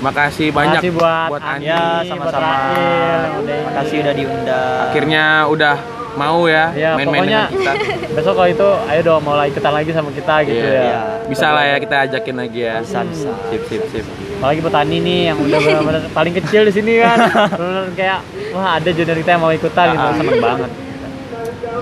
Makasih 0.00 0.48
banyak 0.48 0.80
Makasih 0.80 0.92
buat, 0.92 1.28
buat 1.28 1.42
Ani, 1.44 1.64
ya 1.66 2.00
sama-sama 2.02 2.48
udah 2.48 3.36
ini. 3.36 3.56
makasih 3.62 3.96
udah 4.00 4.14
diundang 4.14 4.80
Akhirnya 4.86 5.24
udah 5.46 5.74
mau 6.10 6.42
ya 6.44 6.64
Ya, 6.72 6.90
main-main 6.96 7.22
dengan 7.22 7.46
kita. 7.48 7.72
besok 8.16 8.32
kalau 8.34 8.48
itu 8.48 8.68
ayo 8.88 9.00
dong 9.00 9.22
mau 9.22 9.38
ikutan 9.40 9.70
lagi 9.70 9.90
sama 9.92 10.10
kita 10.10 10.34
gitu 10.42 10.58
Iya, 10.58 10.72
ya. 10.72 10.82
iya. 10.82 11.00
Bisa 11.24 11.46
lah 11.48 11.64
ya 11.64 11.76
kita 11.78 11.96
ajakin 12.02 12.36
lagi 12.36 12.60
ya. 12.60 12.74
bisa 12.80 12.98
bisa 13.04 13.30
Sip 13.46 13.62
sip 13.68 13.82
sip. 13.90 14.04
Apalagi 14.36 14.58
buat 14.58 14.74
Tani 14.74 14.96
nih 14.98 15.18
yang 15.28 15.38
udah 15.38 15.58
benar-benar 15.62 16.02
paling 16.10 16.34
kecil 16.34 16.62
di 16.64 16.72
sini 16.72 16.92
kan. 16.98 17.18
Benar 17.52 17.84
kayak 17.92 18.18
wah 18.50 18.74
ada 18.74 18.88
junior 18.88 19.14
kita 19.14 19.30
yang 19.30 19.42
mau 19.42 19.52
ikutan 19.52 19.86
gitu, 19.90 20.02
Ah. 20.02 20.14
seneng 20.16 20.40
banget. 20.40 20.70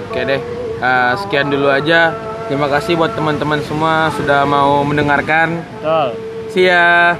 Oke 0.03 0.21
deh. 0.27 0.41
Eh, 0.79 1.13
sekian 1.17 1.47
dulu 1.49 1.69
aja. 1.69 2.13
Terima 2.45 2.67
kasih 2.67 2.93
buat 2.95 3.13
teman-teman 3.13 3.61
semua 3.63 4.09
sudah 4.11 4.43
mau 4.43 4.81
mendengarkan. 4.83 5.61
Betul. 5.79 6.09
See 6.49 6.67
ya. 6.67 7.17